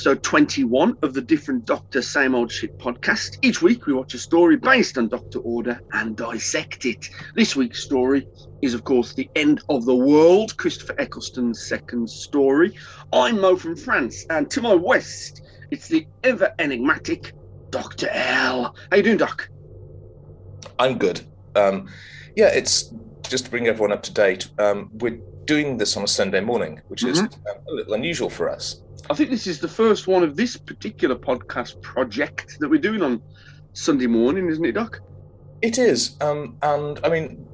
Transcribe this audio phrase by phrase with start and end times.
[0.00, 3.36] Episode 21 of the Different Doctor Same Old Shit podcast.
[3.42, 7.10] Each week we watch a story based on Doctor Order and dissect it.
[7.34, 8.26] This week's story
[8.62, 12.74] is, of course, The End of the World, Christopher Eccleston's second story.
[13.12, 17.34] I'm Mo from France, and to my west, it's the ever enigmatic
[17.68, 18.08] Dr.
[18.08, 18.74] L.
[18.90, 19.50] How you doing, Doc?
[20.78, 21.20] I'm good.
[21.56, 21.90] Um,
[22.36, 22.94] yeah, it's
[23.28, 24.48] just to bring everyone up to date.
[24.58, 27.34] Um, we're doing this on a Sunday morning, which is Mhm.
[27.50, 28.80] um, a little unusual for us.
[29.08, 33.02] I think this is the first one of this particular podcast project that we're doing
[33.02, 33.22] on
[33.72, 35.00] Sunday morning, isn't it, Doc?
[35.62, 37.50] It is, um, and I mean,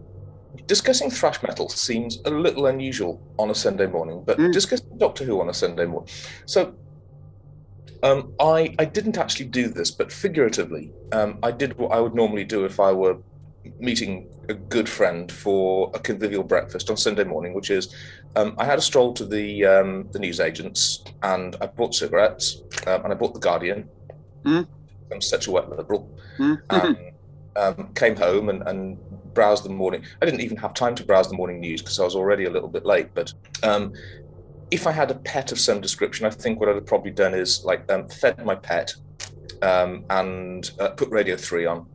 [0.66, 4.52] discussing thrash metal seems a little unusual on a Sunday morning, but Mm.
[4.52, 6.08] discussing Doctor Who on a Sunday morning.
[6.46, 6.78] So,
[8.02, 12.14] um, I I didn't actually do this, but figuratively, um, I did what I would
[12.14, 13.18] normally do if I were
[13.78, 17.92] meeting a good friend for a convivial breakfast on Sunday morning, which is
[18.36, 23.04] um, I had a stroll to the um, the newsagents and I bought cigarettes um,
[23.04, 23.88] and I bought the Guardian.
[24.44, 24.68] Mm.
[25.10, 26.08] I'm such a wet liberal.
[26.36, 26.54] Hmm?
[26.70, 26.98] Um,
[27.56, 28.98] um, came home and, and
[29.32, 30.04] browsed the morning.
[30.20, 32.50] I didn't even have time to browse the morning news because I was already a
[32.50, 33.14] little bit late.
[33.14, 33.94] But um,
[34.70, 37.32] if I had a pet of some description, I think what I'd have probably done
[37.32, 38.94] is like um, fed my pet
[39.62, 41.86] um, and uh, put Radio Three on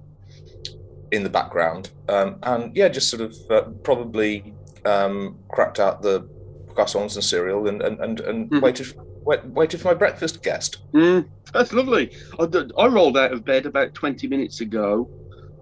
[1.12, 6.28] in the background, um, and yeah, just sort of uh, probably um, cracked out the
[6.70, 8.62] croissants and cereal and and and, and Mhm.
[8.62, 8.88] waited
[9.26, 10.78] wait, waited for my breakfast guest.
[10.96, 12.12] Mm, that's lovely.
[12.40, 15.10] I, I, rolled out of bed about 20 minutes ago.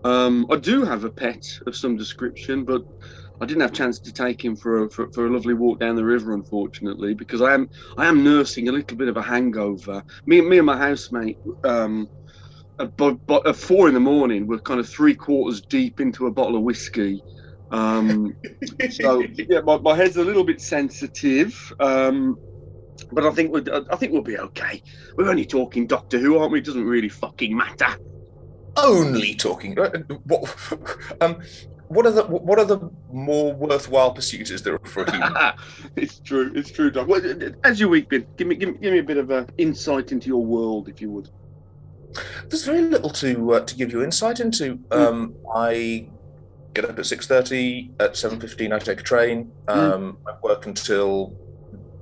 [0.03, 2.83] Um, I do have a pet of some description, but
[3.41, 5.79] I didn't have a chance to take him for a, for, for a lovely walk
[5.79, 9.21] down the river, unfortunately, because I am I am nursing a little bit of a
[9.21, 10.03] hangover.
[10.25, 12.09] Me, me and my housemate, um,
[12.79, 12.91] at,
[13.45, 16.63] at four in the morning, we're kind of three quarters deep into a bottle of
[16.63, 17.23] whiskey.
[17.71, 18.35] Um,
[18.91, 22.37] so yeah, my, my head's a little bit sensitive, um,
[23.11, 24.81] but I think we're, I think we'll be okay.
[25.17, 26.59] We're only talking Doctor Who, aren't we?
[26.59, 27.95] It doesn't really fucking matter.
[28.77, 29.89] only talking uh,
[30.25, 30.43] what
[31.21, 31.41] um
[31.87, 32.79] what are the what are the
[33.11, 35.33] more worthwhile pursuits is there for a human
[35.95, 36.52] it's true.
[36.55, 37.08] It's true, Doc.
[37.08, 37.21] Well,
[37.63, 38.27] How's your week been?
[38.37, 41.02] Give me, give me, give me a bit of a insight into your world, if
[41.02, 41.29] you would.
[42.49, 46.09] there's very little to uh, to give you insight into um i
[46.81, 51.35] get up at 6.30 at 7.15 i take a train um i work until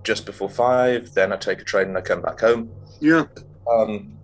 [0.03, 3.23] just before five then i take a train and i come back home Yeah.
[3.71, 4.17] um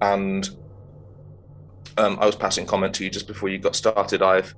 [0.00, 0.48] and
[1.96, 4.20] um, I was passing comment to you just before you got started.
[4.20, 4.56] I've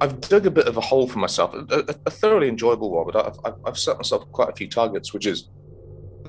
[0.00, 3.16] I've dug a bit of a hole for myself, a, a, thoroughly enjoyable one, but
[3.26, 5.48] I've, I've, I've set myself quite a few targets, which is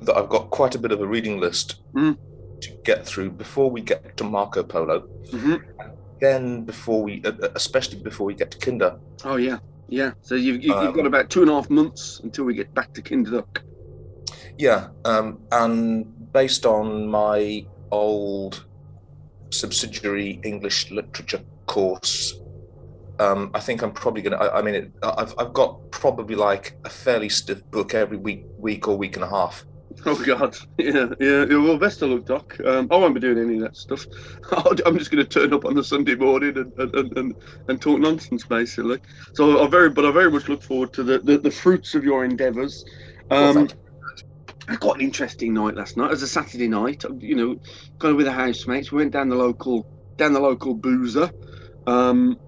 [0.03, 2.17] that I've got quite a bit of a reading list Mm.
[2.61, 5.55] to get through before we get to Marco Polo, hmm
[6.19, 8.99] then before we, uh, uh, especially before we get to Kinda.
[9.23, 10.11] Oh yeah, yeah.
[10.21, 12.73] So you've, you've, you've got Um, about two and a half months until we get
[12.73, 13.61] back to Kinderduck.
[14.57, 18.65] Yeah, um, and based on my old
[19.51, 22.39] subsidiary English literature course,
[23.19, 24.53] um, I think I'm probably going to.
[24.53, 28.87] I mean, it, I've I've got probably like a fairly stiff book every week, week
[28.87, 29.65] or week and a half.
[30.05, 31.45] Oh God, yeah, yeah.
[31.45, 32.55] Well, best of luck, Doc.
[32.65, 34.07] Um, I won't be doing any of that stuff.
[34.85, 37.35] I'm just going to turn up on the Sunday morning and and, and, and,
[37.67, 38.99] and talk nonsense, basically.
[39.33, 42.03] So I very, but I very much look forward to the, the, the fruits of
[42.03, 42.85] your endeavours.
[43.29, 43.67] Um,
[44.69, 46.07] I got an interesting night last night.
[46.07, 47.03] It was a Saturday night.
[47.19, 47.55] You know,
[47.99, 48.91] kind of with the housemates.
[48.91, 49.85] We went down the local
[50.17, 51.31] down the local boozer,
[51.87, 52.39] um,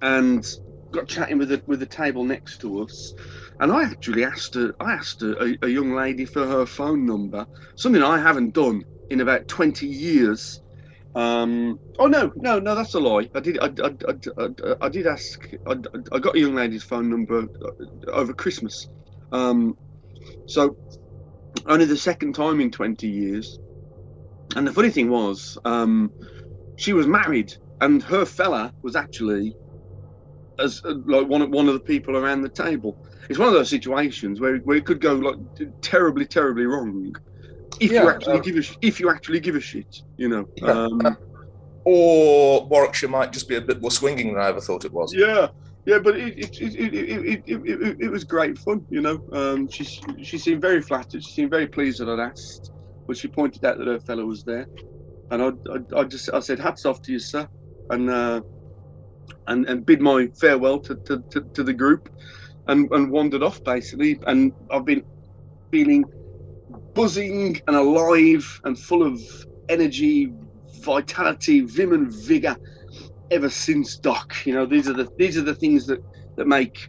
[0.00, 0.46] and
[0.92, 3.14] got chatting with the with the table next to us.
[3.60, 4.74] And I actually asked her.
[4.80, 7.46] I asked a, a, a young lady for her phone number.
[7.76, 10.62] Something I haven't done in about twenty years.
[11.14, 13.30] Um, oh no, no, no, that's a lie.
[13.34, 13.58] I did.
[13.60, 15.40] I, I, I, I, I did ask.
[15.66, 15.76] I,
[16.12, 18.88] I got a young lady's phone number uh, over Christmas.
[19.32, 19.76] Um,
[20.46, 20.76] so
[21.66, 23.58] only the second time in 20 years.
[24.56, 26.14] And the funny thing was, um,
[26.76, 29.56] she was married, and her fella was actually
[30.62, 32.98] as uh, like one of one of the people around the table.
[33.28, 35.36] It's one of those situations where, where it could go like
[35.80, 37.14] terribly, terribly wrong
[37.80, 40.48] if you actually uh, give a sh- if you actually give a shit, you know.
[40.56, 40.72] Yeah.
[40.72, 41.16] Um,
[41.84, 45.12] Or Warwickshire might just be a bit more swinging than I ever thought it was.
[45.12, 45.48] Yeah,
[45.84, 49.00] yeah, but it it, it, it, it, it, it, it, it was great fun, you
[49.00, 49.20] know.
[49.32, 49.84] Um, she
[50.22, 51.24] she seemed very flattered.
[51.24, 52.70] She seemed very pleased that I'd asked,
[53.08, 54.68] but she pointed out that her fellow was there,
[55.30, 57.48] and I, I, I just I said hats off to you, sir,
[57.90, 58.42] and uh,
[59.46, 62.08] and and bid my farewell to, to, to, to the group,
[62.68, 64.18] and and wandered off basically.
[64.26, 65.04] And I've been
[65.70, 66.04] feeling
[66.94, 69.20] buzzing and alive and full of
[69.68, 70.32] energy,
[70.80, 72.56] vitality, vim and vigor
[73.30, 74.34] ever since Doc.
[74.44, 76.02] You know, these are the these are the things that
[76.36, 76.88] that make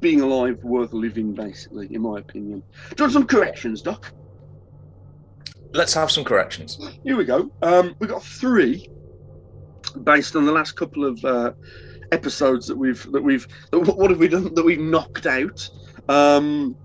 [0.00, 2.62] being alive worth living, basically, in my opinion.
[2.90, 4.12] Do you want some corrections, Doc?
[5.72, 6.78] Let's have some corrections.
[7.02, 7.50] Here we go.
[7.62, 8.88] Um, we've got three
[10.04, 11.52] based on the last couple of uh,
[12.12, 15.68] episodes that we've that we've that, what have we done that we've knocked out.
[16.08, 16.76] Um,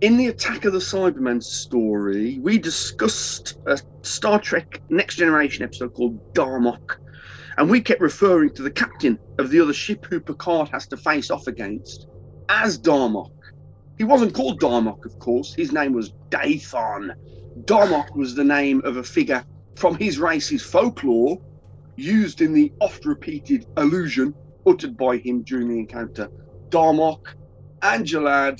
[0.00, 5.92] in the Attack of the Cybermen story, we discussed a Star Trek Next Generation episode
[5.92, 6.96] called Darmok,
[7.56, 10.96] and we kept referring to the captain of the other ship who Picard has to
[10.96, 12.06] face off against
[12.48, 13.32] as Darmok.
[13.98, 15.54] He wasn't called Darmok, of course.
[15.54, 17.14] His name was Dathon.
[17.64, 21.38] Darmok was the name of a figure from his race's folklore,
[21.98, 24.36] used in the oft-repeated allusion
[24.66, 26.30] uttered by him during the encounter.
[26.72, 27.18] Darmok,
[27.82, 28.58] Angelad,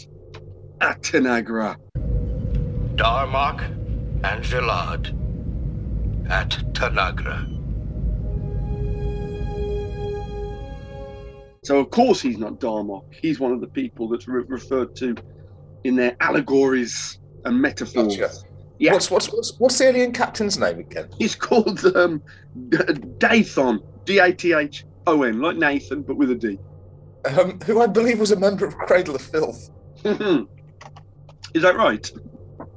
[0.82, 1.76] Atanagra.
[2.98, 3.60] Darmok
[4.24, 5.06] and Jalad
[6.30, 7.38] at Tanagra.
[11.64, 13.02] So of course he's not Darmok.
[13.22, 15.16] He's one of the people that's re- referred to
[15.84, 18.16] in their allegories and metaphors.
[18.16, 18.30] Gotcha.
[18.78, 21.08] Yeah, What's, what's what's what's the alien captain's name again?
[21.18, 22.22] he's called um,
[22.68, 26.58] Dathon, D-A-T-H-O-N, like Nathan but with a D.
[27.24, 29.70] Um, who I believe was a member of Cradle of Filth.
[30.04, 32.10] Is that right?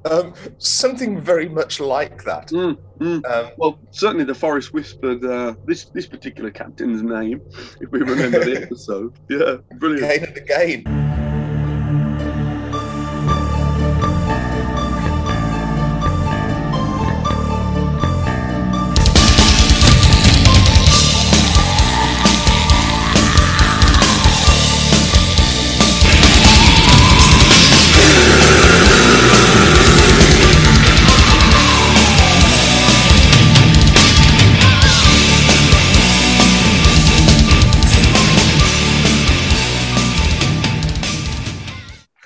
[0.09, 2.47] Um, something very much like that.
[2.49, 3.25] Mm, mm.
[3.31, 7.41] Um, Well, certainly the forest whispered uh, this this particular captain's name,
[7.79, 9.13] if we remember the episode.
[9.29, 10.11] Yeah, brilliant.
[10.11, 11.20] again and again.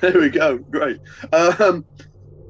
[0.06, 0.60] There we go.
[0.60, 1.00] Great.
[1.34, 1.84] Um,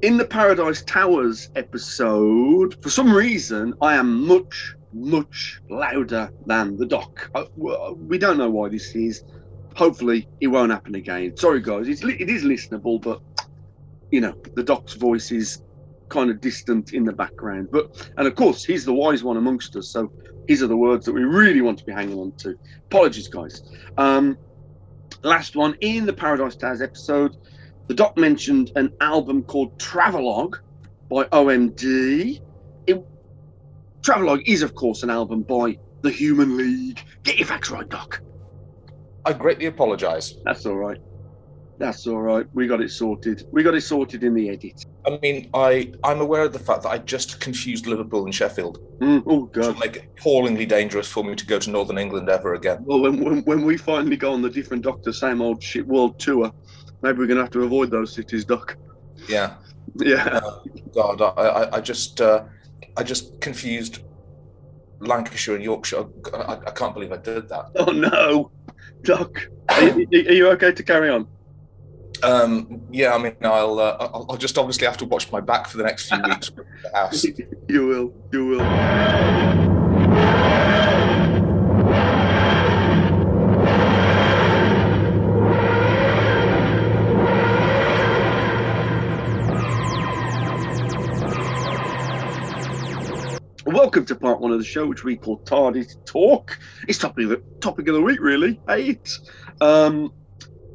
[0.01, 6.85] in the Paradise Towers episode, for some reason, I am much, much louder than the
[6.85, 7.29] doc.
[7.33, 9.23] Uh, well, we don't know why this is.
[9.77, 11.37] Hopefully, it won't happen again.
[11.37, 11.87] Sorry, guys.
[11.87, 13.21] It's, it is listenable, but
[14.11, 15.63] you know, the doc's voice is
[16.09, 17.69] kind of distant in the background.
[17.71, 19.87] But and of course, he's the wise one amongst us.
[19.87, 20.11] So
[20.45, 22.59] these are the words that we really want to be hanging on to.
[22.87, 23.63] Apologies, guys.
[23.97, 24.37] Um,
[25.29, 27.35] last one in the Paradise Towers episode,
[27.87, 30.57] the doc mentioned an album called Travelogue
[31.09, 32.39] by OMD.
[32.87, 33.05] It,
[34.03, 37.01] Travelogue is, of course, an album by the Human League.
[37.23, 38.21] Get your facts right, Doc.
[39.25, 40.35] I greatly apologise.
[40.45, 40.99] That's all right.
[41.77, 42.45] That's all right.
[42.53, 43.45] We got it sorted.
[43.51, 44.85] We got it sorted in the edit.
[45.05, 48.79] I mean, I I'm aware of the fact that I just confused Liverpool and Sheffield,
[49.01, 49.77] Mm, oh God.
[49.79, 52.77] make it appallingly dangerous for me to go to Northern England ever again.
[52.85, 56.17] Well, when, when when we finally go on the different Doctor Same Old Shit World
[56.17, 56.49] tour,
[57.01, 58.77] maybe we're gonna have to avoid those cities, Doc.
[59.27, 59.55] Yeah.
[59.95, 60.39] Yeah.
[60.93, 62.45] God, I I, I just uh,
[62.95, 63.99] I just confused
[65.01, 66.05] Lancashire and Yorkshire.
[66.33, 67.65] I, I can't believe I did that.
[67.75, 68.51] Oh no,
[69.03, 69.45] Doc.
[69.69, 71.27] Are are you okay to carry on?
[72.23, 75.67] Um, yeah, I mean, I'll, uh, I'll I'll just obviously have to watch my back
[75.67, 77.23] for the next few weeks the house.
[77.23, 78.13] you will.
[78.31, 79.65] You will.
[93.65, 96.59] Welcome to part one of the show, which we call Tardy Talk.
[96.87, 98.59] It's topic of the topic of the week, really.
[98.69, 99.17] Eight.
[99.59, 100.13] Um,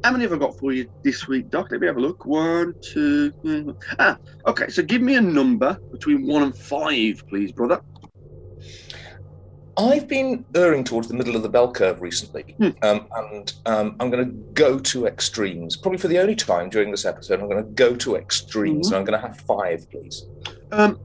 [0.03, 1.67] how many have I got for you this week, Doc?
[1.71, 2.25] Let me have a look.
[2.25, 3.31] One, two.
[3.43, 3.65] three.
[3.99, 4.17] Ah,
[4.47, 4.67] okay.
[4.69, 7.81] So give me a number between one and five, please, brother.
[9.77, 12.69] I've been erring towards the middle of the bell curve recently, Hmm.
[12.83, 15.77] um, and um, I'm going to go to extremes.
[15.77, 18.91] Probably for the only time during this episode, I'm going to go to extremes, Mhm.
[18.91, 20.25] and I'm going to have five, please.
[20.71, 20.99] Um,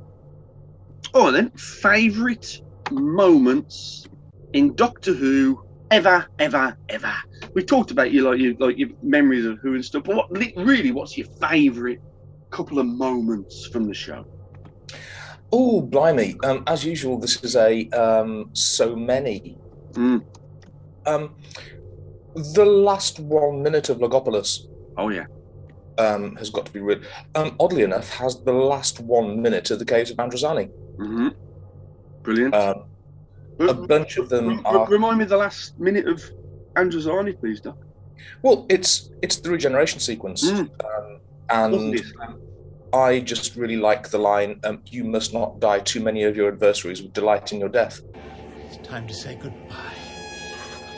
[1.15, 2.61] oh, then favorite
[2.91, 4.07] moments
[4.53, 7.15] in Doctor Who ever, ever, ever.
[7.55, 10.57] We talked about you like you like your memories of Who and stuff, but what
[10.57, 12.01] really, what's your favorite
[12.51, 14.25] couple of moments from the show?
[15.53, 16.37] Oh, blimey!
[16.45, 19.59] Um, as usual, this is a um, so many.
[19.95, 20.25] Mm.
[21.07, 21.37] Um,
[22.35, 24.67] the last one minute of Logopolis
[24.97, 25.27] Oh yeah,
[25.99, 27.03] um, has got to be read.
[27.35, 30.71] Um, oddly enough, has the last one minute of the Caves of Androzani.
[30.99, 31.29] hmm
[32.23, 32.55] brilliant.
[32.55, 32.85] Um,
[33.59, 36.23] a bunch of them r- r- are Remind me the last minute of
[36.77, 37.79] Androzani, please, Doc.
[38.43, 40.69] well, it's it's the regeneration sequence, Mm.
[40.85, 41.21] um,
[41.51, 42.03] and
[42.93, 46.49] I just really like the line, um, "You must not die too many of your
[46.49, 48.01] adversaries with delight in your death."
[48.67, 49.95] It's time to say goodbye.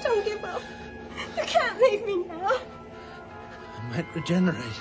[0.02, 0.62] Don't give up.
[1.36, 2.60] You can't leave me now.
[3.76, 4.80] I might regenerate.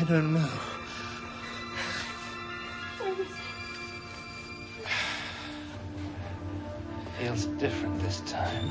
[0.00, 0.50] I don't know.
[7.18, 8.68] Feels different this time.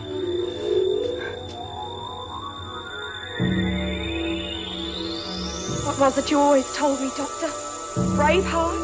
[5.85, 7.47] What was it you always told me, Doctor?
[8.17, 8.79] Braveheart?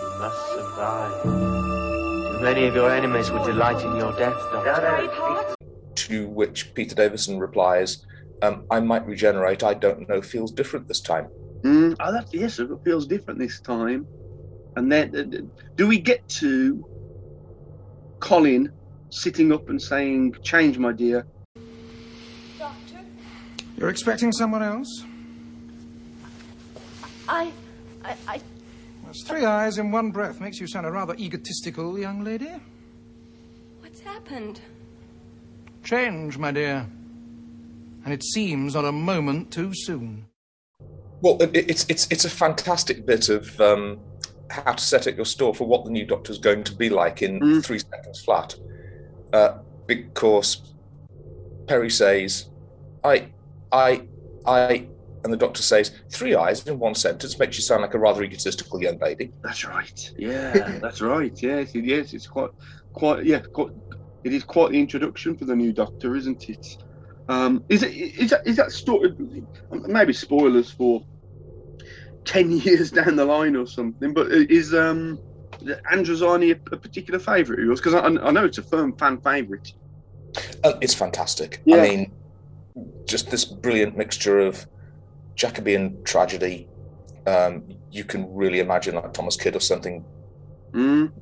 [0.00, 1.22] You must survive.
[1.22, 4.82] Too many of your enemies would delight in your death, Doctor.
[4.82, 5.54] Braveheart?
[5.94, 8.04] To which Peter Davison replies,
[8.42, 11.28] um, I might regenerate, I don't know, feels different this time.
[11.64, 14.08] Mm, oh, that, yes, it feels different this time.
[14.76, 16.84] And then, uh, do we get to
[18.24, 18.72] Colin
[19.10, 21.26] sitting up and saying, "Change, my dear"?
[22.58, 23.00] Doctor?
[23.76, 25.04] You're expecting someone else?
[27.28, 27.52] I.
[28.02, 28.16] I.
[28.26, 28.40] I.
[29.04, 32.50] That's three eyes in one breath makes you sound a rather egotistical young lady.
[33.80, 34.58] What's happened?
[35.82, 36.86] Change, my dear.
[38.06, 40.28] And it seems not a moment too soon.
[41.20, 43.98] Well, it's it's it's a fantastic bit of um,
[44.50, 46.90] how to set up your store for what the new doctor is going to be
[46.90, 47.64] like in Mm.
[47.64, 48.54] three seconds flat.
[49.32, 50.74] Uh, because
[51.66, 52.50] Peri says,
[53.02, 53.32] "I,
[53.72, 54.08] I,
[54.46, 54.88] I,"
[55.24, 58.22] and the Doctor says, three eyes in one sentence makes you sound like a rather
[58.22, 60.10] egotistical young lady." That's right.
[60.16, 61.32] Yeah, that's right.
[61.42, 62.50] Yes, it, yes, it's quite,
[62.92, 63.70] quite, yeah, quite.
[64.22, 66.66] It is quite the introduction for the new Doctor, isn't it?
[67.28, 67.94] Um, is it?
[67.94, 68.46] Is that?
[68.46, 69.14] Is that story?
[69.70, 71.02] Maybe spoilers for
[72.24, 74.12] ten years down the line or something.
[74.12, 75.18] But is um,
[75.92, 77.80] Androzani a, a particular favourite of yours?
[77.80, 79.72] Because I, I know it's a firm fan favourite.
[80.64, 81.60] Uh, it's fantastic.
[81.64, 81.76] Yeah.
[81.76, 82.12] I mean,
[83.06, 84.66] just this brilliant mixture of
[85.36, 86.68] Jacobean tragedy.
[87.26, 90.04] Um, you can really imagine like Thomas Kyd or something
[90.74, 91.12] Mm.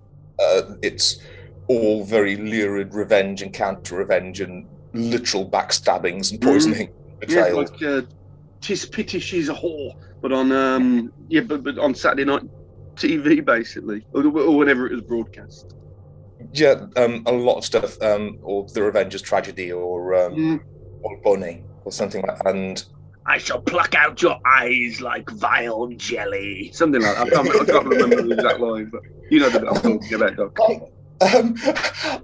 [0.40, 1.18] uh, it's
[1.68, 6.88] all very lurid revenge and counter revenge and literal backstabbings and poisoning
[7.28, 8.00] Yeah, like uh,
[8.62, 9.92] "Tis pity she's a whore,"
[10.22, 12.42] but on um, yeah, but, but on Saturday night
[12.96, 15.74] TV basically, or, or whenever it was broadcast.
[16.52, 20.60] Yeah, um, a lot of stuff, um, or the Revenger's tragedy, or um, Mm.
[21.02, 22.38] or Bonnie, or something like.
[22.38, 22.54] That.
[22.54, 22.84] And
[23.26, 26.70] I shall pluck out your eyes like vile jelly.
[26.72, 27.26] Something like that.
[27.26, 30.14] I can't, I can't remember the exact line, but you know the bit I'm talking
[30.14, 30.58] about, Doc.
[31.22, 31.54] Um,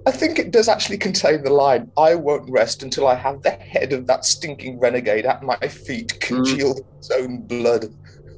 [0.05, 3.51] I think it does actually contain the line, "I won't rest until I have the
[3.51, 7.85] head of that stinking renegade at my feet, congealed in its own blood."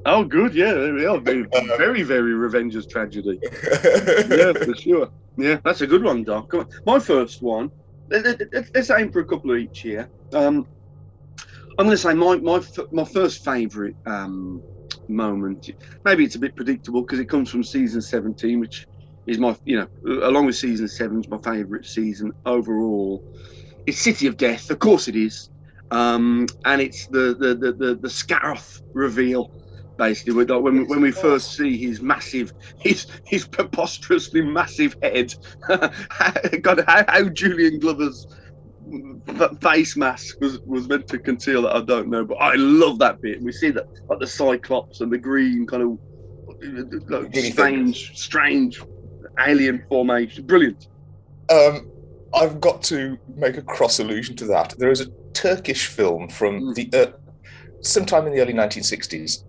[0.06, 0.56] Oh, good.
[0.56, 1.20] Yeah, there we are.
[1.78, 3.40] Very, very, Revenger's tragedy.
[4.30, 5.10] Yeah, for sure.
[5.38, 6.50] Yeah, that's a good one, Doc.
[6.50, 6.68] Come on.
[6.86, 7.70] My first one.
[8.10, 10.10] let- let- let- Let's aim for a couple of each here.
[10.34, 10.66] Um,
[11.78, 14.62] I'm going to say my my my first favourite um,
[15.08, 15.70] moment.
[16.04, 18.86] Maybe it's a bit predictable because it comes from season 17, which
[19.26, 19.88] is my you know
[20.24, 23.24] along with season seven is my favourite season overall.
[23.86, 25.50] It's City of Death, of course it is,
[25.90, 29.52] um, and it's the the the the, the Scaroth reveal.
[29.98, 35.32] Basically, when when we first see his massive, his his preposterously massive head,
[35.68, 38.26] God, how, how Julian Glover's
[39.62, 43.22] face mask was, was meant to conceal that I don't know, but I love that
[43.22, 43.42] bit.
[43.42, 46.00] We see that like the Cyclops and the green kind of
[47.10, 48.82] like, strange, strange
[49.48, 50.46] alien formation.
[50.46, 50.88] Brilliant.
[51.50, 51.90] Um,
[52.34, 54.74] I've got to make a cross allusion to that.
[54.78, 56.76] There is a Turkish film from Mm.
[56.76, 57.12] the uh,
[57.82, 59.44] sometime in the early 1960s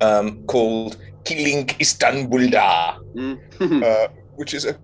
[0.00, 3.82] um, called Kilink Istanbul'da, Mm.
[3.82, 4.76] uh, which is a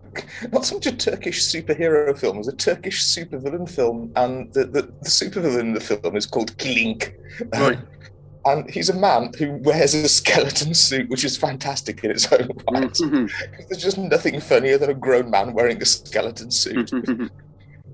[0.52, 4.82] not so much a Turkish superhero film, it's a Turkish supervillain film, and the, the,
[4.82, 7.12] the supervillain in the film is called Kilink.
[7.54, 7.78] Right.
[8.48, 12.48] And he's a man who wears a skeleton suit, which is fantastic in its own
[12.72, 12.90] right.
[12.92, 13.30] Mhm.
[13.68, 16.90] There's just nothing funnier than a grown man wearing a skeleton suit.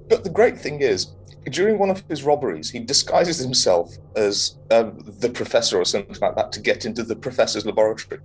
[0.07, 1.15] But the great thing is,
[1.51, 6.37] during one of his robberies, he disguises himself as um, the professor or something like
[6.37, 8.21] that to get into the professor's laboratory.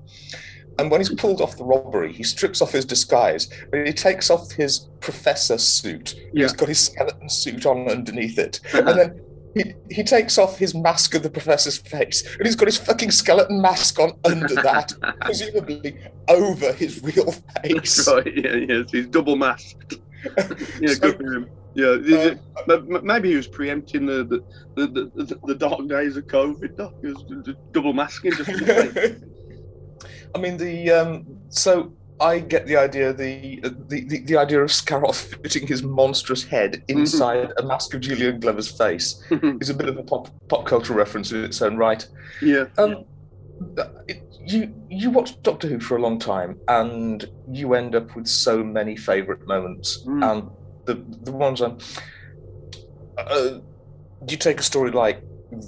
[0.77, 4.29] And when he's pulled off the robbery, he strips off his disguise, but he takes
[4.29, 6.15] off his professor suit.
[6.33, 6.43] Yeah.
[6.43, 8.59] He's got his skeleton suit on underneath it.
[8.73, 9.21] And then
[9.55, 13.11] he, he takes off his mask of the professor's face, and he's got his fucking
[13.11, 17.31] skeleton mask on under that, presumably over his real
[17.63, 18.07] face.
[18.11, 19.95] right, yeah, yes, he's double masked.
[20.79, 21.49] yeah, So- good for him.
[21.75, 22.33] Yeah,
[22.67, 26.75] Uh, maybe he was preempting the the, the, the, the dark days of COVID.
[26.75, 26.93] Doc.
[27.01, 27.23] He was
[27.71, 28.49] double masking just.
[30.35, 34.69] I mean the um, so I get the idea the, the the the idea of
[34.69, 39.23] Scaroth fitting his monstrous head inside a mask of Julian Glover's face
[39.61, 42.05] is a bit of a pop pop cultural reference in its own right.
[42.41, 42.65] yeah.
[42.77, 43.05] Um,
[44.07, 48.25] it- you you watch Doctor Who for a long time, and you end up with
[48.25, 50.23] so many favourite moments, Mm.
[50.31, 50.49] and
[50.85, 51.77] the the ones I'm.
[53.17, 53.59] Uh,
[54.27, 55.21] you take a story like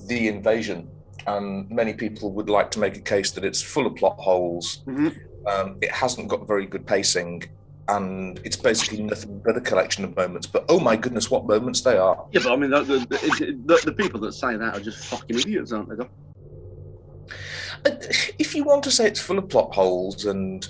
[0.07, 0.89] The Invasion,
[1.27, 4.83] and many people would like to make a case that it's full of plot holes.
[4.87, 5.15] Mhm.
[5.47, 7.43] Um, it hasn't got very good pacing,
[7.87, 10.47] and it's basically nothing but a collection of moments.
[10.47, 12.25] But oh my goodness, what moments they are!
[12.31, 15.39] Yeah, but I mean, the, the, the, the, people that say that are just fucking
[15.39, 16.05] idiots, aren't they?
[17.85, 17.95] Uh,
[18.37, 20.67] If you want to say it's full of plot holes, and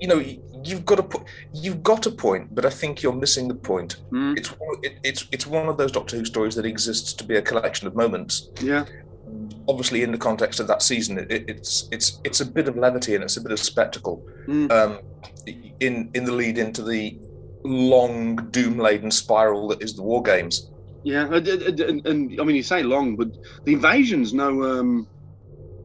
[0.00, 0.22] you know,
[0.62, 3.96] you've got a po- you've got a point, but I think you're missing the point.
[4.12, 4.50] Mm, It's
[4.82, 7.86] it, it's it's one of those Doctor Who stories that exists to be a collection
[7.88, 8.50] of moments.
[8.60, 8.84] yeah,
[9.68, 12.76] obviously in the context of that season it, it- it's it's it's a bit of
[12.76, 14.70] levity and it's a bit of spectacle Mm.
[14.70, 14.98] um
[15.80, 17.18] in in the lead into the
[17.64, 20.70] long doom laden spiral that is the war games
[21.02, 21.32] yeah.
[21.32, 23.28] And, and, and, and, I mean, you say long, but
[23.64, 25.06] the invasion's no, um,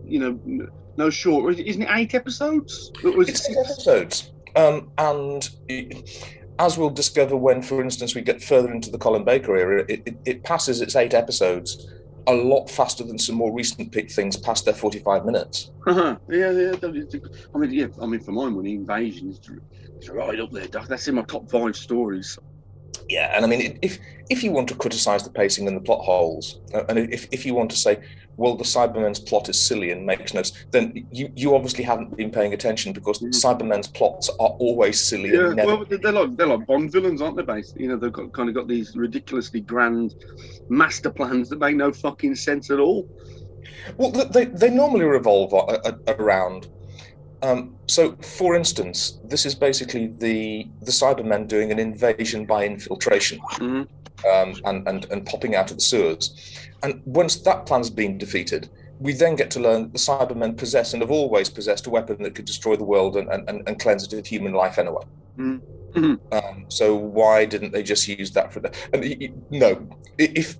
[0.03, 0.67] you know,
[0.97, 1.59] no short.
[1.59, 2.91] Isn't it eight episodes?
[3.03, 8.21] It was it's eight episodes um and it- as we'll discover when for instance we
[8.21, 11.87] get further into the colin baker era it, it, it passes its eight episodes
[12.27, 16.73] a lot faster than some more recent pick things past their 45 minutes yeah, yeah.
[16.83, 16.87] I
[17.57, 17.87] mean, yeah.
[17.99, 20.87] I mean, for my money, invasion is right up there, Doc.
[20.87, 22.37] That's in my top five stories.
[23.09, 23.97] Yeah, and I mean, if
[24.29, 27.55] if you want to criticise the pacing and the plot holes, and if, if you
[27.55, 28.03] want to say,
[28.37, 32.15] well, the Cybermen's plot is silly and makes no sense, then you, you obviously haven't
[32.17, 33.29] been paying attention because Mhm.
[33.33, 35.75] Cybermen's plots are always silly Yeah, and never.
[35.77, 37.43] well, they're like they're like Bond villains, aren't they?
[37.43, 40.15] Basically, you know, they've got kind of got these ridiculously grand
[40.69, 43.07] master plans that make no fucking sense at all.
[43.97, 45.53] Well, they, they normally revolve
[46.07, 46.67] around.
[47.43, 53.39] Um, so, for instance, this is basically the the Cybermen doing an invasion by infiltration.
[53.55, 53.87] Mhm.
[54.31, 56.35] um, and, and, and popping out of the sewers.
[56.83, 58.69] And once that plan's been defeated,
[58.99, 62.21] we then get to learn that the Cybermen possess and have always possessed a weapon
[62.23, 65.03] that could destroy the world and, and, and cleanse it of human life anyway.
[65.37, 65.61] Mm.
[65.93, 66.19] Mhm.
[66.31, 68.75] Um, so why didn't they just use that for that?
[68.93, 70.57] And y- y- no, if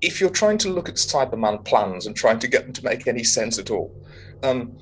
[0.00, 3.06] if you're trying to look at Cyberman plans and trying to get them to make
[3.06, 3.94] any sense at all,
[4.42, 4.72] um,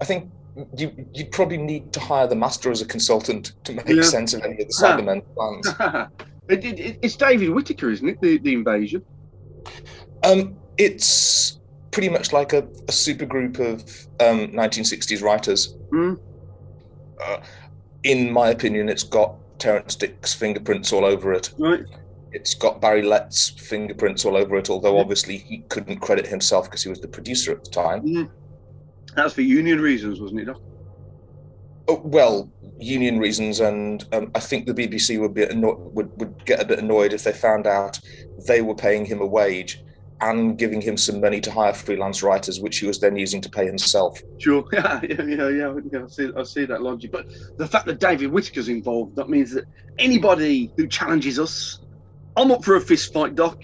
[0.00, 0.30] I think
[0.76, 4.02] you you'd probably need to hire the master as a consultant to make Yeah.
[4.02, 4.96] sense of any of the Huh.
[4.96, 6.10] Cybermen plans.
[6.48, 8.20] it, it, it- it's David Whitaker, isn't it?
[8.20, 9.02] The the invasion.
[10.28, 11.58] Um, it's
[11.90, 13.80] pretty much like a, a super group of
[14.20, 15.76] um, 1960s writers.
[15.92, 16.20] Mm.
[17.24, 17.38] Uh,
[18.04, 21.52] in my opinion, it's got Terrance Dicks' fingerprints all over it.
[21.58, 21.82] Right.
[22.30, 25.00] It's got Barry Letts' fingerprints all over it, although Yeah.
[25.00, 28.02] obviously he couldn't credit himself because he was the producer at the time.
[28.06, 28.30] Mm.
[29.16, 30.44] That's for union reasons, wasn't it?
[30.44, 30.60] Doc?
[31.88, 36.44] Oh, well, union reasons, and um, I think the BBC would be anno- would would
[36.44, 37.98] get a bit annoyed if they found out
[38.46, 39.82] they were paying him a wage
[40.20, 43.48] and giving him some money to hire freelance writers, which he was then using to
[43.48, 44.20] pay himself.
[44.38, 44.64] Sure.
[44.72, 46.04] Yeah, yeah, yeah, yeah.
[46.04, 47.12] I see, I see that logic.
[47.12, 47.26] But
[47.56, 49.64] the fact that David Whitaker's involved, that means that
[49.98, 51.80] anybody who challenges us,
[52.36, 53.62] I'm up for a fist fight, Doc.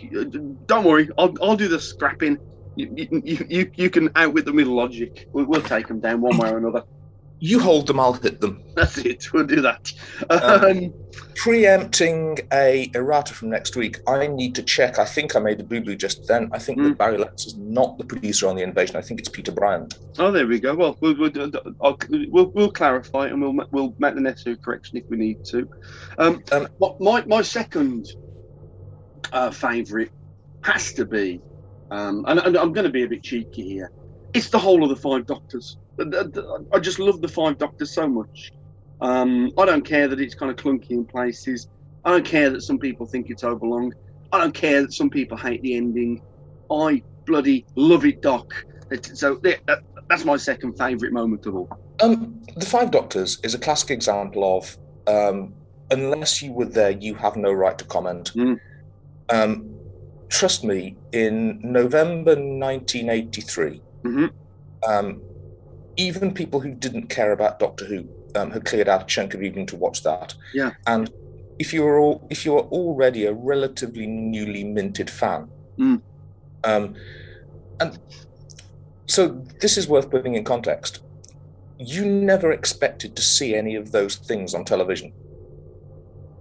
[0.66, 2.38] Don't worry, I'll, I'll do the scrapping.
[2.76, 2.92] You,
[3.24, 5.28] you, you, you can outwit them with logic.
[5.32, 6.84] We'll, we'll take them down one way or another.
[7.46, 8.62] You hold them, I'll hit them.
[8.74, 9.30] That's it.
[9.34, 9.92] We'll do that.
[10.30, 10.94] Um, Um,
[11.34, 14.98] Preempting a errata from next week, I need to check.
[14.98, 16.48] I think I made a boo boo just then.
[16.52, 16.84] I think Mm.
[16.84, 18.96] that Barry Letts is not the producer on the invasion.
[18.96, 19.98] I think it's Peter Bryant.
[20.18, 20.74] oh, there we go.
[20.74, 21.30] Well, we'll, we'll,
[22.30, 25.68] we'll, we'll clarify and we'll we'll make the necessary correction if we need to.
[26.16, 28.06] Um, Um, my- my my second
[29.32, 30.12] uh, favourite
[30.62, 31.42] has to be,
[31.90, 33.90] um, and, and I'm going to be a bit cheeky here.
[34.32, 35.76] It's the whole of the Five Doctors.
[35.98, 38.52] I just love the Five Doctors so much.
[39.00, 41.68] Um, I don't care that it's kind of clunky in places.
[42.04, 43.92] I don't care that some people think it's overlong.
[44.32, 46.20] I don't care that some people hate the ending.
[46.70, 48.52] I bloody love it, Doc.
[49.14, 49.40] So
[50.08, 51.68] that's my second favourite moment of all.
[52.02, 54.76] Um, the Five Doctors is a classic example of
[55.06, 55.54] um,
[55.90, 58.32] unless you were there, you have no right to comment.
[58.34, 58.58] Mm.
[59.30, 59.74] Um,
[60.28, 64.30] trust me, in November 1983, Mhm.
[65.96, 69.42] Even people who didn't care about Doctor Who um, had cleared out a chunk of
[69.42, 70.34] evening to watch that.
[70.52, 70.72] Yeah.
[70.86, 71.10] And
[71.58, 76.00] if you were all, if you were already a relatively newly minted fan, Mm.
[76.62, 76.94] um,
[77.80, 77.98] and
[79.06, 81.02] so this is worth putting in context.
[81.78, 85.12] You never expected to see any of those things on television.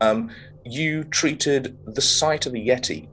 [0.01, 0.29] Um,
[0.65, 3.07] you treated the sight of a Yeti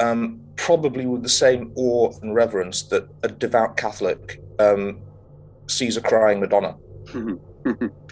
[0.00, 5.00] um, probably with the same awe and reverence that a devout Catholic um,
[5.66, 6.76] sees a crying Madonna.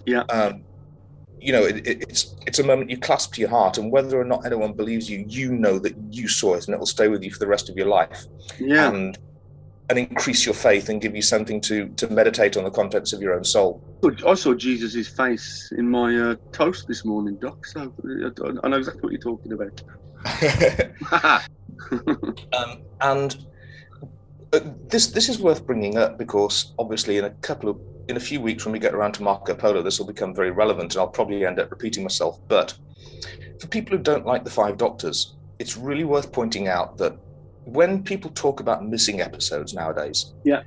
[0.07, 0.23] Yeah.
[0.31, 0.65] Um,
[1.41, 4.21] you know, it, it, it's it's a moment you clasp to your heart, and whether
[4.21, 7.09] or not anyone believes you, you know that you saw it, and it will stay
[7.09, 8.27] with you for the rest of your life,
[8.61, 8.89] yeah.
[8.89, 9.19] and
[9.91, 13.21] and increase your faith and give you something to to meditate on the contents of
[13.21, 13.83] your own soul.
[14.27, 17.67] I saw Jesus's face in my uh, toast this morning, Doc.
[17.67, 17.93] So
[18.63, 19.83] I know exactly what you're talking about.
[22.57, 23.47] um, and
[24.53, 28.21] uh, this this is worth bringing up because obviously in a couple of in a
[28.21, 31.01] few weeks when we get around to Marco Polo, this will become very relevant, and
[31.01, 32.39] I'll probably end up repeating myself.
[32.49, 32.75] But
[33.61, 37.17] for people who don't like the Five Doctors, it's really worth pointing out that
[37.65, 40.63] when people talk about missing episodes nowadays, Yeah.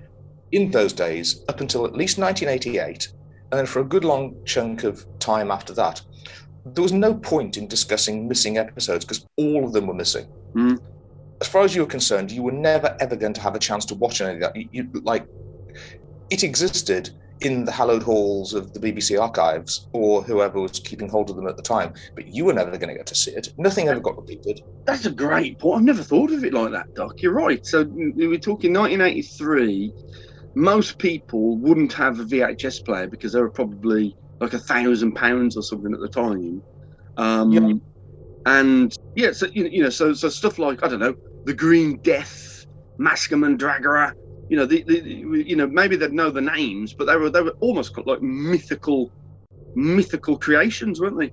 [0.54, 3.10] in those days, up until at least 1988,
[3.52, 6.02] and then for a good long chunk of time after that,
[6.66, 10.26] there was no point in discussing missing episodes because all of them were missing.
[10.54, 10.80] Mm.
[11.46, 13.86] As far as you were concerned, you were never ever going to have a chance
[13.86, 14.56] to watch any of that.
[14.56, 15.28] You, you- like,
[16.32, 21.30] it existed in the hallowed halls of the BBC archives or whoever was keeping hold
[21.30, 23.48] of them at the time, but you were never going to get to see it.
[23.60, 24.60] Nothing ever got repeated.
[24.88, 25.78] That's a great point.
[25.78, 27.14] I've never thought of it like that, Doc.
[27.22, 27.64] You're right.
[27.64, 29.94] So we're talking 1983.
[30.56, 35.56] Most people wouldn't have a VHS player because they were probably like a thousand pounds
[35.58, 36.64] or something at the time.
[37.18, 37.74] Um, Yeah.
[38.48, 41.98] And yeah, so you you know, so so stuff like I don't know, the Green
[41.98, 42.66] Death,
[42.98, 44.14] Masque of Mandragora.
[44.50, 47.42] You know, the, the you know maybe they'd know the names, but they were they
[47.42, 49.12] were almost like mythical,
[49.76, 51.32] mythical creations, weren't they?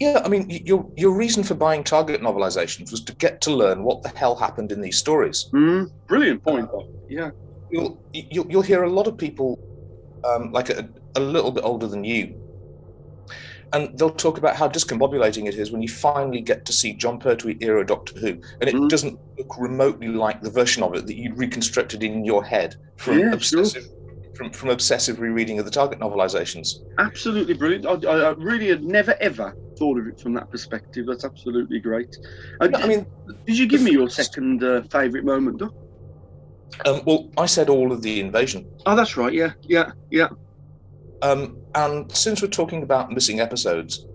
[0.00, 3.84] Yeah, I mean, your your reason for buying Target novelizations was to get to learn
[3.84, 5.48] what the hell happened in these stories.
[5.52, 6.86] Mm, brilliant point, Doc.
[7.08, 7.30] Yeah.
[7.70, 9.58] You'll you'll, you'll hear a lot of people,
[10.24, 12.34] um, like a, a little bit older than you,
[13.72, 17.18] and they'll talk about how discombobulating it is when you finally get to see Jon
[17.18, 18.88] Pertwee era Doctor Who, and it Mm.
[18.88, 23.18] doesn't look remotely like the version of it that you reconstructed in your head from
[23.20, 23.60] Yeah, sure.
[23.60, 23.88] obsessive.
[24.34, 26.76] From, from obsessive rereading of the Target novelizations.
[26.98, 27.84] Absolutely brilliant.
[27.86, 31.04] I, I, I really had never ever thought of it from that perspective.
[31.06, 32.08] That's absolutely great.
[32.60, 33.06] Uh, No, I mean,
[33.46, 35.72] did you give me your second uh, favourite moment, Doc?
[36.86, 38.70] um, well, I said all of the invasion.
[38.86, 39.32] Oh, that's right.
[39.32, 40.28] Yeah, yeah, yeah.
[41.22, 44.06] Um, and since we're talking about missing episodes,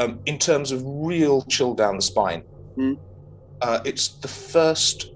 [0.00, 2.42] um, in terms of real chill down the spine,
[2.76, 2.98] Mm.
[3.60, 5.12] uh, it's the first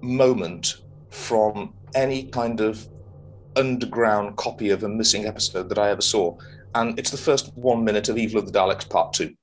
[0.00, 0.76] moment
[1.10, 2.88] from any kind of
[3.56, 6.36] underground copy of a missing episode that I ever saw.
[6.74, 9.34] And it's the first one minute of Evil of the Daleks Part 2.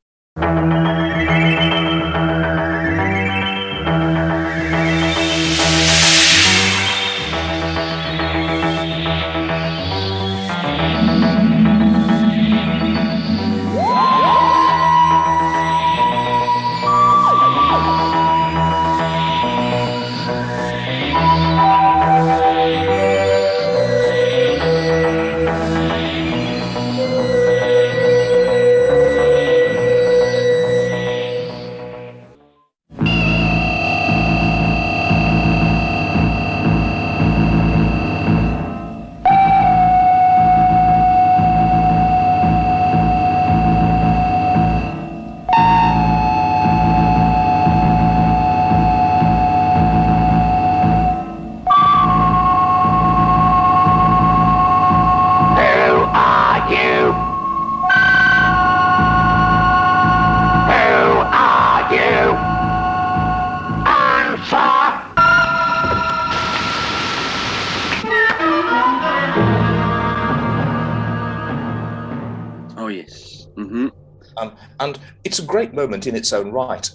[75.97, 76.89] Moment in its own right.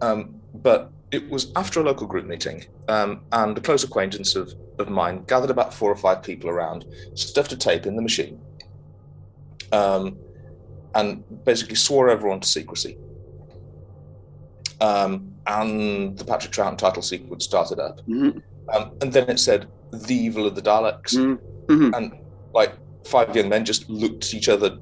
[0.00, 4.54] Um, but it was after a local group meeting, um, and a close acquaintance of,
[4.78, 8.40] of mine gathered about four or five people around, stuffed a tape in the machine,
[9.72, 10.18] um,
[10.94, 12.96] and basically swore everyone to secrecy.
[14.80, 18.00] Um, and the Patrick Troughton title sequence started up.
[18.06, 18.38] Mm-hmm.
[18.74, 21.14] Um, and then it said, The Evil of the Daleks.
[21.14, 21.94] Mm-hmm.
[21.94, 22.12] And
[22.52, 22.74] like
[23.06, 24.78] five young men just looked at each other,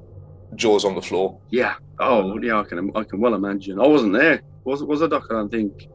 [0.53, 1.39] jaws on the floor.
[1.49, 1.75] Yeah.
[1.99, 2.59] Oh, yeah.
[2.59, 2.91] I can.
[2.95, 3.79] I can well imagine.
[3.79, 4.41] I wasn't there.
[4.63, 5.25] Was was a doc?
[5.29, 5.87] I don't think.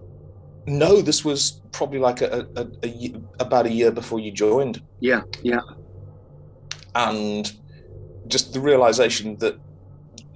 [0.67, 5.23] No, this was probably like a, a, a about a year before you joined, Yeah.
[5.43, 5.61] Yeah.
[6.95, 7.51] and
[8.29, 9.59] just the realization that,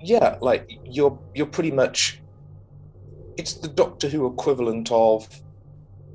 [0.00, 2.20] yeah, like you're you're pretty much,
[3.36, 5.28] it's the Doctor Who equivalent of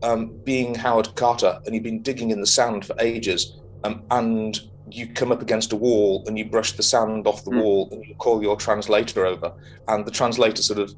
[0.01, 4.59] um, being Howard Carter, and you've been digging in the sand for ages, um, and
[4.91, 7.61] you come up against a wall and you brush the sand off the Mm.
[7.61, 9.51] wall, and you call your translator over,
[9.87, 10.91] and the translator sort of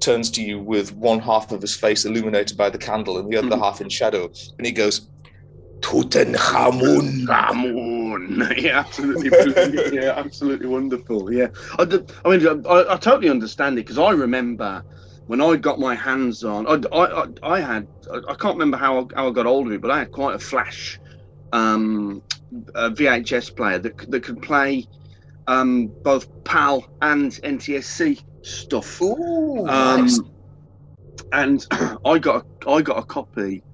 [0.00, 3.36] turns to you with one half of his face illuminated by the candle and the
[3.36, 3.58] other Mhm.
[3.60, 5.08] half in shadow, and he goes,
[5.82, 7.28] Tutankhamun.
[7.28, 8.52] On.
[8.56, 9.92] Yeah, absolutely brilliant.
[9.94, 11.32] yeah, absolutely wonderful.
[11.32, 11.82] Yeah, I,
[12.24, 14.84] I mean, I, I totally understand it because I remember
[15.26, 16.66] when I got my hands on.
[16.66, 17.88] I, I, I- had.
[18.12, 20.10] I, I can't remember how I, how I got hold of it, but I had
[20.12, 21.00] quite a flash
[21.52, 22.22] um,
[22.74, 24.86] a VHS player that that could play
[25.46, 29.02] um, both PAL and NTSC stuff.
[29.02, 30.20] Ooh, Um, nice.
[31.32, 31.66] and
[32.04, 33.64] I got a, I got a copy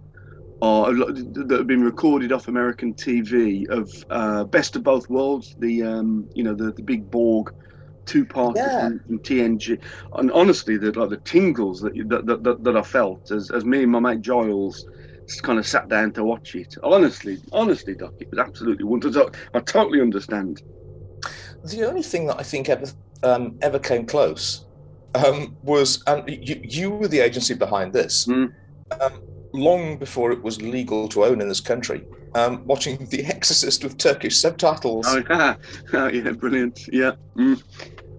[0.60, 5.82] uh, that had been recorded off American TV of uh, Best of Both Worlds, the
[5.82, 7.50] um, you know the, the big Borg
[8.06, 8.88] two part Yeah.
[8.88, 9.78] from, from TNG,
[10.14, 13.82] and honestly, the like the tingles that, that, that, that I felt as, as me
[13.82, 14.86] and my mate Giles
[15.42, 16.74] kind of sat down to watch it.
[16.82, 19.30] Honestly, honestly, Doc, it was absolutely wonderful.
[19.54, 20.62] I totally understand.
[21.64, 22.86] The only thing that I think ever
[23.22, 24.66] um, ever came close
[25.14, 28.52] um, was, and you, you were the agency behind this, Mm.
[29.00, 29.12] um,
[29.52, 32.04] long before it was legal to own in this country.
[32.34, 35.06] Um, watching The Exorcist with Turkish subtitles.
[35.08, 35.56] Oh yeah,
[35.94, 36.80] oh, yeah, brilliant.
[36.92, 37.12] Yeah.
[37.36, 37.62] Mm.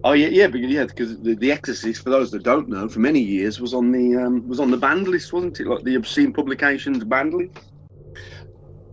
[0.04, 3.00] Oh yeah, yeah, but yeah, because the, the Exorcist, for those that don't know, for
[3.00, 5.68] many years was on the um, was on the banned list, wasn't it?
[5.68, 7.58] Like the obscene publications banned list.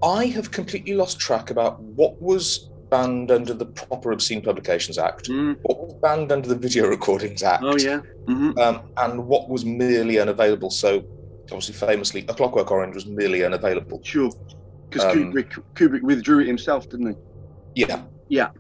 [0.03, 5.29] I have completely lost track about what was banned under the proper Obscene Publications Act,
[5.29, 5.57] Mm.
[5.63, 8.01] what was banned under the Video Recordings Act, Oh yeah.
[8.27, 10.71] hmm um, and what was merely unavailable.
[10.71, 11.05] So,
[11.51, 14.01] obviously, famously, A Clockwork Orange was merely unavailable.
[14.05, 14.31] Sure.
[14.89, 17.09] Because Um, Kubrick Kubrick withdrew it himself, didn't
[17.75, 17.83] he?
[17.83, 18.03] Yeah.
[18.29, 18.51] Yeah.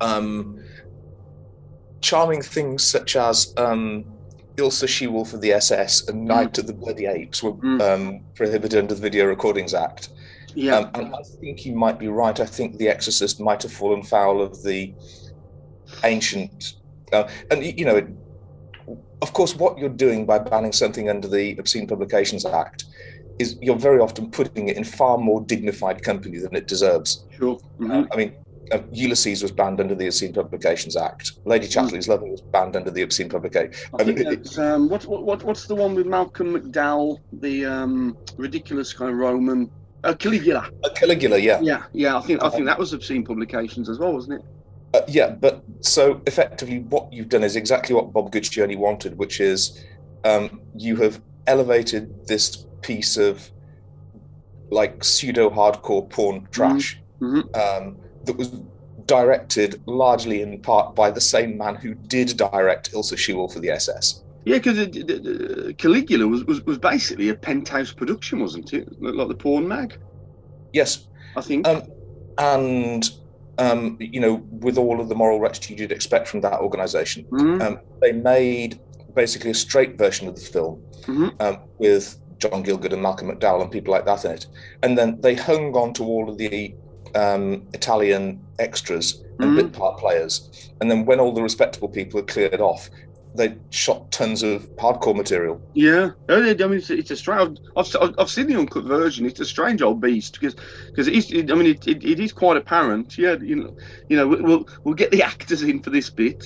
[0.00, 0.58] Um,
[2.00, 4.04] charming things such as um,
[4.56, 7.80] Ilsa She-Wolf of the SS and Night of the Bloody Apes were Mm.
[7.82, 10.10] um, prohibited under the Video Recordings Act.
[10.54, 10.76] Yeah.
[10.78, 12.38] Um, and I think you might be right.
[12.40, 14.92] I think The Exorcist might have fallen foul of the
[16.04, 16.74] ancient.
[17.12, 18.06] Uh, and, you know,
[19.22, 22.84] of course, what you're doing by banning something under the Obscene Publications Act
[23.38, 27.24] is you're very often putting it in far more dignified company than it deserves.
[27.38, 27.58] sure.
[27.78, 28.04] Mhm.
[28.04, 28.32] Uh, I mean,
[28.72, 31.32] uh, Ulysses was banned under the Obscene Publications Act.
[31.44, 33.72] Lady Chatterley's Lover was banned under the Obscene Publication.
[33.98, 37.64] I think it- that's um, what, what what what's the one with Malcolm McDowell, the
[37.66, 39.70] um, ridiculous kind of Roman
[40.04, 40.70] uh, Caligula.
[40.84, 41.60] Uh, Caligula, yeah.
[41.60, 42.16] Yeah, yeah.
[42.16, 44.46] I think I think that was obscene publications as well, wasn't it?
[44.94, 49.40] Uh, yeah, but so effectively, what you've done is exactly what Bob Guccione wanted, which
[49.40, 49.84] is
[50.24, 53.50] um, you have elevated this piece of
[54.70, 57.44] like pseudo hardcore porn trash Mhm.
[58.24, 58.48] That was
[59.06, 63.70] directed largely in part by the same man who did direct Ilsa She-Wolf for the
[63.70, 64.22] SS.
[64.44, 68.88] Yeah, because Caligula was, was was basically a penthouse production, wasn't it?
[69.02, 69.98] Like the porn mag,
[70.72, 71.66] Yes, I think.
[71.66, 71.82] Um,
[72.38, 73.10] and
[73.58, 77.60] um, you know, with all of the moral rectitude you'd expect from that organisation, Mhm.
[77.60, 78.80] um, they made
[79.14, 81.34] basically a straight version of the film Mhm.
[81.42, 84.46] um, with John Gielgud and Malcolm McDowell and people like that in it,
[84.82, 86.72] and then they hung on to all of the
[87.14, 89.56] um, Italian extras and Mhm.
[89.56, 92.90] bit part players, and then when all the respectable people had cleared off,
[93.34, 95.62] they shot tons of hardcore material.
[95.72, 97.58] Yeah, I mean, it's, it's a strange.
[97.76, 99.24] I've, I've, I've seen the uncut version.
[99.24, 100.56] It's a strange old beast because
[100.92, 101.30] because it is.
[101.30, 103.16] It, I mean, it, it, it is quite apparent.
[103.16, 103.70] Yeah, you know,
[104.08, 106.44] you know, we'll we'll get the actors in for this bit,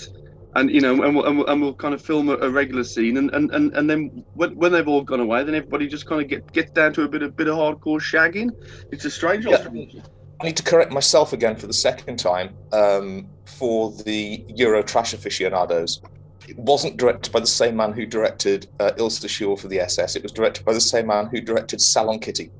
[0.54, 2.84] and you know, and we'll, and we'll, and we'll kind of film a, a regular
[2.84, 6.06] scene, and, and, and, and then when, when they've all gone away, then everybody just
[6.06, 8.50] kind of get gets down to a bit of bit of hardcore shagging.
[8.92, 9.62] It's a strange old Yeah.
[9.62, 10.02] tradition.
[10.40, 15.14] I need to correct myself again for the second time um, for the Euro trash
[15.14, 16.00] aficionados.
[16.48, 20.16] It wasn't directed by the same man who directed uh, Ilsa Shore for the SS.
[20.16, 22.50] It was directed by the same man who directed Salon Kitty.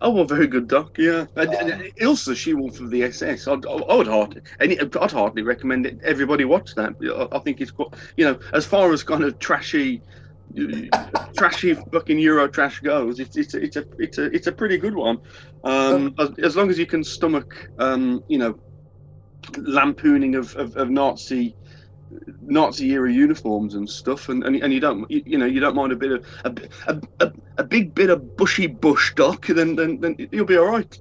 [0.00, 0.96] Oh, well, very good, Doc.
[0.98, 3.46] Yeah, and, Um, and she wolf of the SS.
[3.46, 5.98] I'd, I would hardly, any, I'd hardly recommend it.
[6.02, 6.94] Everybody watch that.
[7.02, 10.02] I, I think it's quite, you know, as far as kind of trashy,
[11.36, 14.78] trashy fucking Euro trash goes, it's it's a, it's a it's a it's a pretty
[14.78, 15.18] good one.
[15.64, 18.58] Um, as, as long as you can stomach, um, you know,
[19.58, 21.56] lampooning of, of, of Nazi.
[22.40, 25.74] Nazi era uniforms and stuff, and, and, and you don't you, you know you don't
[25.74, 26.54] mind a bit of a,
[26.86, 30.66] a, a, a big bit of bushy bush doc, then then, then you'll be all
[30.66, 30.98] right.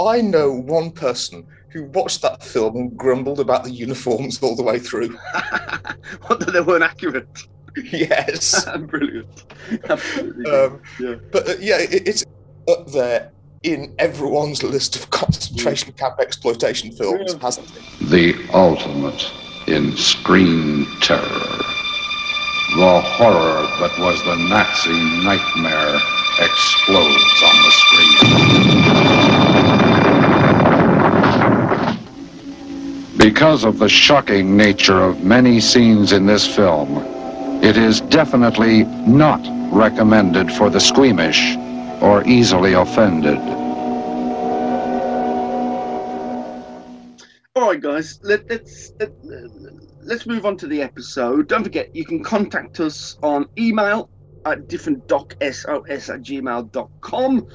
[0.00, 4.62] I know one person who watched that film and grumbled about the uniforms all the
[4.62, 5.08] way through.
[6.26, 7.48] what that they weren't accurate.
[7.92, 8.64] yes.
[8.78, 9.44] Brilliant.
[9.88, 10.50] Absolutely.
[10.50, 11.14] Um, Yeah.
[11.32, 12.24] But uh, yeah, it, it's
[12.68, 13.30] up there
[13.62, 17.38] in everyone's list of concentration camp exploitation films, Yeah.
[17.40, 17.82] hasn't it?
[18.10, 19.30] the ultimate
[19.66, 21.20] in screen terror.
[22.76, 24.92] The horror that was the Nazi
[25.24, 26.00] nightmare
[26.40, 28.34] explodes on the screen.
[33.16, 37.04] Because of the shocking nature of many scenes in this film,
[37.64, 39.40] it is definitely not
[39.72, 41.56] recommended for the squeamish
[42.02, 43.38] or easily offended.
[47.56, 48.20] All right, guys.
[48.22, 49.12] Let, let's let,
[50.02, 51.48] let's move on to the episode.
[51.48, 54.10] Don't forget, you can contact us on email
[54.44, 57.48] at differentdocsos at gmail.com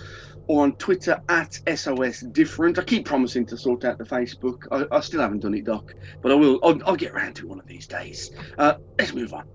[0.47, 2.79] or on Twitter at SOS Different.
[2.79, 4.65] I keep promising to sort out the Facebook.
[4.71, 5.93] I, I still haven't done it, Doc,
[6.23, 6.59] but I will.
[6.63, 8.31] I'll, I'll get around to one of these days.
[8.57, 9.45] Uh, let's move on.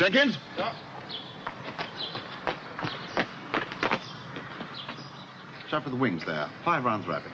[0.00, 0.38] Jenkins?
[0.56, 0.74] Yeah.
[5.68, 6.48] Shot for the wings there.
[6.64, 7.30] Five rounds rapid.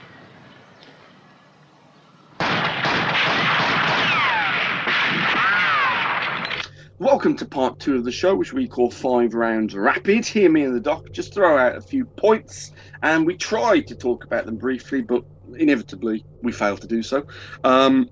[6.99, 10.25] Welcome to part two of the show, which we call Five Rounds Rapid.
[10.25, 13.95] Hear me and the doc just throw out a few points, and we try to
[13.95, 15.23] talk about them briefly, but
[15.55, 17.27] inevitably we fail to do so.
[17.63, 18.09] Um,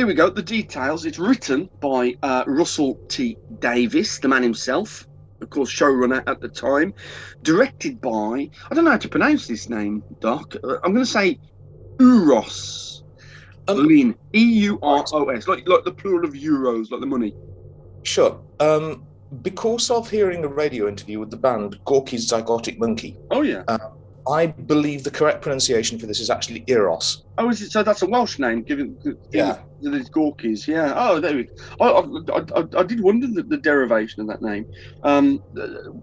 [0.00, 0.30] here we go.
[0.30, 1.04] The details.
[1.04, 3.36] It's written by uh, Russell T.
[3.58, 5.06] Davies, the man himself,
[5.42, 6.94] of course, showrunner at the time.
[7.42, 10.56] Directed by I don't know how to pronounce this name, Doc.
[10.64, 11.38] Uh, I'm going to say
[11.98, 13.02] Uros.
[13.68, 17.06] Um, Lyn, E U R O S, like like the plural of euros, like the
[17.06, 17.36] money.
[18.02, 18.40] Sure.
[18.58, 19.04] Um,
[19.42, 23.64] because of hearing a radio interview with the band Gorky's Zygotic Mynci, Oh yeah.
[24.28, 27.24] I believe the correct pronunciation for this is actually Eros.
[27.38, 27.70] Oh, is it?
[27.70, 28.96] So that's a Welsh name, given
[29.32, 29.58] Yeah.
[29.82, 30.68] that it's Gorky's.
[30.68, 30.92] Yeah.
[30.96, 31.48] Oh, there we.
[31.80, 34.66] I, I, I, I did wonder the, the derivation of that name.
[35.02, 35.38] Um,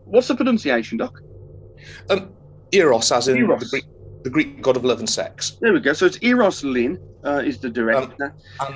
[0.06, 1.19] what's the pronunciation, Doc?
[2.10, 2.32] Um,
[2.71, 3.62] Eros, as in Eros.
[3.62, 3.86] The, Greek,
[4.23, 5.58] the Greek god of love and sex.
[5.62, 5.93] There we go.
[5.93, 8.34] So it's Eros Lin uh, is the director.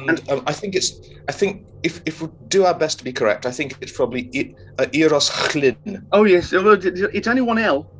[0.08, 3.12] And um, I think it's, I think if, if we do our best to be
[3.12, 6.06] correct, I think it's probably uh, Eros Chlin.
[6.12, 7.92] oh yes, it's only one L.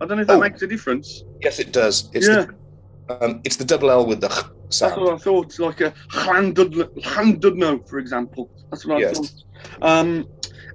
[0.00, 0.40] I don't know if that Oh.
[0.40, 1.24] makes a difference.
[1.42, 2.08] Yes, it does.
[2.14, 2.46] It's Yeah.
[3.08, 5.02] the, um, it's the double L with the ch That's sound.
[5.02, 5.46] what I thought.
[5.46, 8.50] It's like a Llandudno, for example.
[8.70, 9.16] That's what I Yes.
[9.16, 9.32] thought.
[9.82, 10.26] Um,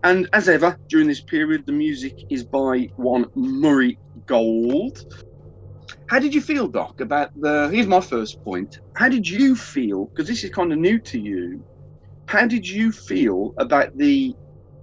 [0.03, 4.97] and as ever, during this period, the music is by one Murray Gold.
[6.07, 7.69] How did you feel, Doc, about the?
[7.71, 8.77] Here's my first point.
[8.95, 10.05] How did you feel?
[10.13, 11.65] Because this is kind of new to you.
[12.27, 14.35] How did you feel about the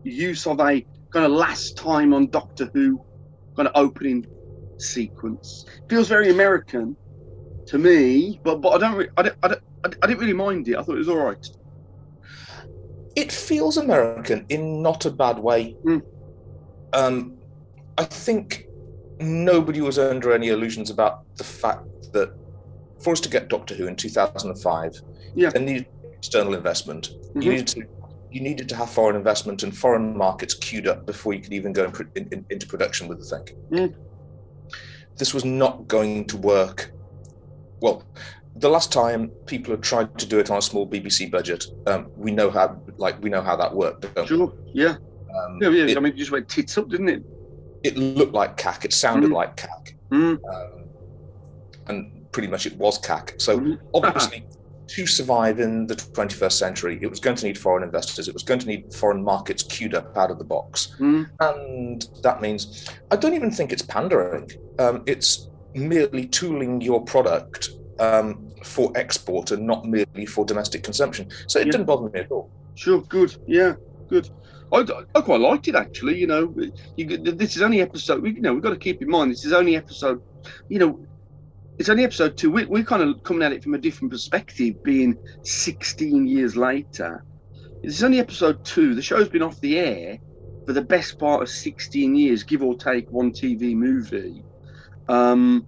[0.02, 3.04] use of a kind of last time on Doctor Who
[3.56, 4.26] kind of opening
[4.82, 5.64] sequence?
[5.88, 6.96] Feels very American
[7.66, 10.32] to me, but but I don't, re- I don't, I don't, I I didn't really
[10.32, 10.76] mind it.
[10.76, 11.46] I thought it was all right.
[13.14, 15.76] It feels American in not a bad way.
[15.84, 16.02] Mm.
[16.94, 17.36] Um,
[17.98, 18.66] I think
[19.20, 22.34] nobody was under any illusions about the fact that
[23.00, 25.00] for us to get Doctor Who in 2005,
[25.34, 25.50] Yeah.
[25.50, 27.10] there needed external investment.
[27.34, 27.42] Mhm.
[27.42, 27.82] You needed to
[28.30, 31.70] you needed to have foreign investment and foreign markets queued up before you could even
[31.74, 33.56] go in, in- into production with the thing.
[33.70, 33.94] Mm.
[35.16, 36.92] This was not going to work.
[37.80, 38.04] Well,
[38.56, 42.10] the last time people had tried to do it on a small BBC budget, um,
[42.16, 44.06] we know how like we know how that worked.
[44.26, 44.52] Sure.
[44.72, 44.96] Yeah.
[45.36, 45.68] Um, Yeah.
[45.70, 45.84] yeah.
[45.86, 47.22] it, I mean, it just went tits up, didn't it?
[47.82, 48.84] it looked like cack.
[48.84, 49.34] It sounded Mm.
[49.34, 50.38] like cack, Mm.
[50.54, 50.84] um,
[51.88, 53.34] and pretty much it was cack.
[53.38, 53.78] So Mhm.
[53.94, 54.44] obviously,
[54.88, 58.28] to survive in the 21st century, it was going to need foreign investors.
[58.28, 61.28] It was going to need foreign markets queued up out of the box, Mm.
[61.40, 64.50] and that means I don't even think it's pandering.
[64.78, 71.28] Um, it's merely tooling your product um, for export and not merely for domestic consumption.
[71.46, 71.72] So it Yeah.
[71.72, 72.50] didn't bother me at all.
[72.74, 73.00] Sure.
[73.02, 73.36] Good.
[73.46, 73.74] Yeah.
[74.08, 74.28] Good.
[74.72, 76.18] I, I quite liked it actually.
[76.18, 76.54] You know,
[76.96, 78.24] you, this is only episode.
[78.24, 80.22] You know, we've got to keep in mind this is only episode.
[80.68, 81.06] You know,
[81.82, 82.52] it's only episode two.
[82.52, 87.24] We, we're kind of coming at it from a different perspective, being 16 years later.
[87.82, 88.94] It's only episode two.
[88.94, 90.20] The show's been off the air
[90.64, 94.44] for the best part of 16 years, give or take one TV movie.
[95.08, 95.66] Um,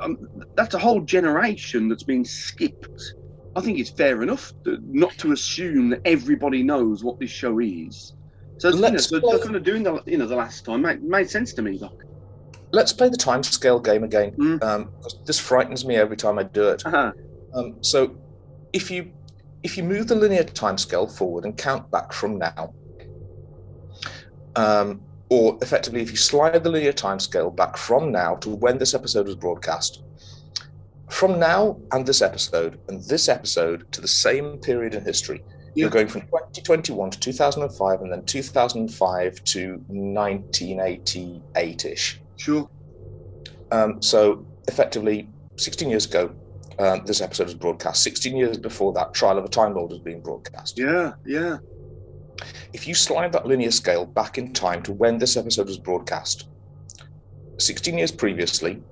[0.00, 0.18] um,
[0.54, 3.14] that's a whole generation that's been skipped.
[3.56, 7.58] I think it's fair enough to, not to assume that everybody knows what this show
[7.58, 8.14] is.
[8.58, 11.28] So, you know, so kind of doing the you know the last time made, made
[11.28, 11.94] sense to me, Doc.
[12.72, 14.32] Let's play the time scale game again.
[14.32, 14.62] Mm.
[14.62, 14.90] Um,
[15.26, 16.84] this frightens me every time I do it.
[16.86, 17.12] Uh-huh.
[17.54, 18.16] Um, so
[18.72, 19.12] if you
[19.62, 22.72] if you move the linear time scale forward and count back from now,
[24.56, 28.78] um, or effectively if you slide the linear time scale back from now to when
[28.78, 30.02] this episode was broadcast,
[31.08, 35.42] from now and this episode and this episode to the same period in history,
[35.74, 35.82] Yeah.
[35.82, 42.20] you're going from 2021 to 2005 and then 2005 to 1988-ish.
[42.40, 42.68] Sure.
[43.70, 46.34] Um, so effectively, 16 years ago,
[46.78, 48.02] um, this episode was broadcast.
[48.02, 50.78] 16 years before that, Trial of a Time Lord was being broadcast.
[50.78, 51.12] Yeah.
[51.26, 51.58] Yeah.
[52.72, 56.48] If you slide that linear scale back in time to when this episode was broadcast,
[57.58, 58.82] 16 years previously,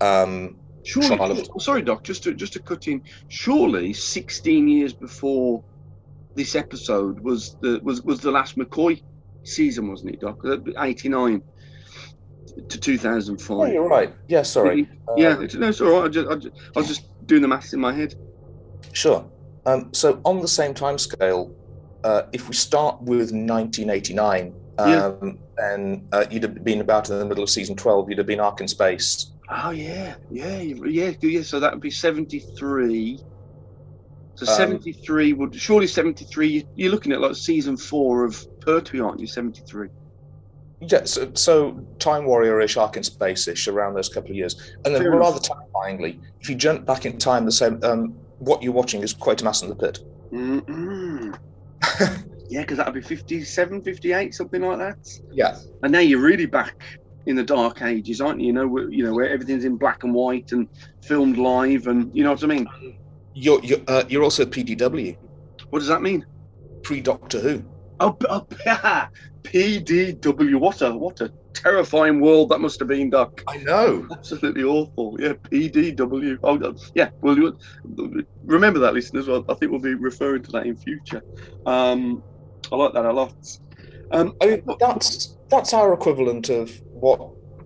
[0.00, 1.40] um, Surely.
[1.40, 2.04] Of- sorry, Doc.
[2.04, 3.02] Just to just to cut in.
[3.28, 5.64] Surely, 16 years before
[6.36, 9.02] this episode was the was was the last McCoy
[9.42, 10.44] season, wasn't it, Doc?
[10.44, 11.42] Uh, 89
[12.68, 13.56] to 2005.
[13.58, 14.14] oh, you're right.
[14.28, 14.88] Yeah, sorry.
[15.16, 16.04] Yeah, Um, it's, no, it's all right.
[16.04, 18.14] I, just, I, just, I was just doing the maths in my head.
[18.92, 19.28] Sure.
[19.66, 21.54] Um, so on the same time scale,
[22.04, 25.32] uh, if we start with 1989, um, Yeah.
[25.56, 28.10] then uh, you'd have been about in the middle of season 12.
[28.10, 29.32] You'd have been Ark in Space.
[29.48, 31.42] Oh yeah, yeah, yeah, yeah.
[31.42, 33.20] So that would be seventy-three.
[34.34, 36.48] So Um, seventy-three would surely seventy-three.
[36.48, 39.28] you- You're looking at like season four of Pertwee, aren't you?
[39.28, 39.88] Seventy-three.
[40.80, 45.02] Yeah, so, so Time Warrior-ish, Ark in Space-ish around those couple of years, and then
[45.02, 49.02] Fair rather terrifyingly, if you jump back in time, the same um, what you're watching
[49.02, 50.00] is Quatermass and the Pit.
[52.48, 55.20] Yeah, because that'd be 57, 58, something like that.
[55.32, 56.80] Yeah, And now you're really back
[57.26, 58.46] in the dark ages, aren't you?
[58.48, 60.68] You know, where, you know where everything's in black and white and
[61.02, 62.68] filmed live, and you know what I mean.
[63.34, 65.16] you're you're, uh, you're also PDW,
[65.70, 66.24] What does that mean?
[66.82, 67.64] pre Doctor Who.
[67.98, 68.46] Oh, oh
[69.46, 70.56] PDW.
[70.60, 73.42] What a what a terrifying world that must have been, Doc.
[73.48, 74.06] I know.
[74.12, 75.16] Absolutely awful.
[75.18, 76.38] Yeah, PDW.
[76.42, 77.10] Oh, yeah.
[77.20, 77.56] Well, you-
[78.44, 79.28] remember that, listeners.
[79.28, 81.22] Well, I think we'll be referring to that in future.
[81.64, 82.22] Um,
[82.72, 83.34] I like that a lot.
[84.12, 87.20] Um, I mean, that's that's our equivalent of what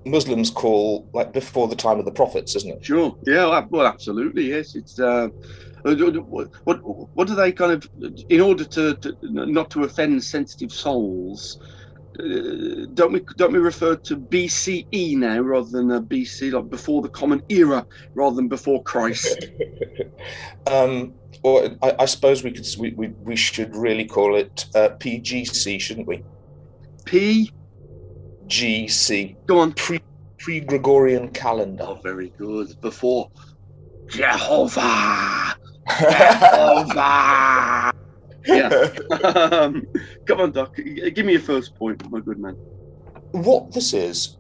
[0.05, 2.84] Muslims call like before the time of the prophets, isn't it?
[2.84, 3.16] Sure.
[3.26, 3.66] Yeah.
[3.68, 4.48] Well, absolutely.
[4.48, 4.74] Yes.
[4.74, 4.98] It's.
[4.98, 5.28] Uh,
[5.82, 6.76] uh, what, what
[7.16, 7.88] what do they kind of
[8.28, 11.59] in order to, to not to offend sensitive souls
[12.18, 17.01] uh, don't we don't we refer to BCE now rather than a BC like before
[17.01, 19.46] the common era rather than before Christ
[20.66, 24.90] um, or I, I suppose we could we, we, we should really call it uh,
[24.98, 26.22] PGC, shouldn't we?
[27.05, 27.51] P
[28.51, 29.72] GC, go on.
[29.72, 30.01] Pre
[30.38, 31.84] pre Gregorian calendar.
[31.86, 32.78] oh very good.
[32.80, 33.30] Before
[34.09, 35.57] Jehovah.
[36.01, 37.92] Jehovah.
[38.46, 38.88] Yeah.
[39.22, 39.86] Um,
[40.26, 40.76] come on Doc.
[40.76, 42.55] Give me your first point my good man.
[43.32, 44.36] What this is,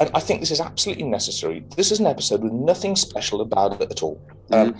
[0.00, 1.64] and I think this is absolutely necessary.
[1.76, 4.20] This is an episode with nothing special about it at all.
[4.50, 4.76] Um,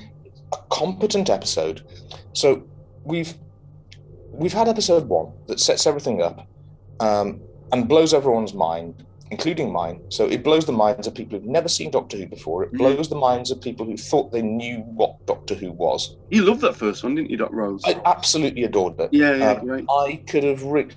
[0.52, 1.82] a competent episode.
[2.34, 2.62] So
[3.04, 3.34] we've
[4.32, 6.46] we've had episode one that sets everything up.
[7.00, 7.40] Um,
[7.72, 10.00] and blows everyone's mind, including mine.
[10.08, 12.64] So it blows the minds of people who've never seen Doctor Who before.
[12.64, 12.78] It Mhm.
[12.78, 16.16] blows the minds of people who thought they knew what Doctor Who was.
[16.30, 19.10] you loved that first one didn't you Doc Rose I absolutely adored it.
[19.12, 20.88] yeah yeah Um, great I could have re-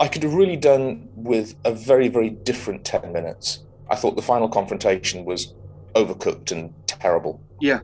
[0.00, 3.64] I could have really done with a very very different ten minutes.
[3.90, 5.54] I thought the final confrontation was
[5.94, 7.40] overcooked and terrible.
[7.60, 7.80] Yeah.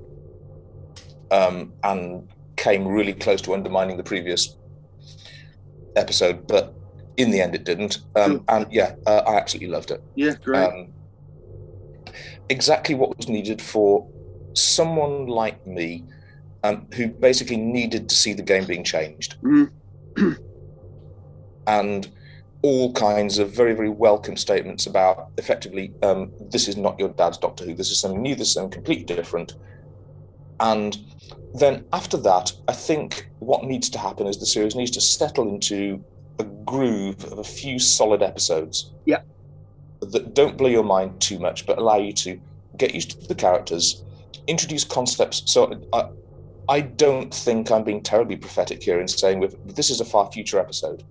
[1.30, 4.56] Um, and came really close to undermining the previous
[5.96, 6.74] episode, but
[7.20, 7.98] in the end it didn't.
[8.16, 8.44] Um, Sure.
[8.48, 10.02] And yeah, uh, I absolutely loved it.
[10.14, 10.92] yeah great Um,
[12.48, 14.06] exactly what was needed for
[14.54, 16.04] someone like me,
[16.64, 19.70] um, who basically needed to see the game being changed, Mm.
[21.66, 22.10] and
[22.62, 27.38] all kinds of very, very welcome statements about effectively, um, this is not your dad's
[27.38, 27.74] Doctor Who.
[27.74, 28.34] This is something new.
[28.34, 29.54] This is something completely different.
[30.58, 30.98] And
[31.54, 35.48] then after that, I think what needs to happen is the series needs to settle
[35.48, 36.04] into
[36.40, 39.20] a groove of a few solid episodes Yeah.
[40.00, 42.40] that don't blow your mind too much, but allow you to
[42.76, 44.02] get used to the characters,
[44.46, 45.42] introduce concepts.
[45.46, 46.08] So I,
[46.68, 50.30] I don't think I'm being terribly prophetic here in saying with this is a far
[50.32, 51.04] future episode.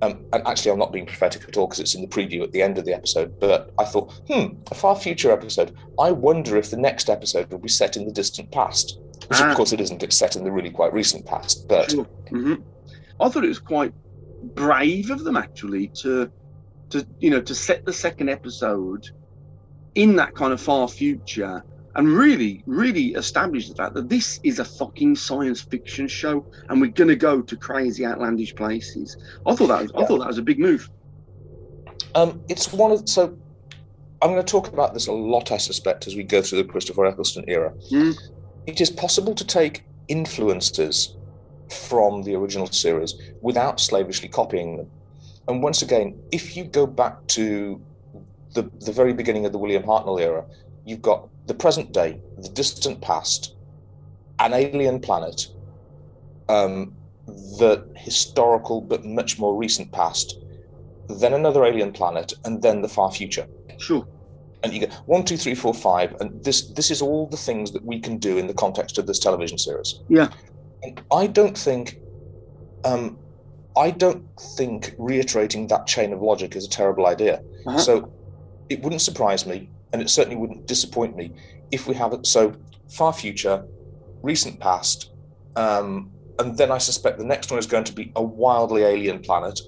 [0.00, 2.50] Um, and actually, I'm not being prophetic at all because it's in the preview at
[2.50, 3.38] the end of the episode.
[3.38, 5.76] But I thought, hmm, a far future episode.
[6.00, 8.98] I wonder if the next episode will be set in the distant past.
[9.28, 9.50] Which, Ah.
[9.50, 10.02] of course, it isn't.
[10.02, 11.68] It's set in the really quite recent past.
[11.68, 12.04] But Sure.
[12.30, 12.54] hmm
[13.20, 13.92] I thought it was quite
[14.42, 16.30] brave of them actually to,
[16.90, 19.08] to you know, to set the second episode
[19.94, 21.62] in that kind of far future
[21.94, 26.80] and really, really establish the fact that this is a fucking science fiction show and
[26.80, 29.16] we're gonna go to crazy, outlandish places.
[29.46, 30.88] I thought that was, I thought that was a big move.
[32.14, 33.36] Um, it's one of so.
[34.20, 36.68] I'm going to talk about this a lot, I suspect, as we go through the
[36.68, 37.74] Christopher Eccleston era.
[37.90, 38.16] Mm.
[38.68, 41.16] It is possible to take influences
[41.70, 44.90] from the original series without slavishly copying them.
[45.48, 47.80] And once again, if you go back to
[48.54, 50.44] the the very beginning of the William Hartnell era,
[50.84, 53.56] you've got the present day, the distant past,
[54.38, 55.48] an alien planet,
[56.48, 56.94] um,
[57.26, 60.38] the historical but much more recent past,
[61.08, 63.46] then another alien planet, and then the far future.
[63.78, 64.06] Sure.
[64.62, 67.72] And you go one, two, three, four, five, and this this is all the things
[67.72, 70.00] that we can do in the context of this television series.
[70.08, 70.28] Yeah.
[70.82, 71.98] And I don't think,
[72.84, 73.18] um,
[73.76, 74.24] I don't
[74.56, 77.42] think reiterating that chain of logic is a terrible idea.
[77.66, 77.78] Uh-huh.
[77.78, 78.12] So
[78.68, 81.32] it wouldn't surprise me, and it certainly wouldn't disappoint me
[81.70, 82.26] if we have it.
[82.26, 82.54] So
[82.90, 83.64] far future,
[84.22, 85.12] recent past,
[85.56, 89.20] um, and then I suspect the next one is going to be a wildly alien
[89.20, 89.60] planet.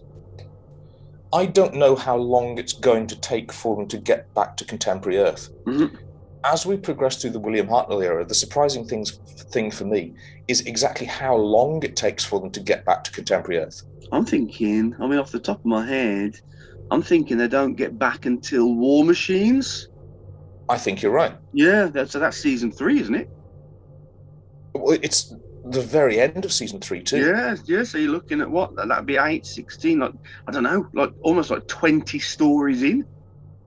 [1.32, 4.64] I don't know how long it's going to take for them to get back to
[4.64, 5.50] contemporary Earth.
[5.66, 5.98] Mhm.
[6.44, 9.12] As we progress through the William Hartnell era, the surprising things,
[9.52, 10.14] thing for me
[10.46, 13.82] is exactly how long it takes for them to get back to contemporary Earth.
[14.12, 16.38] I'm thinking, I mean, off the top of my head,
[16.90, 19.88] I'm thinking they don't get back until War Machines.
[20.68, 21.34] I think you're right.
[21.52, 23.30] Yeah, that's so that's season three, isn't it?
[24.74, 25.34] Well, it's
[25.64, 27.20] the very end of season three too.
[27.20, 27.84] Yeah, yeah.
[27.84, 28.76] So you're looking at what?
[28.76, 30.12] That'd be 8, 16, like,
[30.46, 33.06] I don't know, like almost like 20 stories in.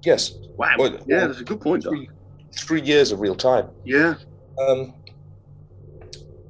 [0.04, 0.34] Yes.
[0.58, 0.76] Wow.
[0.78, 2.10] Well, yeah, well, that's a good point, Three,
[2.52, 3.70] three years of real time.
[3.84, 4.16] Yeah.
[4.60, 4.94] Um,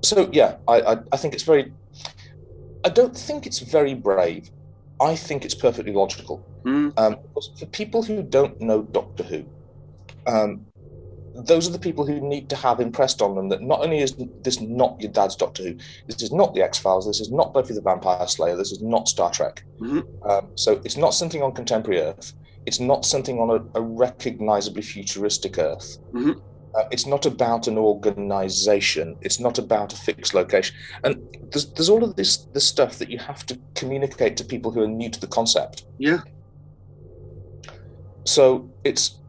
[0.03, 1.73] so yeah, I, I I think it's very.
[2.83, 4.49] I don't think it's very brave.
[5.01, 6.45] I think it's perfectly logical.
[6.63, 6.93] Mm.
[6.97, 7.17] Um,
[7.59, 9.45] for people who don't know Doctor Who,
[10.25, 10.65] um,
[11.35, 14.15] those are the people who need to have impressed on them that not only is
[14.41, 15.75] this not your dad's Doctor Who,
[16.07, 18.81] this is not the X Files, this is not Buffy the Vampire Slayer, this is
[18.81, 19.63] not Star Trek.
[19.79, 20.05] Mhm.
[20.29, 22.33] Um, so it's not something on contemporary Earth.
[22.67, 25.97] It's not something on a, a recognizably futuristic Earth.
[26.13, 26.41] Mhm.
[26.75, 29.15] Uh, it's not about an organization.
[29.21, 30.75] It's not about a fixed location.
[31.03, 31.15] And
[31.49, 34.81] there's, there's all of this this stuff that you have to communicate to people who
[34.81, 35.85] are new to the concept.
[35.97, 36.19] Yeah.
[38.25, 39.21] So it's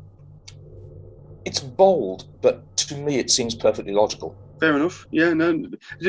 [1.44, 4.34] it's bold, but to me it seems perfectly logical.
[4.60, 5.06] Fair enough.
[5.12, 5.62] Yeah, no.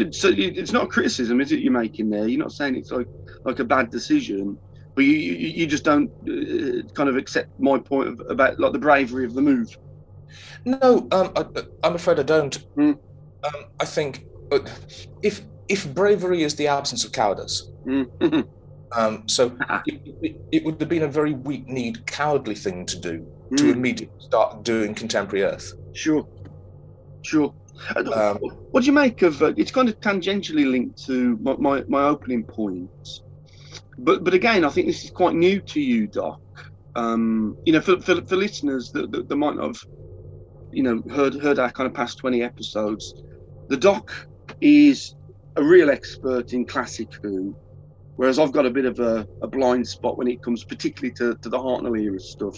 [0.09, 1.59] So it's not a criticism, is it?
[1.59, 2.27] You're making there.
[2.27, 3.07] You're not saying it's like
[3.45, 4.57] like a bad decision,
[4.99, 8.73] but you you, you just don't uh, kind of accept my point of, about like
[8.73, 9.69] the bravery of the move.
[10.65, 11.45] No, um, I,
[11.83, 12.53] I'm afraid I don't.
[12.75, 12.91] Hmm.
[13.47, 14.59] Um, I think uh,
[15.23, 18.09] if if bravery is the absence of cowardice, Mm.
[18.97, 19.55] um, so
[19.87, 23.25] it, it, it would have been a very weak-kneed, cowardly thing to do
[23.55, 23.71] to Mm.
[23.71, 25.73] immediately start doing contemporary Earth.
[25.93, 26.27] Sure,
[27.21, 27.53] sure.
[27.95, 28.37] Uh, Um,
[28.71, 29.41] what do you make of?
[29.41, 32.91] Uh, it's kind of tangentially linked to my, my, my opening point,
[34.03, 36.39] but but again, I think this is quite new to you, Doc.
[36.95, 39.83] Um, you know, for, for, for listeners that, that, that might not have,
[40.71, 43.13] you know, heard heard our kind of past twenty episodes,
[43.67, 44.11] the Doc
[44.61, 45.15] is
[45.55, 47.55] a real expert in classic Who,
[48.15, 51.35] whereas I've got a bit of a, a blind spot when it comes particularly to,
[51.35, 52.57] to the Hartnell era stuff.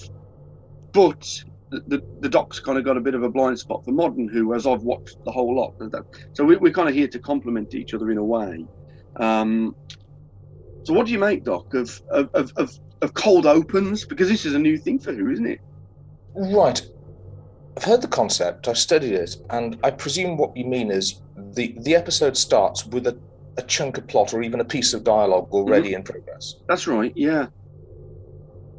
[0.93, 1.21] But
[1.69, 4.27] the, the, the Doc's kind of got a bit of a blind spot for modern
[4.27, 5.73] Who, as I've watched the whole lot.
[6.33, 8.65] So we, we're kind of here to complement each other in a way.
[9.17, 9.75] Um,
[10.83, 14.05] so what do you make, Doc, of of, of, of cold opens?
[14.05, 15.59] Because this is a new thing for Who, isn't it?
[16.35, 16.81] Right.
[17.77, 21.21] I've heard the concept, I've studied it, and I presume what you mean is
[21.53, 23.17] the, the episode starts with a,
[23.57, 26.55] a chunk of plot or even a piece of dialogue already in progress.
[26.67, 27.13] That's right.
[27.15, 27.47] Yeah.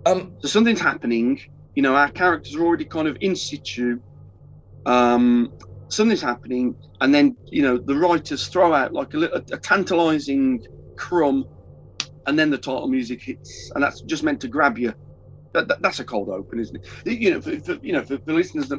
[0.05, 1.41] Um, So something's happening.
[1.75, 3.99] You know, our characters are already kind of in situ.
[4.85, 5.53] Um,
[5.89, 10.67] something's happening, and then you know the writers throw out like a, a, a tantalising
[10.97, 11.47] crumb,
[12.27, 14.95] and then the title music hits, and that's just meant to grab you.
[15.55, 17.21] That, that, that's a cold open, isn't it?
[17.21, 18.79] You know, for, for you know, for, for listeners that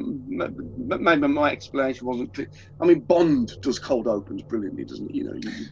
[1.00, 2.48] maybe my explanation wasn't clear.
[2.80, 5.14] I mean, Bond does cold opens brilliantly, doesn't it?
[5.14, 5.66] You know, you, you-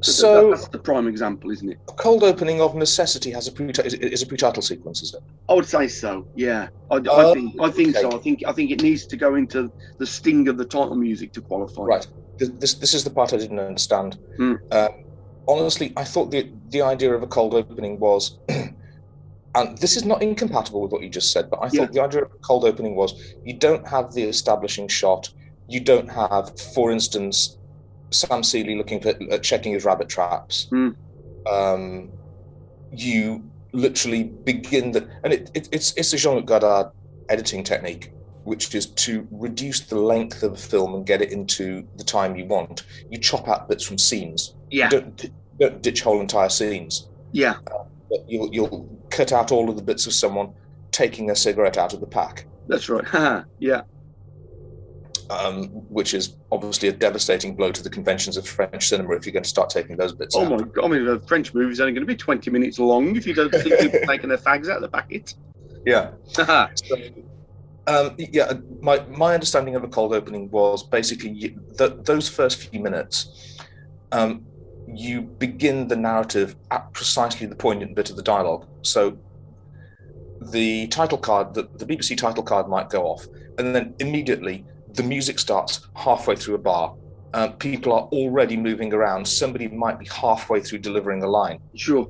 [0.00, 1.78] that- so that's the prime example, isn't it?
[1.90, 5.20] a cold opening of necessity has a pre is, is a pre-title sequence, is it?
[5.48, 6.28] I would say so.
[6.36, 8.12] Yeah, I, I Oh, think I think so.
[8.12, 11.32] I think I think it needs to go into the sting of the title music
[11.32, 11.82] to qualify.
[11.82, 12.06] Right.
[12.38, 14.16] This this is the part I didn't understand.
[14.36, 14.54] Hmm.
[14.70, 14.88] Um,
[15.48, 18.38] honestly, I thought the the idea of a cold opening was,
[19.54, 21.92] and this is not incompatible with what you just said, but I thought Yeah.
[21.92, 25.30] the idea of a cold opening was you don't have the establishing shot.
[25.68, 27.58] You don't have, for instance,
[28.10, 30.66] Sam Seeley looking for uh, checking his rabbit traps.
[30.70, 30.90] Hmm.
[31.50, 32.10] Um,
[32.92, 36.90] you literally begin the, and it, it, it's it's a Jean-Luc Godard
[37.28, 38.12] editing technique
[38.44, 42.34] which is to reduce the length of a film and get it into the time
[42.34, 42.84] you want.
[43.10, 44.54] You chop out bits from scenes.
[44.70, 45.30] Yeah, You don't,
[45.60, 47.08] don't ditch whole entire scenes.
[47.32, 47.56] yeah,
[48.08, 50.52] But you'll, you'll cut out all of the bits of someone
[50.90, 53.44] taking their cigarette out of the pack, that's right.
[53.58, 53.82] Yeah,
[55.30, 59.32] um, which is obviously a devastating blow to the conventions of French cinema if you're
[59.32, 60.50] going to start taking those bits oh out.
[60.50, 60.84] my god!
[60.84, 63.54] I mean, the French movie's only going to be twenty minutes long if you don't
[63.54, 65.34] see people taking their fags out of the packet.
[65.84, 66.10] Yeah.
[66.74, 66.96] So,
[67.86, 72.58] um, yeah, my my understanding of a cold opening was basically you, th- those first
[72.58, 73.56] few minutes.
[74.12, 74.44] Um,
[74.94, 78.66] you begin the narrative at precisely the poignant bit of the dialogue.
[78.82, 79.18] So
[80.40, 83.26] the title card, the, the BBC title card might go off,
[83.58, 84.64] and then immediately
[84.94, 86.94] the music starts halfway through a bar.
[87.34, 89.26] Um, people are already moving around.
[89.28, 91.60] Somebody might be halfway through delivering a line.
[91.74, 92.08] sure.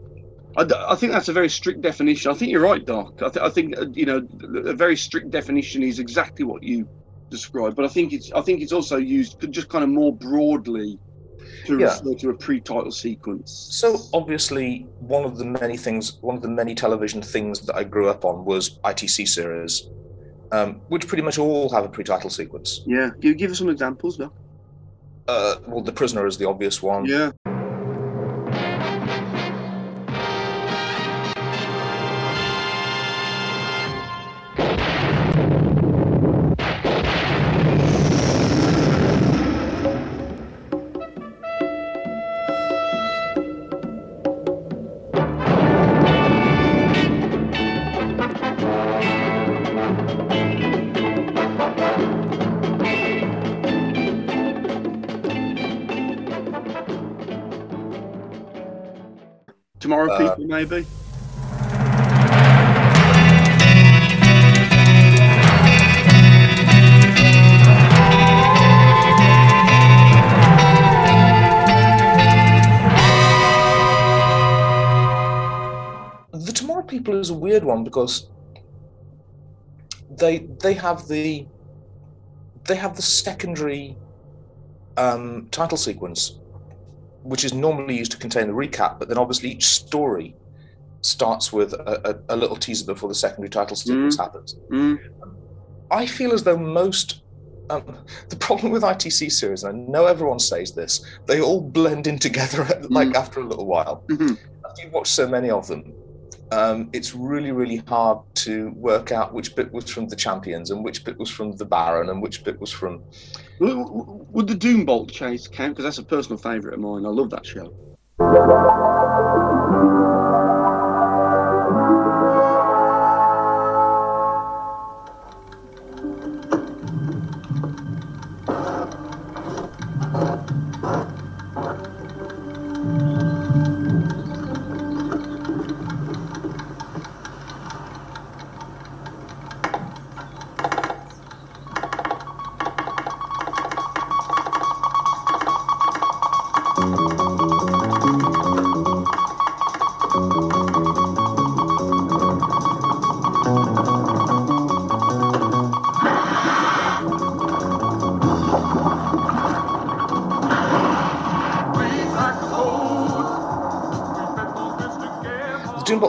[0.57, 2.33] I think that's a very strict definition.
[2.33, 3.23] I think you're right, Doc.
[3.23, 4.27] I, th- I think uh, you know
[4.65, 6.89] a very strict definition is exactly what you
[7.31, 7.77] described.
[7.77, 10.99] But I think it's I think it's also used just kind of more broadly
[11.67, 11.87] to Yeah.
[11.99, 13.51] refer to a pre-title sequence.
[13.71, 17.85] So obviously, one of the many things, one of the many television things that I
[17.85, 19.89] grew up on was ITC series,
[20.53, 22.83] um, which pretty much all have a pre-title sequence.
[22.87, 24.33] Yeah, give, give us some examples, Doc.
[25.27, 27.05] Uh, well, The Prisoner is the obvious one.
[27.05, 27.33] Yeah.
[60.59, 60.85] Maybe.
[76.33, 78.29] The Tomorrow People is a weird one because
[80.11, 81.47] they they have the
[82.67, 83.97] they have the secondary
[84.97, 86.39] um, title sequence,
[87.23, 90.35] which is normally used to contain the recap, but then obviously each story
[91.09, 94.57] starts with a, a, a little teaser before the secondary title sequence happens.
[94.71, 94.99] Mm.
[95.91, 97.23] I feel as though most
[97.71, 97.99] um,
[98.29, 102.19] the problem with ITC series, and I know everyone says this, they all blend in
[102.19, 104.05] together like after a little while.
[104.09, 104.39] Mhm.
[104.65, 105.93] After you watch so many of them,
[106.51, 110.83] um, it's really, really hard to work out which bit was from the champions and
[110.83, 113.03] which bit was from the Baron and which bit was from.
[113.61, 115.73] Would the Doombolt chase count?
[115.73, 117.05] Because that's a personal favourite of mine.
[117.05, 117.75] I love that show.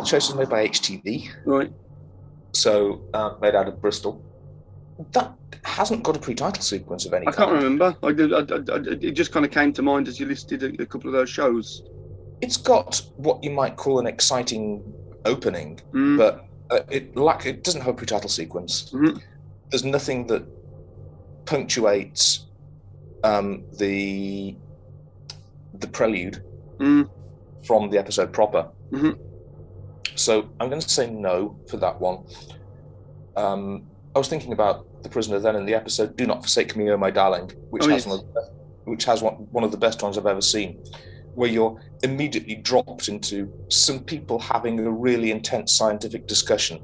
[0.10, 1.72] Chase was made by HTV, Right.
[2.54, 4.24] so uh, made out of Bristol.
[5.12, 5.34] That
[5.64, 7.96] hasn't got a pre-title sequence of any I can't remember.
[8.02, 10.82] I did, I, I, it just kind of came to mind as you listed a,
[10.82, 11.84] a couple of those shows.
[12.42, 14.82] It's got what you might call an exciting
[15.26, 16.18] opening, Mm.
[16.18, 18.92] but uh, it lack it doesn't have a pre-title sequence.
[18.94, 19.22] Mhm.
[19.70, 20.44] There's nothing that
[21.46, 22.46] punctuates
[23.24, 24.56] um, the
[25.76, 26.42] the prelude
[26.80, 27.10] Mm.
[27.64, 28.68] from the episode proper.
[28.92, 29.18] Mhm.
[30.16, 32.26] So I'm going to say no for that one.
[33.36, 33.84] Um,
[34.16, 36.98] I was thinking about the prisoner then in the episode "Do Not Forsake Me, Oh
[36.98, 38.08] My Darling," which Oh, has yes.
[38.08, 38.52] one of the best,
[38.86, 40.84] which has one, one of the best ones I've ever seen,
[41.36, 46.80] where you're immediately dropped into some people having a really intense scientific discussion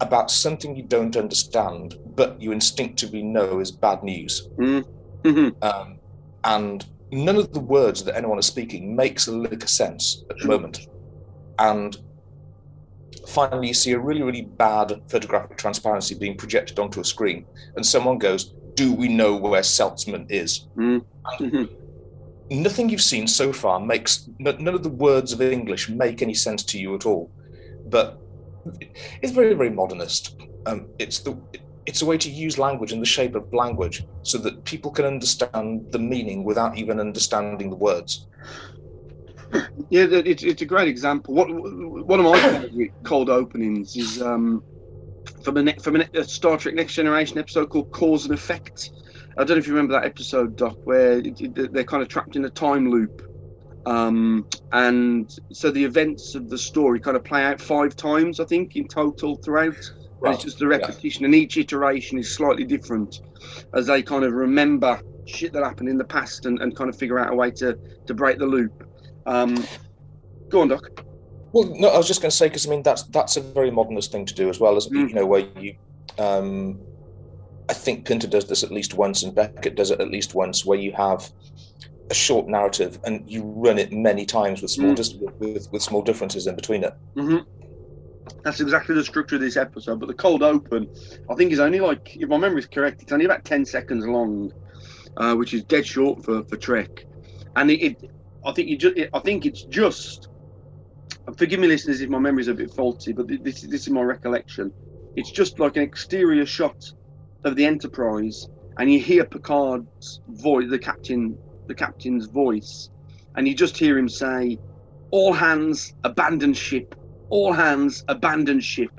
[0.00, 4.48] about something you don't understand, but you instinctively know is bad news.
[4.58, 4.84] Mm.
[5.22, 5.54] Mhm.
[5.62, 5.98] Um,
[6.42, 10.36] and none of the words that anyone is speaking makes a lick of sense at
[10.38, 10.88] the moment.
[11.58, 11.96] And
[13.26, 17.46] finally, you see a really, really bad photographic transparency being projected onto a screen,
[17.76, 20.66] and someone goes, Do we know where Seltzman is?
[20.76, 21.04] Mm.
[21.38, 21.68] Mhm.
[22.50, 26.62] Nothing you've seen so far makes none of the words of English make any sense
[26.64, 27.30] to you at all.
[27.86, 28.18] But
[29.22, 30.36] it's very, very modernist.
[30.66, 31.36] Um, it's the
[31.86, 35.04] it's a way to use language in the shape of language so that people can
[35.04, 38.26] understand the meaning without even understanding the words.
[39.90, 41.34] Yeah, it's, it's a great example.
[41.34, 44.64] What one of my favourite cold openings is um,
[45.42, 48.90] from a from a, Star Trek Next Generation episode called Cause and Effect.
[49.36, 52.08] I don't know if you remember that episode, Doc, where it, it- they're kind of
[52.08, 53.22] trapped in a time loop,
[53.86, 58.44] um, and so the events of the story kind of play out five times, I
[58.44, 59.76] think, in total throughout.
[60.24, 63.20] And it's just a repetition, and each iteration is slightly different
[63.74, 66.96] as they kind of remember shit that happened in the past and, and kind of
[66.96, 68.72] figure out a way to to break the loop.
[69.26, 69.64] Um,
[70.50, 70.90] go on, Doc.
[71.52, 73.70] Well, no, I was just going to say because I mean that's that's a very
[73.70, 75.08] modernist thing to do as well as Mm.
[75.08, 75.74] you know where you.
[76.18, 76.80] Um,
[77.68, 80.64] I think Pinter does this at least once, and Beckett does it at least once,
[80.64, 81.30] where you have
[82.10, 84.96] a short narrative and you run it many times with small Mm.
[84.96, 86.92] dis- with, with small differences in between it.
[87.16, 87.38] hmm
[88.42, 90.00] That's exactly the structure of this episode.
[90.00, 90.90] But the cold open,
[91.30, 94.06] I think, is only like, if my memory is correct, it's only about ten seconds
[94.06, 94.52] long,
[95.16, 96.90] uh, which is dead short for for Trek.
[97.56, 98.10] And it, it
[98.44, 100.28] I think you just, I think it's just.
[101.38, 103.90] Forgive me, listeners, if my memory is a bit faulty, but thi- this this is
[103.90, 104.72] my recollection.
[105.16, 106.76] It's just like an exterior shot
[107.44, 111.38] of the Enterprise, and you hear Picard's voice, the captain,
[111.68, 112.90] the captain's voice,
[113.36, 114.58] and you just hear him say,
[115.10, 116.94] "All hands, abandon ship."
[117.30, 118.90] all hands abandon ship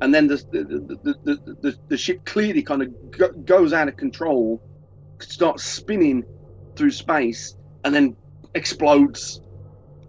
[0.00, 0.64] and then the the,
[1.02, 4.62] the, the, the, the ship clearly kind of go, goes out of control
[5.20, 6.24] starts spinning
[6.76, 8.16] through space and then
[8.54, 9.40] explodes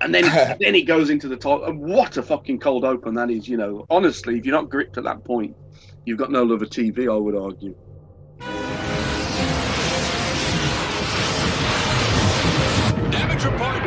[0.02, 0.24] and then
[0.60, 3.58] then it goes into the top And what a fucking cold open that is you
[3.58, 5.56] know honestly if you're not gripped at that point
[6.06, 7.76] you've got no love of tv i would argue
[13.12, 13.84] Damage report!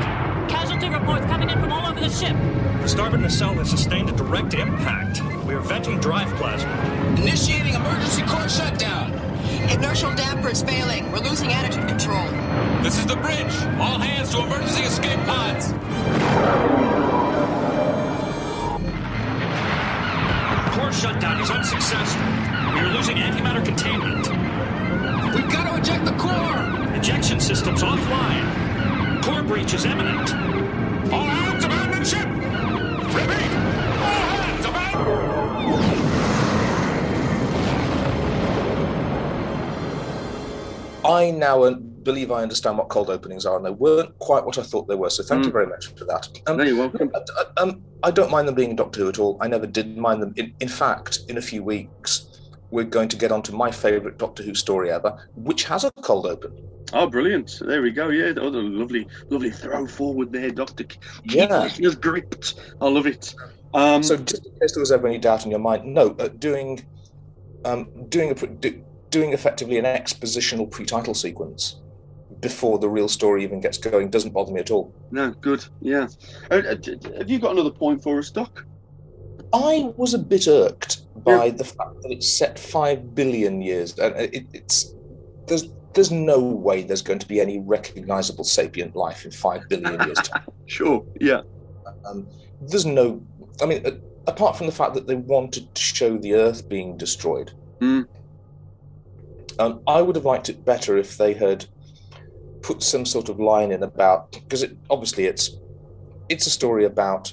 [0.48, 2.36] Casualty reports coming in from all over the ship.
[2.82, 5.20] The starboard nacelle has sustained a direct impact.
[5.44, 6.70] We are venting drive plasma.
[7.20, 9.27] Initiating emergency core shutdown.
[9.70, 11.10] Inertial damper is failing.
[11.12, 12.26] We're losing attitude control.
[12.82, 13.52] This is the bridge.
[13.78, 15.72] All hands to emergency escape pods.
[20.74, 22.22] Core shutdown is unsuccessful.
[22.72, 24.28] We are losing antimatter containment.
[25.34, 26.94] We've got to eject the core.
[26.96, 29.22] Ejection systems offline.
[29.22, 30.30] Core breach is imminent.
[31.12, 32.26] All hands abandon ship.
[33.14, 33.57] Repeat.
[41.08, 41.70] I now
[42.02, 44.94] believe I understand what cold openings are, and they weren't quite what I thought they
[44.94, 45.10] were.
[45.10, 46.28] So thank you very much for that.
[46.46, 47.10] Um, no, you're welcome.
[47.56, 49.38] um, I don't mind them being Doctor Who at all.
[49.40, 50.34] I never did mind them.
[50.36, 54.42] In, in fact, in a few weeks, we're going to get onto my favourite Doctor
[54.42, 56.52] Who story ever, which has a cold open.
[56.92, 57.58] Oh, brilliant!
[57.60, 58.08] There we go.
[58.08, 60.84] Yeah, oh, the lovely, lovely throw forward there, Doctor.
[61.24, 61.64] Yeah.
[61.64, 62.54] listeners gripped.
[62.80, 63.34] I love it.
[63.74, 66.28] Um, so just in case there was ever any doubt in your mind, no, uh,
[66.28, 66.84] doing,
[67.64, 71.80] um, doing a do, doing effectively an expositional pre-title sequence
[72.40, 74.94] before the real story even gets going doesn't bother me at all.
[75.10, 75.64] no, good.
[75.80, 76.08] Yeah.
[76.50, 76.76] Uh, uh,
[77.16, 78.64] have you got another point for us, Doc?
[79.52, 84.14] I was a bit irked by the fact that it's set five billion years, and
[84.16, 84.94] it, it's
[85.46, 90.00] there's there's no way there's going to be any recognizable sapient life in five billion
[90.02, 90.44] years time.
[90.66, 91.02] Sure.
[91.18, 91.40] Yeah.
[92.04, 92.28] Um,
[92.60, 93.22] there's no,
[93.62, 93.92] I mean, uh,
[94.26, 98.06] apart from the fact that they wanted to show the Earth being destroyed, Mm.
[99.58, 101.66] Um, I would have liked it better if they had
[102.62, 105.56] put some sort of line in about because it obviously it's
[106.28, 107.32] it's a story about,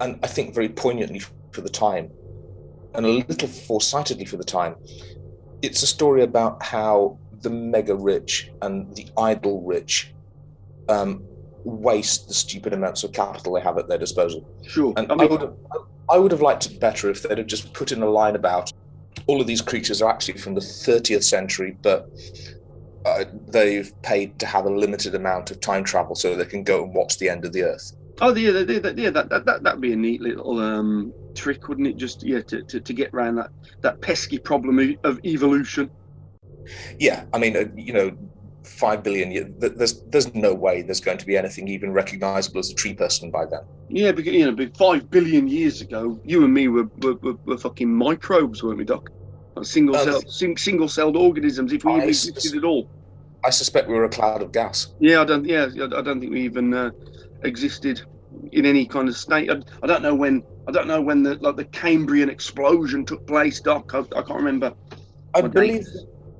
[0.00, 1.20] and I think very poignantly
[1.52, 2.10] for the time,
[2.94, 4.76] and a little foresightedly for the time,
[5.62, 10.14] it's a story about how the mega rich and the idle rich
[10.88, 11.24] um,
[11.64, 14.46] waste the stupid amounts of capital they have at their disposal.
[14.66, 14.92] Sure.
[14.96, 15.54] And I I, would have,
[16.10, 18.72] I would have liked it better if they'd have just put in a line about
[19.26, 22.08] all of these creatures are actually from the 30th century, but
[23.04, 26.84] uh, they've paid to have a limited amount of time travel so they can go
[26.84, 27.92] and watch the end of the Earth.
[28.20, 31.68] Oh, yeah, yeah, yeah, yeah that, that, that, that'd be a neat little um, trick,
[31.68, 31.96] wouldn't it?
[31.96, 33.50] Just, yeah, to, to, to get around that,
[33.82, 35.90] that pesky problem of- of evolution.
[36.98, 38.16] Yeah, I mean, uh, you know,
[38.64, 39.30] five billion.
[39.30, 39.46] years.
[39.58, 43.30] There's there's no way there's going to be anything even recognizable as a tree person
[43.30, 43.60] by then.
[43.88, 47.58] Yeah, because, you know, five billion years ago, you and me were, were, were, were
[47.58, 49.10] fucking microbes, weren't we, Doc?
[49.54, 52.88] Like single Um, cell, sing, single celled organisms, if we I even existed at all.
[53.44, 54.94] I suspect we were a cloud of gas.
[54.98, 55.44] Yeah, I don't.
[55.44, 56.90] Yeah, I don't think we even uh,
[57.42, 58.02] existed
[58.52, 59.50] in any kind of state.
[59.50, 60.42] I, I don't know when.
[60.66, 63.92] I don't know when the like the Cambrian explosion took place, Doc.
[63.94, 64.72] I, I can't remember.
[65.34, 65.86] I believe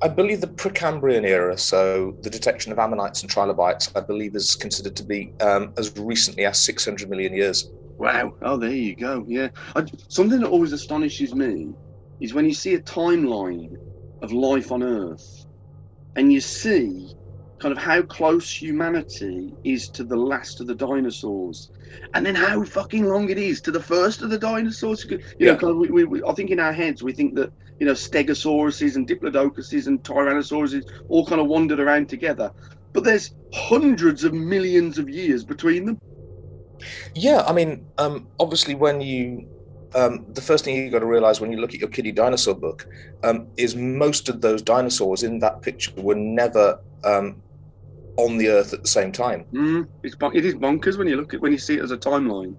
[0.02, 4.54] I believe the Precambrian era, so the detection of ammonites and trilobites, I believe is
[4.54, 7.70] considered to be um, as recently as 600 million years.
[7.96, 8.34] Wow.
[8.42, 9.24] Oh, there you go.
[9.26, 9.48] Yeah.
[9.74, 11.74] I, something that always astonishes me
[12.20, 13.76] is when you see a timeline
[14.20, 15.46] of life on Earth
[16.16, 17.14] and you see
[17.60, 21.70] kind of how close humanity is to the last of the dinosaurs
[22.12, 25.04] and then how fucking long it is to the first of the dinosaurs.
[25.08, 25.56] You know, Yeah.
[25.56, 27.92] kind of, we, we, we, I think in our heads we think that, you know,
[27.92, 32.50] stegosauruses and diplodocuses and tyrannosauruses all kind of wandered around together.
[32.92, 35.98] But there's hundreds of millions of years between them.
[37.14, 39.48] Yeah, I mean, um, obviously, when you
[39.94, 42.54] um, the first thing you've got to realize when you look at your kiddie dinosaur
[42.54, 42.86] book
[43.22, 47.40] um, is most of those dinosaurs in that picture were never um,
[48.16, 49.44] on the Earth at the same time.
[49.52, 51.96] Mm, it's it is bonkers when you look at when you see it as a
[51.96, 52.56] timeline.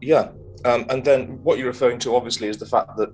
[0.00, 0.30] Yeah,
[0.64, 3.10] um, and then what you're referring to obviously is the fact that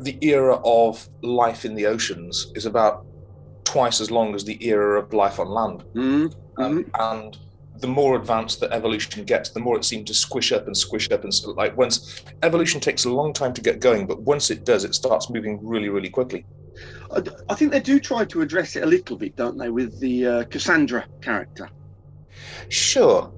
[0.00, 3.06] the era of life in the oceans is about
[3.64, 5.84] twice as long as the era of life on land.
[5.94, 7.38] Mm, Um, and
[7.78, 11.10] the more advanced that evolution gets, the more it seems to squish up and squish
[11.10, 14.64] up and like once evolution takes a long time to get going, but once it
[14.64, 16.44] does, it starts moving really, really quickly.
[17.10, 19.98] I, I think they do try to address it a little bit, don't they, with
[20.00, 21.68] the uh, Cassandra character?
[22.68, 23.32] Sure,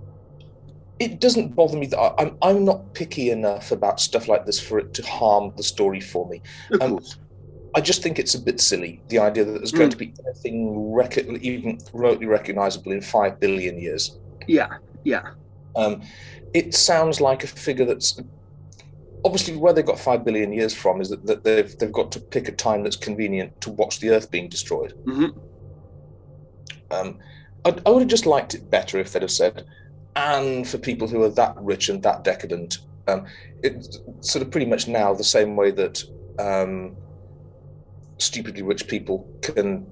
[0.99, 4.61] it doesn't bother me that I, I'm I'm not picky enough about stuff like this
[4.61, 6.43] for it to harm the story for me.
[6.80, 7.01] Um.
[7.74, 10.93] I just think it's a bit silly the idea that there's going to be anything
[10.93, 14.18] rec- even remotely recognizable in five billion years.
[14.47, 14.68] Yeah,
[15.05, 15.30] yeah.
[15.74, 16.03] Um,
[16.53, 18.20] it sounds like a figure that's
[19.24, 22.20] obviously where they got five billion years from is that, that they've they've got to
[22.20, 24.93] pick a time that's convenient to watch the Earth being destroyed.
[25.07, 25.26] hmm
[26.90, 27.18] Um,
[27.64, 29.64] I, I would have just liked it better if they'd have said,
[30.16, 33.24] and for people who are that rich and that decadent, um,
[33.62, 36.02] it's sort of pretty much now the same way that
[36.38, 36.96] um,
[38.18, 39.86] stupidly rich people can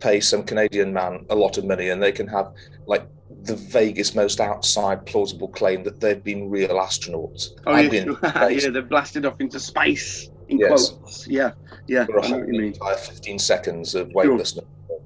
[0.00, 2.52] pay some Canadian man a lot of money and they can have
[2.86, 3.06] like
[3.42, 7.50] the vaguest, most outside plausible claim that they've been real astronauts.
[7.66, 8.04] Oh I've yeah,
[8.48, 10.90] yeah, they're blasted off into space in Yes.
[10.90, 11.28] quotes.
[11.28, 11.52] Yeah,
[11.86, 12.06] yeah.
[12.06, 12.74] for a I know what you mean.
[12.74, 14.64] 15 seconds of weightlessness.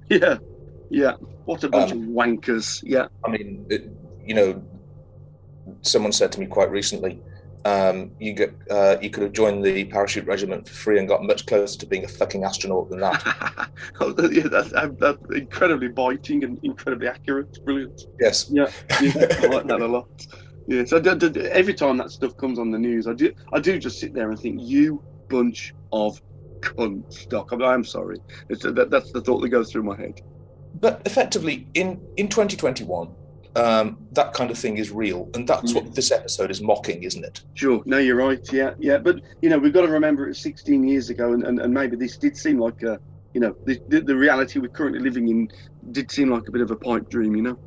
[0.08, 0.38] Yeah,
[0.90, 1.12] yeah.
[1.44, 2.82] What a bunch Um, of wankers.
[2.86, 3.06] Yeah.
[3.24, 3.90] I mean, it,
[4.32, 4.64] you know,
[5.82, 7.20] someone said to me quite recently,
[7.66, 11.22] um, you get uh, you could have joined the parachute regiment for free and got
[11.22, 13.68] much closer to being a fucking astronaut than that.
[14.00, 17.64] Oh, yeah, that's, that's incredibly biting and incredibly accurate.
[17.64, 18.06] Brilliant.
[18.20, 18.48] yes.
[18.48, 18.70] Yeah,
[19.02, 20.26] yeah I like that a lot.
[20.68, 23.58] Yeah, so d- d- every time that stuff comes on the news, I do, I
[23.60, 26.20] do just sit there and think, you bunch of
[26.60, 27.50] cunts, Doc.
[27.52, 28.18] I'm, I'm sorry.
[28.48, 30.20] It's, that, that's the thought that goes through my head.
[30.80, 33.14] But effectively, in in 2021,
[33.55, 37.24] um, that kind of thing is real, and that's what this episode is mocking, isn't
[37.24, 37.42] it?
[37.55, 37.82] Sure.
[37.84, 38.40] No, you're right.
[38.53, 38.98] Yeah, yeah.
[38.98, 41.72] But you know, we've got to remember it was 16 years ago, and, and, and
[41.72, 42.98] maybe this did seem like a,
[43.34, 45.50] you know, the, the, the reality we're currently living in
[45.90, 47.36] did seem like a bit of a pipe dream.
[47.36, 47.59] You know.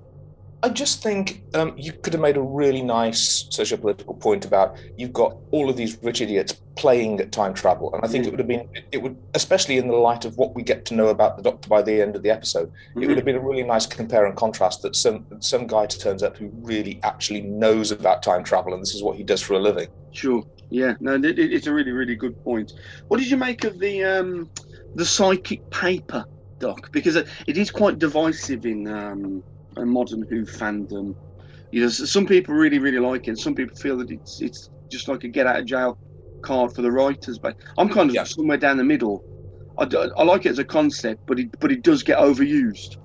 [0.66, 4.80] I just think um, you could have made a really nice social political point about
[4.98, 8.32] you've got all of these rich idiots playing at time travel, and I think it
[8.32, 11.10] would have been it would, especially in the light of what we get to know
[11.10, 13.62] about the Doctor by the end of the episode, it would have been a really
[13.62, 18.24] nice compare and contrast that some some guy turns up who really actually knows about
[18.24, 19.88] time travel, and this is what he does for a living.
[20.14, 20.44] Sure.
[20.72, 20.96] Yeah.
[21.00, 22.74] No, it, it- it's a really, really good point.
[23.08, 24.50] What did you make of the um,
[24.96, 26.26] the psychic paper,
[26.58, 26.92] Doc?
[26.92, 29.44] Because it, it is quite divisive in um,
[29.78, 31.16] a modern Who fandom.
[31.72, 33.38] You know, some people really, really like it.
[33.38, 35.98] Some people feel that it's it's just like a get out of jail
[36.42, 37.38] card for the writers.
[37.38, 39.24] But I'm kind of somewhere down the middle.
[39.78, 39.84] I,
[40.18, 42.98] I like it as a concept, but it but it does get overused.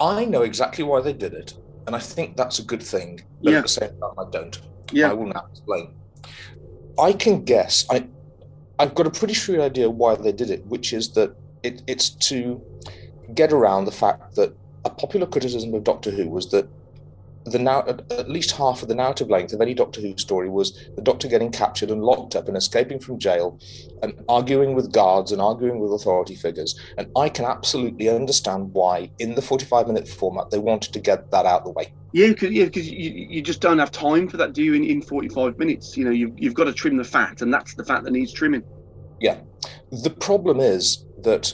[0.00, 1.54] I know exactly why they did it,
[1.86, 3.20] and I think that's a good thing.
[3.42, 3.58] But Yeah.
[3.58, 4.60] at the same time, I don't.
[4.92, 5.10] Yeah.
[5.10, 5.94] I will now explain.
[6.98, 7.86] I can guess.
[7.90, 8.06] I,
[8.78, 12.10] I've got a pretty shrewd idea why they did it, which is that it, it's
[12.10, 12.60] to
[13.34, 16.68] get around the fact that a popular criticism of Doctor Who was that
[17.44, 20.88] the now at, least half of the narrative length of any Doctor Who story was
[20.96, 23.58] the Doctor getting captured and locked up and escaping from jail,
[24.02, 26.78] and arguing with guards and arguing with authority figures.
[26.96, 31.30] And I can absolutely understand why, in the forty-five minute format, they wanted to get
[31.30, 31.92] that out of the way.
[32.12, 34.74] Yeah, because yeah, 'cause you, you just don't have time for that, do you?
[34.74, 37.74] In, in 45 minutes, you know, you've, you've got to trim the fat, and that's
[37.74, 38.62] the fat that needs trimming.
[39.20, 39.40] Yeah.
[39.90, 41.52] The problem is that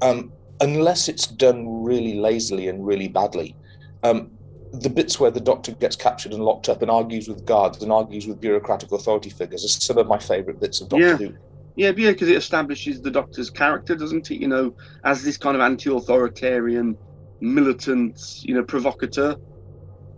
[0.00, 3.56] um, unless it's done really lazily and really badly,
[4.02, 4.30] um,
[4.72, 7.92] the bits where the doctor gets captured and locked up and argues with guards and
[7.92, 11.16] argues with bureaucratic authority figures are some of my favourite bits of Doctor Yeah.
[11.16, 11.34] Who.
[11.76, 14.40] Yeah, yeah, because it establishes the Doctor's character, doesn't it?
[14.40, 16.96] You know, as this kind of anti-authoritarian,
[17.40, 19.36] militant, you know, provocateur.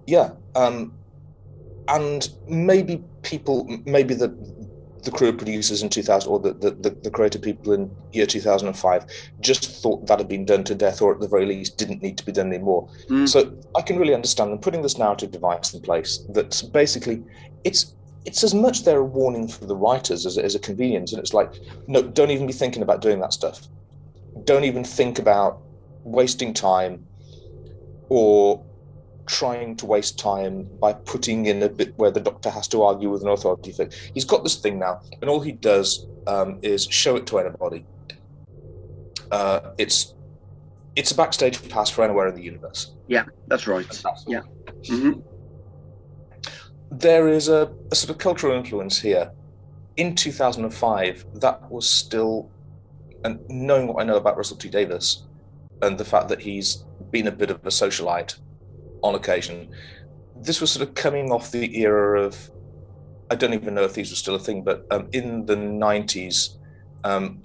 [0.06, 0.94] Yeah, um,
[1.88, 4.28] and maybe people, maybe the
[5.02, 9.04] the crew of producers in 2000 or the, the, the, creative people in year 2005
[9.40, 12.18] just thought that had been done to death or at the very least didn't need
[12.18, 12.88] to be done anymore.
[13.08, 13.28] Mm.
[13.28, 17.22] So i can really understand them putting this narrative device in place that's basically
[17.64, 17.94] it's
[18.24, 21.12] it's as much there a warning for the writers as, as a convenience.
[21.12, 21.52] And it's like
[21.86, 23.68] no don't even be thinking about doing that stuff.
[24.44, 25.60] Don't even think about
[26.04, 27.06] wasting time
[28.08, 28.64] or
[29.28, 33.10] trying to waste time by putting in a bit where the doctor has to argue
[33.10, 33.96] with an authority figure.
[34.14, 37.86] He's got this thing now, and all he does um, is show it to anybody.
[39.30, 40.14] Uh, it's
[40.96, 42.94] it's a backstage pass for anywhere in the universe.
[43.06, 43.86] Yeah, that's right.
[44.26, 44.40] Yeah.
[44.88, 45.12] hmm
[46.90, 49.30] There is a, a sort of cultural influence here.
[49.96, 52.50] In 2005, that was still,
[53.24, 55.24] and knowing what I know about Russell T Davies,
[55.82, 58.38] and the fact that he's been a bit of a socialite
[59.02, 59.70] on occasion.
[60.36, 62.50] This was sort of coming off the era of,
[63.30, 66.56] I don't even know if these were still a thing, but um, in the 90s,
[67.04, 67.42] um,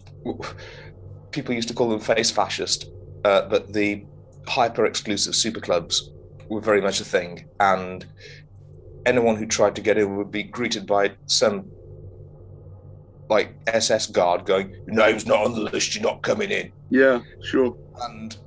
[1.31, 2.91] people used to call them face fascist,
[3.25, 4.05] uh, but the
[4.47, 6.11] hyper exclusive super clubs
[6.49, 7.47] were very much a thing.
[7.59, 8.05] And
[9.05, 11.65] anyone who tried to get in would be greeted by some
[13.29, 16.71] like SS guard going, Your name's not on the list, you're not coming in.
[16.89, 17.75] Yeah, sure.
[18.01, 18.37] And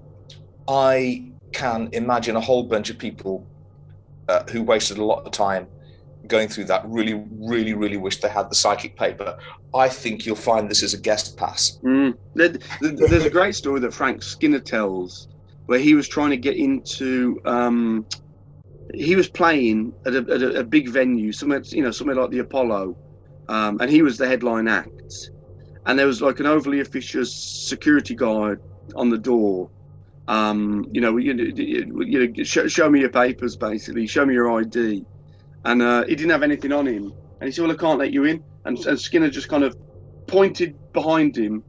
[0.69, 3.47] I can imagine a whole bunch of people
[4.29, 5.67] uh, who wasted a lot of time
[6.27, 7.15] going through that really,
[7.53, 9.39] really, really wish they had the psychic paper.
[9.75, 11.79] I think you'll find this is a guest pass.
[11.85, 12.17] Mm.
[12.35, 12.49] There-
[12.81, 15.29] there- There's a great story that Frank Skinner tells
[15.67, 17.41] where he was trying to get into.
[17.45, 18.07] Um,
[18.95, 22.39] he was playing at a, at a big venue, somewhere you know, somewhere like the
[22.41, 22.97] Apollo,
[23.49, 25.31] um, and he was the headline act.
[25.87, 28.61] And there was like an overly officious security guard
[28.95, 29.71] on the door.
[30.29, 34.61] Um, you know, you, you, know, show, show me your papers, basically, show me your
[34.61, 35.05] ID.
[35.65, 38.13] And uh, he didn't have anything on him, and he said, "Well, I can't let
[38.13, 39.77] you in." And, and Skinner just kind of
[40.27, 41.63] pointed behind him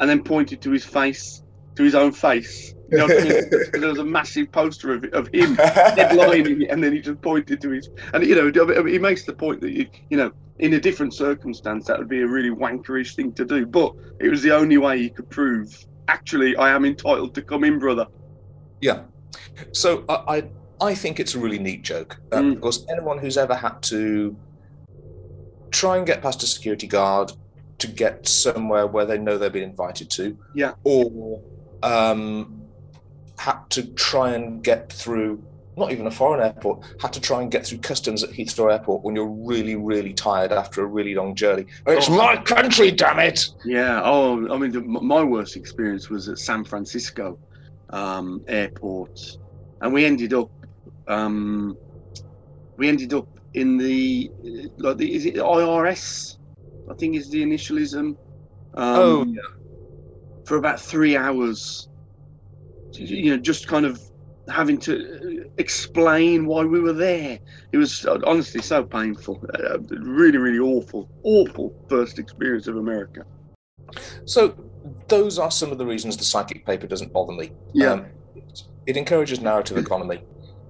[0.00, 1.42] and then pointed to his face
[1.78, 2.74] to his own face.
[2.90, 3.50] You know what I mean?
[3.72, 7.70] there was a massive poster of, of him headlining and then he just pointed to
[7.70, 7.88] his.
[8.12, 10.80] And you know, I mean, he makes the point that you, you know, in a
[10.80, 13.66] different circumstance, that would be a really wankerish thing to do.
[13.66, 17.64] But it was the only way he could prove, actually, I am entitled to come
[17.64, 18.06] in, brother.
[18.80, 19.02] Yeah.
[19.72, 22.54] So I I, I think it's a really neat joke uh, Mm.
[22.54, 24.36] because anyone who's ever had to
[25.70, 27.32] try and get past a security guard
[27.78, 30.72] to get somewhere where they know they've been invited to, Yeah.
[30.84, 31.40] or
[31.82, 32.62] um,
[33.38, 35.42] had to try and get through
[35.78, 39.02] not even a foreign airport, had to try and get through customs at Heathrow Airport
[39.04, 41.66] when you're really, really tired after a really long journey.
[41.86, 42.16] It's Oh.
[42.16, 43.48] my country, damn it!
[43.64, 44.00] Yeah.
[44.04, 47.38] Oh, I mean, the, my worst experience was at San Francisco
[47.90, 49.38] um, airport,
[49.80, 50.50] and we ended up,
[51.06, 51.76] um,
[52.76, 54.30] we ended up in the
[54.78, 56.36] like the is it IRS?
[56.90, 58.16] I think is the initialism.
[58.74, 59.26] Um, Oh.
[60.44, 61.88] For about three hours,
[62.92, 64.00] you know, just kind of
[64.48, 67.38] having to explain why we were there.
[67.72, 69.42] It was honestly so painful.
[69.54, 73.24] Uh, really, really awful, awful first experience of America.
[74.24, 74.54] So
[75.08, 77.52] those are some of the reasons the psychic paper doesn't bother me.
[77.72, 77.92] Yeah.
[77.92, 78.06] Um,
[78.86, 80.22] it, encourages narrative economy,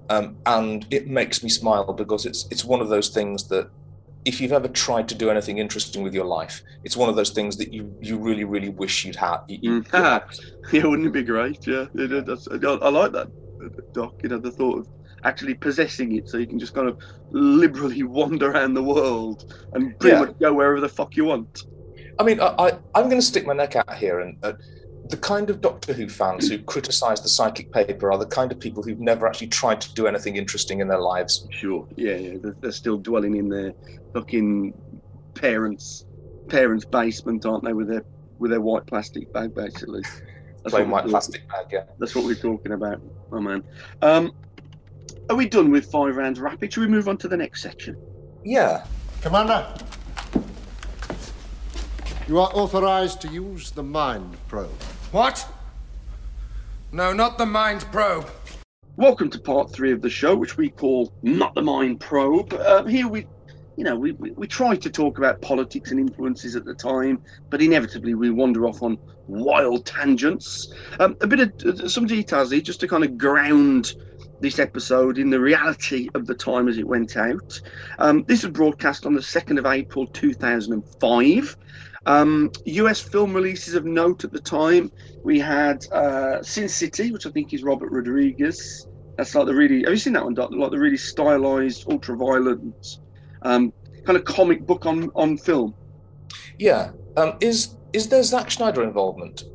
[0.09, 3.69] um, and it makes me smile because it's it's one of those things that
[4.25, 7.29] if you've ever tried to do anything interesting with your life, it's one of those
[7.29, 9.37] things that you you really really wish you'd had.
[9.47, 9.85] You, you-
[10.73, 11.65] yeah, wouldn't it be great?
[11.65, 13.27] Yeah, it- it- that's, I, I like that,
[13.93, 14.13] Doc.
[14.23, 14.87] You know, the thought of
[15.23, 16.97] actually possessing it, so you can just kind of
[17.31, 19.43] liberally wander around the world
[19.73, 20.21] and pretty Yeah.
[20.21, 21.49] much go wherever the fuck you want.
[22.19, 24.53] I mean, I, I I'm going to stick my neck out here, and uh,
[25.05, 28.59] the kind of Doctor Who fans who criticise the psychic paper are the kind of
[28.59, 31.47] people who've never actually tried to do anything interesting in their lives.
[31.51, 31.87] Sure.
[31.95, 32.37] Yeah, yeah.
[32.41, 33.73] They're, they're still dwelling in their
[34.13, 34.73] fucking
[35.35, 36.05] parents'
[36.49, 37.73] parents' basement, aren't they?
[37.73, 38.03] With their
[38.37, 40.01] with their white plastic bag, basically.
[40.63, 41.83] That's Plain what white we're plastic bag, yeah.
[41.99, 43.01] That's what we're talking about,
[43.31, 43.63] my man.
[44.01, 44.33] Um,
[45.29, 46.73] are we done with five rounds rapid?
[46.73, 47.95] Should we move on to the next section?
[48.43, 48.85] Yeah.
[49.21, 49.73] Commander,
[52.27, 54.69] you are authorized to use the mind probe.
[55.11, 55.47] What?
[56.91, 58.29] No, not the mind probe.
[58.97, 62.53] Welcome to part three of the show, which we call Not the Mind Probe.
[62.53, 63.27] Uh, here we,
[63.79, 67.23] you know, we, we, we try to talk about politics and influences at the time,
[67.49, 70.73] but inevitably we wander off on wild tangents.
[70.99, 73.93] Um, a bit of uh, some details here, just to kind of ground
[74.41, 77.61] this episode in the reality of the time as it went out.
[77.99, 81.55] Um, this was broadcast on the 2nd of April 2005.
[82.05, 84.91] Um, US film releases of note at the time,
[85.23, 88.85] we had uh, Sin City, which I think is Robert Rodriguez.
[89.15, 90.49] That's like the really, have you seen that one, Doc?
[90.51, 92.99] Like the really stylized, ultra violent,
[93.43, 93.73] um,
[94.05, 95.73] kind of comic book on, on film.
[96.57, 96.91] Yeah.
[97.17, 99.45] Um, is is there Zack Snyder involvement?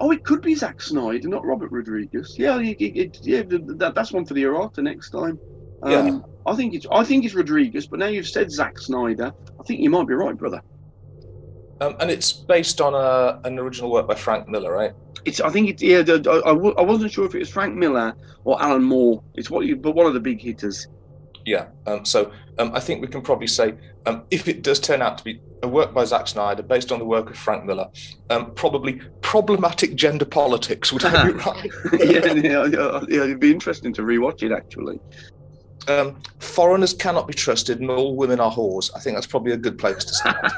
[0.00, 2.36] Oh, it could be Zack Snyder, not Robert Rodriguez.
[2.38, 5.38] Yeah, it, it, yeah, that, that's one for the errata next time.
[5.82, 6.18] Um, Yeah.
[6.46, 9.80] I think it's I think it's Rodriguez, but now you've said Zack Snyder, I think
[9.80, 10.60] you might be right, brother.
[11.80, 14.92] Um, and it's based on a, an original work by Frank Miller, right?
[15.24, 16.02] It's I think it's yeah.
[16.02, 18.14] the- I, I, w- I wasn't sure if it was Frank Miller
[18.44, 19.22] or Alan Moore.
[19.34, 20.86] It's what you, but one of the big hitters.
[21.46, 21.68] Yeah.
[21.86, 23.74] Um, so um, I think we can probably say
[24.04, 26.98] um, if it does turn out to be a work by Zack Snyder based on
[26.98, 27.88] the work of Frank Miller,
[28.30, 31.70] um, probably problematic gender politics would be right?
[32.00, 34.98] yeah, yeah, yeah, yeah, it'd be interesting to rewatch it actually.
[35.88, 38.90] Um, foreigners cannot be trusted, and all women are whores.
[38.96, 40.52] I think that's probably a good place to start.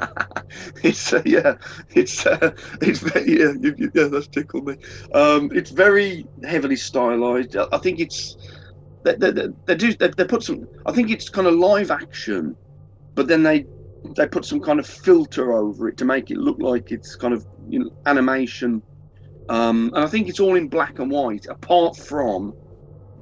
[0.83, 1.57] It's uh, yeah,
[1.91, 3.53] it's uh, it's very, yeah,
[3.95, 4.77] yeah, that's tickled me.
[5.13, 7.55] Um, it's very heavily stylized.
[7.55, 8.37] I think it's
[9.15, 10.67] they, they, they, do they, they put some.
[10.87, 12.57] I think it's kind of live action,
[13.15, 13.67] but then they
[14.17, 17.35] they put some kind of filter over it to make it look like it's kind
[17.35, 18.83] of you know animation.
[19.49, 22.55] Um, and I think it's all in black and white, apart from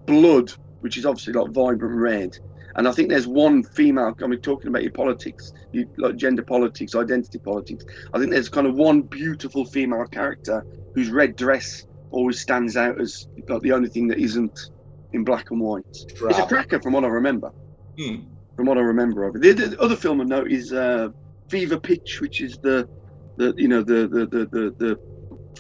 [0.07, 2.39] blood, which is obviously like vibrant red.
[2.75, 4.15] And I think there's one female.
[4.23, 7.85] I mean, talking about your politics, you, like gender politics, identity politics.
[8.13, 13.01] I think there's kind of one beautiful female character whose red dress always stands out
[13.01, 14.71] as like the only thing that isn't
[15.17, 15.85] in black and white.
[15.91, 17.51] It's a cracker, from what I remember.
[17.99, 18.17] Hmm.
[18.55, 19.43] From what I remember of it.
[19.43, 21.09] The, the other film I note is uh,
[21.49, 22.89] Fever Pitch, which is the,
[23.37, 24.99] the you know the the, the the the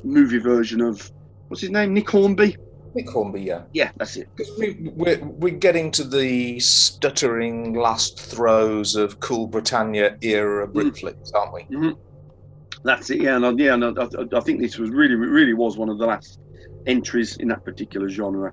[0.04, 1.10] movie version of
[1.48, 2.56] what's his name, Nick Hornby.
[2.94, 3.62] Nick Hornby, yeah.
[3.74, 4.28] Yeah, that's it.
[4.34, 10.96] Because we, we're, we're getting to the stuttering last throes of Cool Britannia era Brit
[10.96, 11.62] flicks, aren't we?
[11.64, 11.90] hmm
[12.84, 13.20] That's it.
[13.20, 15.90] Yeah, and I, yeah, and I, I, I think this was really, really was one
[15.90, 16.40] of the last
[16.86, 18.52] entries in that particular genre.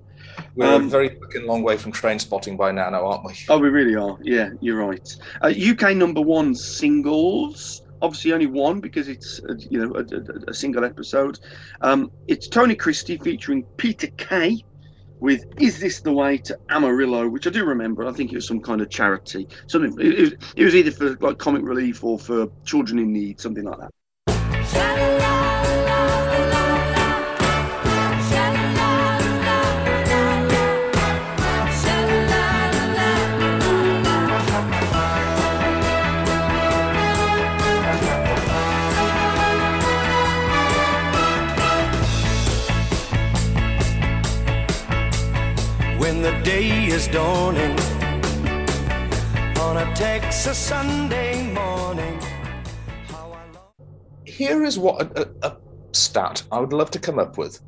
[0.55, 3.33] We're Um, a very fucking long way from Trainspotting by now, now aren't we?
[3.49, 4.17] Oh, we really are.
[4.21, 5.15] Yeah, you're right.
[5.41, 10.49] Uh, UK number one singles obviously only one because it's uh, you know a, a,
[10.49, 11.39] a single episode.
[11.81, 14.63] Um, it's Tony Christie featuring Peter Kay
[15.19, 18.05] with "Is This the Way to Amarillo," which I do remember.
[18.05, 19.47] I think it was some kind of charity.
[19.67, 23.39] Something it, was, it was either for like comic relief or for children in need,
[23.39, 25.12] something like that.
[46.93, 47.71] Is dawning
[49.57, 52.21] on a Texas Sunday morning.
[54.25, 55.57] Here is what a, a, a
[55.91, 57.59] stat I would love to come up with.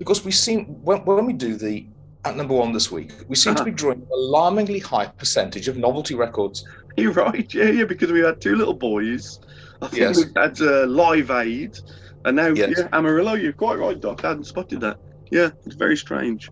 [0.00, 1.86] Because we seem, when, when we do the
[2.24, 5.76] at number one this week, we seem to be drawing an alarmingly high percentage of
[5.76, 6.64] novelty records.
[6.96, 9.38] You're right, yeah, yeah, because we had two little boys.
[9.80, 10.16] I think Yes.
[10.16, 11.78] we've had uh, Live Aid,
[12.24, 12.74] and now Yes.
[12.78, 13.34] yeah, Amarillo.
[13.34, 14.24] You're quite right, Doc.
[14.24, 14.98] I hadn't spotted that.
[15.30, 16.50] Yeah, it's very strange.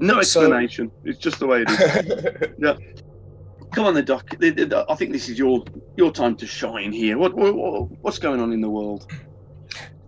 [0.00, 0.90] No So- explanation.
[1.04, 2.48] it's just the way it is.
[2.58, 2.76] yeah.
[3.72, 4.34] Come on, the Doc.
[4.42, 5.62] I think this is your
[5.96, 7.18] your time to shine here.
[7.18, 7.54] What, what
[8.02, 9.06] what's going on in the world?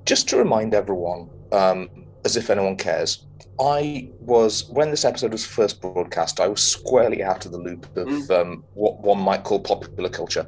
[0.04, 1.88] Just to remind everyone, um,
[2.24, 3.24] as if anyone cares,
[3.60, 7.86] I was when this episode was first broadcast, I was squarely out of the loop
[7.96, 10.46] of um, what one might call popular culture.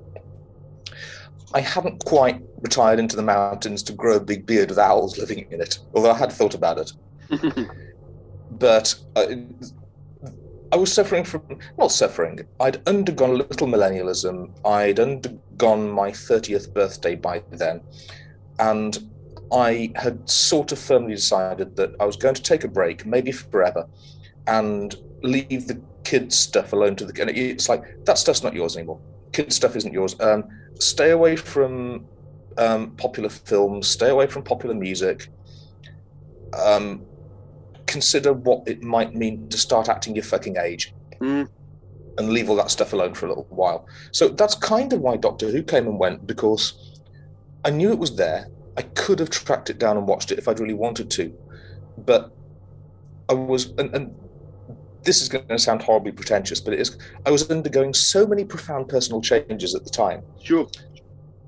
[1.54, 5.46] I haven't quite retired into the mountains to grow a big beard with owls living
[5.52, 6.92] in it, although I had thought about it.
[8.58, 9.26] but uh,
[10.72, 11.42] I was suffering from
[11.78, 12.40] not suffering.
[12.60, 14.50] I'd undergone a little millennialism.
[14.64, 17.80] I'd undergone my thirtieth birthday by then,
[18.58, 18.98] and
[19.52, 23.30] I had sort of firmly decided that I was going to take a break, maybe
[23.30, 23.86] forever,
[24.46, 27.20] and leave the kids stuff alone to the.
[27.20, 29.00] And it's like that stuff's not yours anymore.
[29.32, 30.18] Kids stuff isn't yours.
[30.20, 30.44] Um,
[30.80, 32.06] stay away from
[32.58, 33.86] um, popular films.
[33.86, 35.28] Stay away from popular music.
[36.52, 37.04] Um,
[37.94, 40.84] consider what it might mean to start acting your fucking age
[41.20, 41.48] Mm.
[42.18, 43.80] and leave all that stuff alone for a little while.
[44.18, 46.64] So that's kind of why Doctor Who came and went because
[47.64, 48.40] I knew it was there.
[48.80, 51.24] I could have tracked it down and watched it if I'd really wanted to,
[52.10, 52.22] but
[53.32, 54.04] I was, and, and
[55.06, 56.98] this is going to sound horribly pretentious, but it is.
[57.24, 60.20] I was undergoing so many profound personal changes at the time.
[60.42, 60.66] Sure.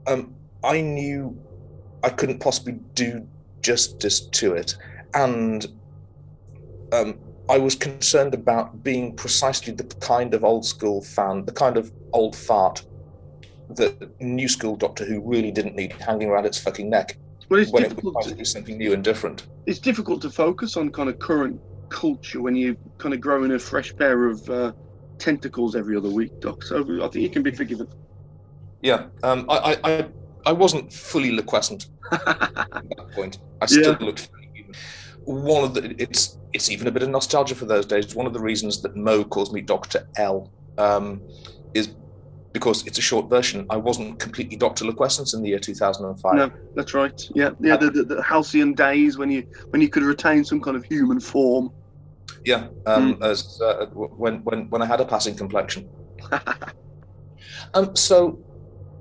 [0.07, 0.20] Um,
[0.62, 1.36] I knew
[2.05, 3.26] I couldn't possibly do
[3.62, 4.76] justice to it,
[5.14, 5.66] and
[6.93, 7.18] um,
[7.49, 11.93] I was concerned about being precisely the kind of old school fan, the kind of
[12.12, 12.84] old fart
[13.70, 17.16] that new school Doctor Who really didn't need hanging around its fucking neck
[17.49, 19.47] Well, it's when it difficult was to- do something new and different.
[19.66, 23.59] it's difficult to focus on kind of current culture when you're kind of growing a
[23.59, 24.72] fresh pair of uh,
[25.18, 26.62] tentacles every other week, Doc.
[26.62, 27.89] So I think you can be forgiven.
[28.82, 30.07] Yeah, um, I, I,
[30.47, 33.39] I, wasn't fully liquescent at that point.
[33.61, 34.07] I still Yeah.
[34.07, 34.30] looked.
[35.27, 38.14] One of the it's it's even a bit of nostalgia for those days.
[38.14, 41.21] One of the reasons that Mo calls me Doctor L um,
[41.75, 41.95] is
[42.53, 43.67] because it's a short version.
[43.68, 46.34] I wasn't completely Doctor Liquescence in the year 2005.
[46.34, 47.29] No, that's right.
[47.34, 47.76] Yeah, yeah.
[47.76, 51.21] The, the, the halcyon days when you when you could retain some kind of human
[51.21, 51.71] form.
[52.45, 55.88] Yeah, um, as uh, when when when I had a passing complexion.
[57.75, 58.38] um, so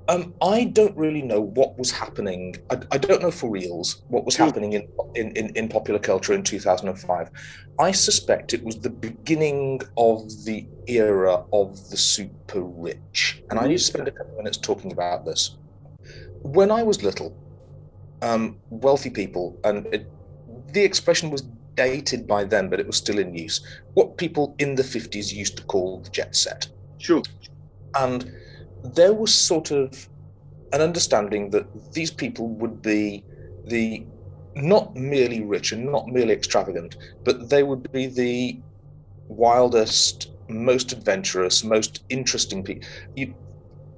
[0.08, 2.56] um, I don't really know what was happening.
[2.70, 6.32] I, I don't know for reals what was happening in, in, in, in popular culture
[6.32, 7.30] in 2005.
[7.78, 13.42] I suspect it was the beginning of the era of the super rich.
[13.50, 15.56] And I need to spend a couple of minutes talking about this.
[16.42, 17.36] When I was little,
[18.22, 20.10] um, wealthy people, and it,
[20.72, 21.42] the expression was
[21.74, 23.60] dated by then, but it was still in use.
[23.94, 26.68] What people in the 50s used to call the jet set.
[26.98, 27.22] Sure.
[27.94, 28.32] And
[28.82, 30.08] there was sort of
[30.72, 33.24] an understanding that these people would be
[33.64, 34.06] the
[34.54, 38.60] not merely rich and not merely extravagant, but they would be the
[39.28, 42.88] wildest, most adventurous, most interesting people.
[43.14, 43.34] You,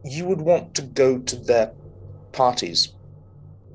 [0.04, 1.74] you would want to go to their
[2.32, 2.94] parties,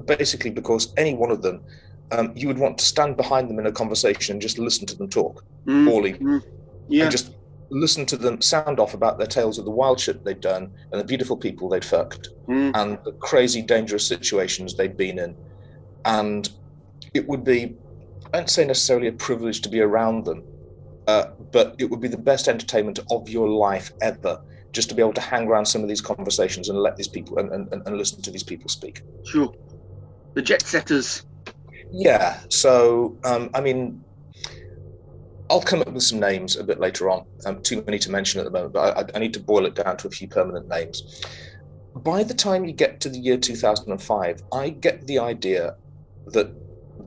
[0.05, 1.63] basically because any one of them,
[2.11, 4.95] um, you would want to stand behind them in a conversation and just listen to
[4.95, 5.87] them talk, Mm,
[6.19, 6.41] mm,
[6.89, 7.03] yeah.
[7.03, 7.31] and just
[7.73, 11.01] listen to them sound off about their tales of the wild shit they'd done and
[11.01, 12.71] the beautiful people they'd fucked Mm.
[12.75, 15.35] and the crazy dangerous situations they'd been in
[16.05, 16.49] and
[17.13, 17.75] it would be
[18.33, 20.43] i don't say necessarily a privilege to be around them
[21.07, 24.41] uh, but it would be the best entertainment of your life ever
[24.73, 27.37] just to be able to hang around some of these conversations and let these people
[27.39, 29.53] and, and, and listen to these people speak Sure.
[30.33, 31.25] The jet setters.
[31.91, 32.39] yeah.
[32.49, 34.03] So, um, I mean,
[35.53, 37.25] I'll come up with some names a bit later on.
[37.45, 39.75] Um, too many to mention at the moment, but I, I need to boil it
[39.75, 41.03] down to a few permanent names.
[41.95, 45.75] by the time you get to the year 2005, I get the idea
[46.25, 46.55] that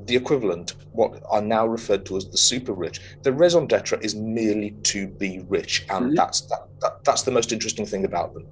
[0.06, 4.14] the equivalent, what are now referred to as the super rich, the raison d'etre is
[4.14, 6.16] merely to be rich, and Mhm.
[6.16, 8.46] that's that, that, that's the most interesting thing about them.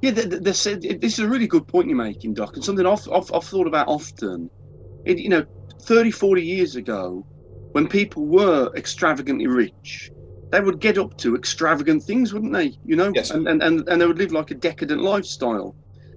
[0.00, 2.86] Yeah, the, the, the, this is a really good point you're making, Doc, and something
[2.86, 4.48] I've, I've, I've thought about often.
[5.04, 5.44] It, you know,
[5.82, 7.26] 30, 40 years ago,
[7.72, 10.10] when people were extravagantly rich,
[10.50, 12.76] they would get up to extravagant things, wouldn't they?
[12.84, 13.30] You know, Yes.
[13.30, 15.76] and, and, and, and they would live like a decadent lifestyle.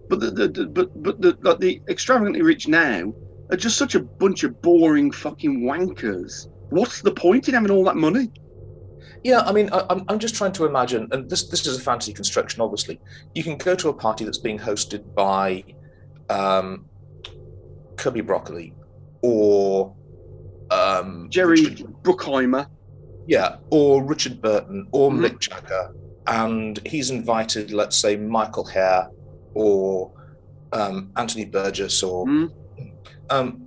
[0.09, 3.13] But the, the, the but but the like the extravagantly rich now
[3.51, 6.47] are just such a bunch of boring fucking wankers.
[6.69, 8.31] What's the point in having all that money?
[9.23, 11.81] Yeah, I mean, I, I'm, I'm just trying to imagine, and this this is a
[11.81, 12.99] fantasy construction, obviously.
[13.33, 15.63] You can go to a party that's being hosted by
[16.29, 16.85] um,
[17.95, 18.73] Kirby Broccoli
[19.21, 19.95] or
[20.73, 22.67] um, Jerry Richard- Bruckheimer.
[23.27, 25.19] yeah, or Richard Burton or Mhm.
[25.25, 25.93] Mick Jagger,
[26.27, 29.09] and he's invited, let's say, Michael Hare
[29.53, 30.11] or
[30.71, 32.51] um, Anthony Burgess or Mm.
[33.29, 33.61] um,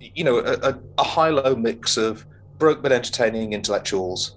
[0.00, 2.26] you know a, a, a high-low mix of
[2.58, 4.36] broke but entertaining intellectuals,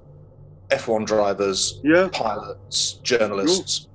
[0.70, 2.10] F1 drivers, Yeah.
[2.12, 3.88] pilots, journalists,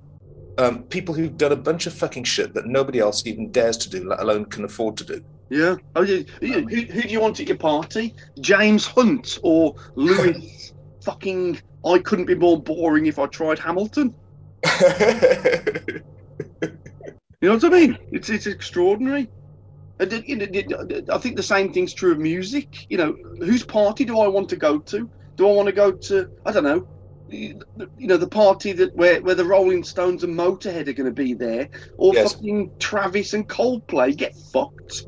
[0.58, 3.88] um, people who've done a bunch of fucking shit that nobody else even dares to
[3.88, 5.22] do, let alone can afford to do.
[5.50, 5.76] Yeah.
[5.96, 6.22] Oh, yeah.
[6.40, 8.14] Who, who, who do you want at your party?
[8.40, 10.72] James Hunt or Lewis?
[11.04, 11.60] fucking.
[11.86, 14.14] I couldn't be more boring if I tried Hamilton.
[17.40, 17.98] You know what I mean?
[18.10, 19.30] It's it's extraordinary.
[20.00, 22.86] And it- it- it- I think the same thing's true of music.
[22.90, 25.08] You know, whose party do I want to go to?
[25.36, 26.28] Do I want to go to?
[26.44, 26.88] I don't know.
[27.28, 27.60] You
[27.98, 31.32] know, the party that where, where the Rolling Stones and Motorhead are going to be
[31.34, 32.32] there, or Yes.
[32.34, 34.16] fucking Travis and Coldplay.
[34.16, 35.06] Get fucked.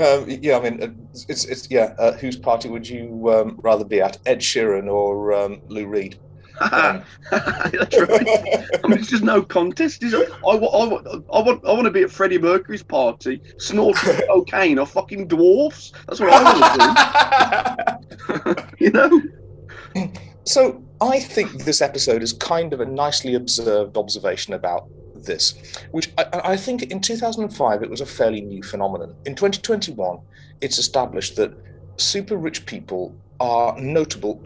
[0.00, 0.88] Um, yeah, I mean, uh,
[1.28, 1.94] it's it's yeah.
[1.98, 6.18] Uh, whose party would you um, rather be at, Ed Sheeran or um, Lou Reed?
[6.60, 8.28] That's right.
[8.84, 10.02] I mean, it's just no contest.
[10.02, 10.28] Is it?
[10.44, 14.78] I, I, wa- I want, I want to be at Freddie Mercury's party, snorting cocaine
[14.78, 15.92] or fucking dwarfs.
[16.08, 17.98] That's what I want
[18.48, 18.64] to do.
[18.84, 19.22] you know?
[20.44, 24.88] So I think this episode is kind of a nicely observed observation about
[25.24, 25.54] this,
[25.90, 29.14] which I, I think in 2005 it was a fairly new phenomenon.
[29.26, 30.18] In 2021,
[30.60, 31.52] it's established that
[31.96, 34.42] super rich people are notable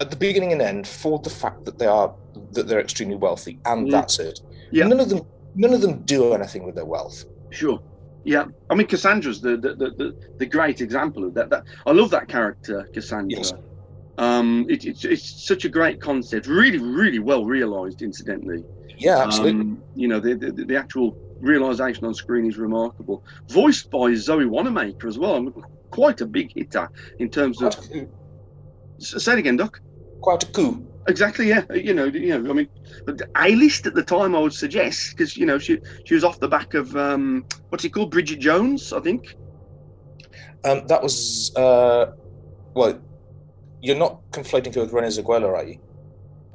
[0.00, 2.14] at the beginning and end for the fact that they are
[2.52, 3.90] that they're extremely wealthy, and Mm.
[3.92, 4.40] that's it.
[4.70, 4.86] Yeah.
[4.88, 5.20] None of them
[5.54, 7.24] none of them do anything with their wealth.
[7.50, 7.80] Sure.
[8.24, 8.46] Yeah.
[8.70, 11.50] I mean, Cassandra's the the, the, the, the great example of that.
[11.50, 11.64] that.
[11.86, 13.38] I love that character, Cassandra.
[13.38, 13.52] Yes.
[14.18, 16.46] Um, it, it's, it's such a great concept.
[16.46, 18.64] Really, really well realised, incidentally.
[18.98, 19.60] Yeah, absolutely.
[19.62, 23.24] Um, you know, the, the, the actual realisation on screen is remarkable.
[23.48, 25.50] Voiced by Zoe Wanamaker as well.
[25.90, 26.88] Quite a big hitter
[27.18, 27.74] in terms of.
[29.00, 29.80] S- Say it again, Doc.
[30.20, 30.86] Quite a coup.
[31.08, 31.48] Exactly.
[31.48, 31.64] Yeah.
[31.72, 32.04] You know.
[32.04, 32.50] You know.
[32.50, 32.68] I mean,
[33.36, 36.40] A list at the time, I would suggest, because you know she she was off
[36.40, 39.34] the back of um, what's it called, Bridget Jones, I think.
[40.64, 42.12] Um, that was uh,
[42.74, 43.00] well.
[43.82, 45.78] You're not conflating her with Renee Zellweger, are you?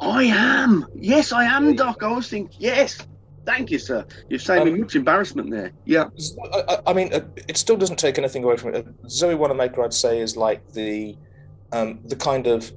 [0.02, 0.86] I am.
[0.96, 2.04] Yes, I am, Doc.
[2.04, 2.56] I was thinking.
[2.60, 2.98] Yes.
[3.46, 4.06] Thank you, sir.
[4.30, 5.72] You've saved me Um, much embarrassment there.
[5.86, 6.10] Yeah.
[6.54, 7.10] I, I- mean,
[7.48, 8.88] it still doesn't take anything away from it.
[9.10, 11.18] Zoe Wanamaker, I'd say, is like the
[11.72, 12.72] um, the kind of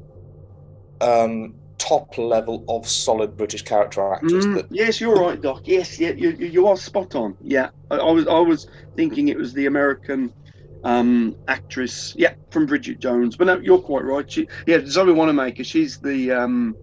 [1.01, 4.47] um, top level of solid British character actress.
[4.47, 5.63] Mm, That, yes, you're right, Doc.
[5.65, 7.37] Yes, yeah, you, you you are spot on.
[7.43, 8.67] Yeah, I, I was I was
[8.97, 10.33] thinking it was the American
[10.85, 12.15] um, actress.
[12.17, 13.37] Yeah, from Bridget Jones.
[13.37, 14.31] But no, you're quite right.
[14.31, 15.65] She, yeah, Zoe Wanamaker.
[15.65, 16.77] She's the um,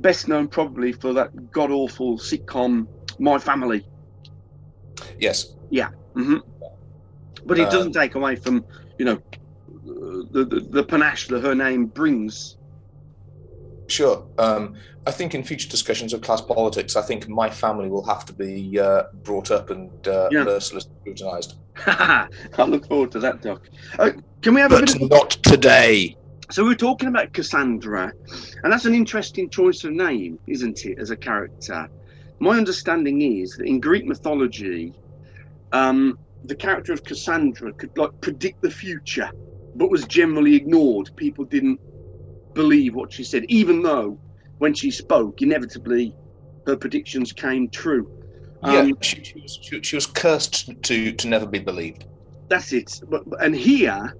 [0.00, 2.86] best known probably for that god awful sitcom
[3.18, 3.84] My Family.
[5.18, 5.88] yes, Yeah.
[6.14, 6.38] hmm
[7.46, 8.64] But it Um, doesn't take away from
[8.98, 12.56] you know uh, the, the the panache that her name brings.
[13.88, 14.26] sure.
[14.38, 14.74] Um,
[15.06, 18.32] I think in future discussions of class politics, I think my family will have to
[18.32, 20.44] be uh, brought up and uh, Yeah.
[20.44, 21.54] mercilessly scrutinized.
[21.86, 22.28] I
[22.66, 23.62] look forward to that, Doc.
[23.98, 24.10] Uh,
[24.42, 26.16] can we have a But bit of not today.
[26.50, 28.12] So we're talking about Cassandra,
[28.64, 31.88] and that's an interesting choice of name, isn't it, as a character?
[32.40, 34.92] My understanding is that in Greek mythology,
[35.72, 39.30] um, the character of Cassandra could like predict the future,
[39.76, 41.10] but was generally ignored.
[41.14, 41.80] People didn't
[42.54, 44.18] believe what she said, even though
[44.58, 46.16] when she spoke, inevitably
[46.66, 48.10] her predictions came true.
[48.64, 52.06] yeah, Um, she, she, was, she, she was cursed to to never be believed.
[52.48, 53.00] That's it.
[53.08, 54.14] But and here,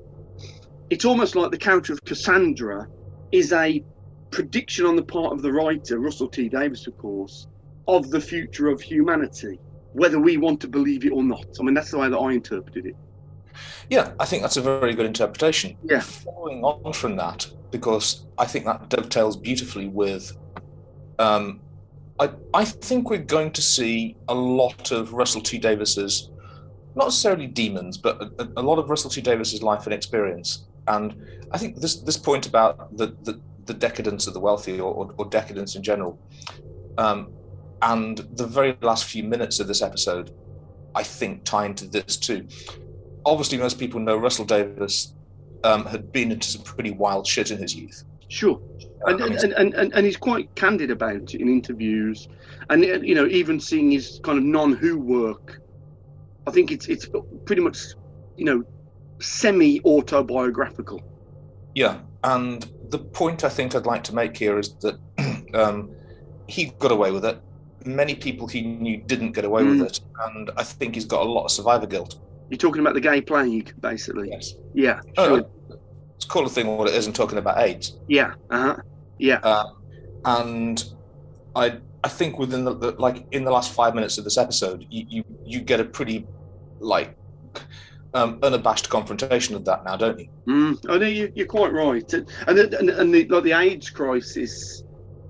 [0.91, 2.89] it's almost like the character of Cassandra
[3.33, 3.83] is a
[4.31, 7.47] prediction on the part of the writer, Russell T Davies, of course,
[7.89, 9.59] of the future of humanity,
[9.93, 11.47] whether we want to believe it or not.
[11.59, 12.97] I mean, that's the way that I interpreted it.
[13.89, 15.77] Yeah, I think that's a very good interpretation.
[15.85, 16.01] Yeah.
[16.01, 20.37] Following on from that, because I think that dovetails beautifully with
[21.19, 21.61] um,
[22.19, 26.31] I, I think we're going to see a lot of Russell T Davies's,
[26.95, 30.67] not necessarily demons, but a, a lot of Russell T Davies's life and experience.
[30.87, 31.15] And
[31.53, 35.15] I think this this point about the the, the decadence of the wealthy or, or,
[35.19, 36.19] or decadence in general,
[36.99, 37.33] um,
[37.83, 40.33] and the very last few minutes of this episode,
[40.95, 42.47] I think tie into this too.
[43.25, 45.15] Obviously, most people know Russell Davies
[45.65, 48.05] um, had been into some pretty wild shit in his youth.
[48.29, 48.61] Sure.
[49.07, 52.29] And, and, and, and, and he's quite candid about it in interviews.
[52.69, 55.61] And, uh, you know, even seeing his kind of non Who work,
[56.47, 57.09] I think it's it's
[57.45, 57.79] pretty much,
[58.37, 58.63] you know,
[59.21, 61.03] semi autobiographical.
[61.75, 62.01] Yeah.
[62.25, 64.99] And the point I think I'd like to make here is that
[65.55, 65.91] um,
[66.49, 67.41] he got away with it.
[67.85, 69.81] Many people he knew didn't get away Mm.
[69.81, 70.01] with it.
[70.27, 72.19] And I think he's got a lot of survivor guilt.
[72.51, 74.29] You're talking about the gay plague, basically.
[74.31, 74.55] Yes.
[74.75, 75.01] Yeah.
[75.17, 75.47] Oh, Sure.
[75.69, 77.97] Let's call a thing what it is and talking about AIDS.
[78.09, 78.35] Yeah.
[78.51, 78.77] Uh huh.
[79.19, 79.39] Yeah.
[79.43, 79.71] Uh,
[80.27, 80.85] and
[81.57, 84.85] I I think within the, the like in the last five minutes of this episode,
[84.91, 86.27] you you, you get a pretty
[86.81, 87.17] like
[88.15, 90.29] um, unabashed confrontation of that now, don't you?
[90.47, 94.83] Mm, I know you, you're quite right, and and, and, the, like the AIDS crisis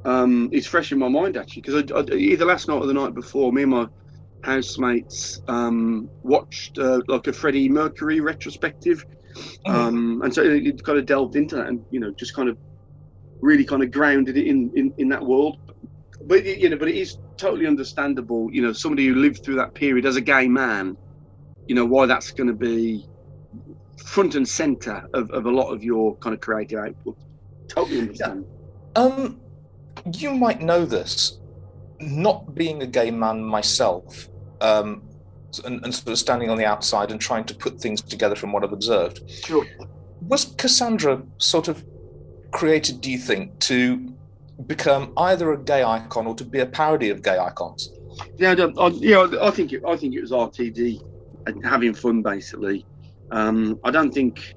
[0.04, 3.52] um, is fresh in my mind actually because either last night or the night before,
[3.52, 3.86] me and my
[4.42, 9.04] housemates um, watched uh, like a Freddie Mercury retrospective,
[9.66, 12.56] um, and so it kind of delved into that and you know just kind of
[13.42, 15.58] really kind of grounded it in in, in that world.
[16.22, 18.48] But you know, but it is totally understandable.
[18.52, 20.96] You know, somebody who lived through that period as a gay man,
[21.70, 23.06] you know, why that's going to be
[24.04, 27.16] front and center of, of a lot of your kind of creative output.
[27.68, 28.44] Totally understand.
[28.96, 29.40] Um,
[30.16, 31.38] you might know this.
[32.00, 34.28] Not being a gay man myself,
[34.60, 35.04] um,
[35.64, 38.50] and, and sort of standing on the outside and trying to put things together from
[38.50, 39.30] what I've observed.
[39.30, 39.64] Sure.
[40.22, 41.84] Was Cassandra sort of
[42.50, 44.12] created, do you think, to
[44.66, 47.92] become either a gay icon or to be a parody of gay icons?
[48.38, 51.04] Yeah, I, don't- I, yeah, I think it, I think it was RTD
[51.62, 52.86] having fun basically.
[53.30, 54.54] Um, I don't think,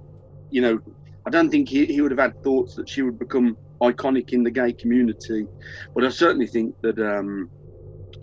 [0.49, 0.79] you know,
[1.25, 4.43] I don't think he, he would have had thoughts that she would become iconic in
[4.43, 5.47] the gay community,
[5.93, 7.49] but I certainly think that, um,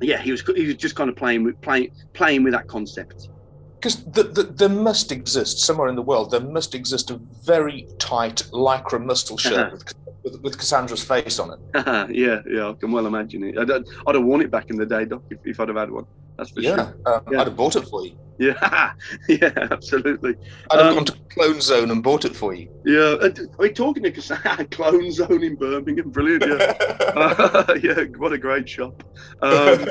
[0.02, 3.28] yeah, he was he was just kind of playing with playing playing with that concept.
[3.74, 6.30] Because the, the, there must exist somewhere in the world.
[6.30, 11.52] There must exist a very tight lycra muscle shirt with, with, with Cassandra's face on
[11.52, 11.58] it.
[12.14, 13.58] yeah, yeah, I can well imagine it.
[13.58, 15.78] I don't, I'd have worn it back in the day, Doc, if, if I'd have
[15.78, 16.04] had one.
[16.40, 17.00] That's for Yeah, sure.
[17.06, 17.40] um, Yeah.
[17.42, 18.16] I'd have bought it for you.
[18.40, 18.92] Yeah,
[19.28, 20.34] yeah, absolutely.
[20.70, 22.68] I'd have Um, gone to Clone Zone and bought it for you.
[22.86, 26.46] Yeah, are we talking to Cassandra, Clone Zone in Birmingham, brilliant.
[26.46, 26.72] Yeah,
[27.14, 29.02] Uh, yeah, what a great shop.
[29.42, 29.86] Um,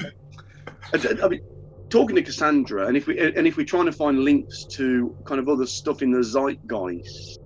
[0.92, 1.42] I, I mean,
[1.92, 5.40] talking to Cassandra, and if we and if we're trying to find links to kind
[5.40, 7.38] of other stuff in the zeitgeist,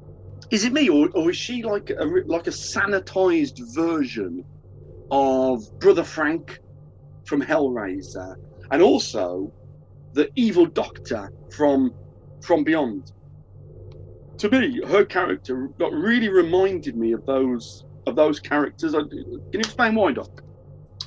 [0.51, 4.45] is it me or, or is she like a like a sanitized version
[5.11, 6.57] of Brother Frank
[7.25, 8.35] from Hellraiser,
[8.73, 9.53] and also
[10.13, 11.93] the evil Doctor from
[12.41, 13.11] from Beyond?
[14.39, 18.91] to me, her character got really reminded me of those of those characters.
[18.91, 19.09] Can
[19.53, 20.43] you explain why, Doc?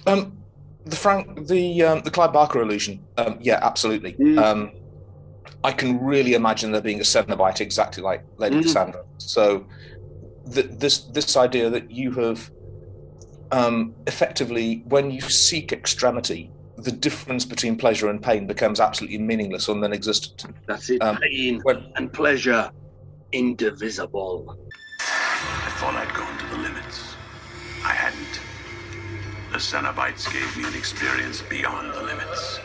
[0.06, 0.38] Um,
[0.86, 3.04] the Frank, the um, the Clive Barker illusion.
[3.18, 4.12] Um, yeah, absolutely.
[4.14, 4.38] Mm.
[4.42, 4.70] Um,
[5.64, 8.62] I can really imagine there being a Cenobite exactly like Lady Mhm.
[8.62, 9.02] Cassandra.
[9.18, 9.66] So,
[10.54, 12.50] th- this this idea that you have
[13.50, 19.68] um, effectively, when you seek extremity, the difference between pleasure and pain becomes absolutely meaningless
[19.68, 20.44] or non-existent.
[20.66, 21.02] That's it.
[21.02, 22.70] Um, Pain when- and pleasure,
[23.32, 24.56] indivisible.
[25.00, 27.14] I thought I'd gone to the limits.
[27.84, 28.40] I hadn't.
[29.52, 32.60] The Cenobites gave me an experience beyond the limits.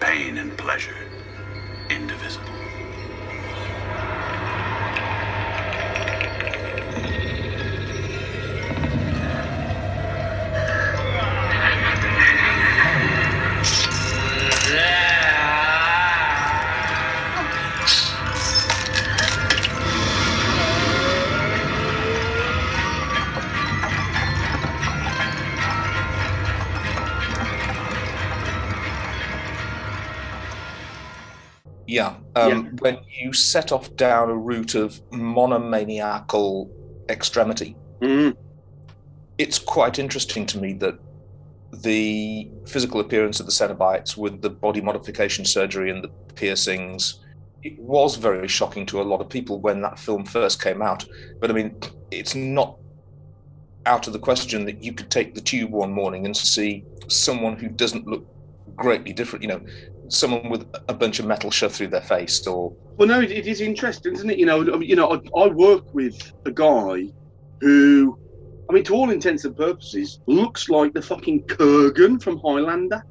[0.00, 0.96] Pain and pleasure,
[1.90, 2.46] indivisible.
[31.90, 32.14] Yeah.
[32.36, 36.70] Um, When you set off down a route of monomaniacal
[37.08, 38.36] extremity, Mm.
[39.38, 40.96] it's quite interesting to me that
[41.72, 47.18] the physical appearance of the Cenobites with the body modification surgery and the piercings,
[47.64, 51.04] it was very shocking to a lot of people when that film first came out.
[51.40, 51.74] But I mean,
[52.12, 52.76] it's not
[53.86, 57.56] out of the question that you could take the tube one morning and see someone
[57.56, 58.24] who doesn't look
[58.76, 59.60] greatly different, you know,
[60.10, 63.46] someone with a bunch of metal shoved through their face or Well, no, it, it
[63.46, 64.38] is interesting, isn't it?
[64.38, 67.12] You know, I mean, you know, I, I work with a guy
[67.60, 68.18] who
[68.70, 73.04] I mean, to all intents and purposes, looks like the fucking Kurgan from Highlander.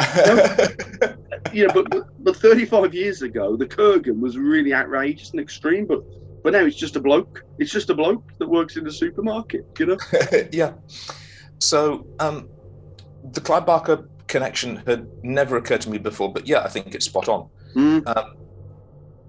[1.52, 5.86] you know, but, but but 35 years ago, the Kurgan was really outrageous and extreme.
[5.86, 6.02] But
[6.42, 7.44] but now it's just a bloke.
[7.60, 9.64] It's just a bloke that works in the supermarket.
[9.78, 9.98] You know.
[10.52, 10.72] yeah.
[11.60, 12.48] So um,
[13.30, 17.06] the Clive Barker connection had never occurred to me before, but yeah, I think it's
[17.06, 17.48] spot on.
[17.76, 18.02] Mm.
[18.04, 18.36] Um,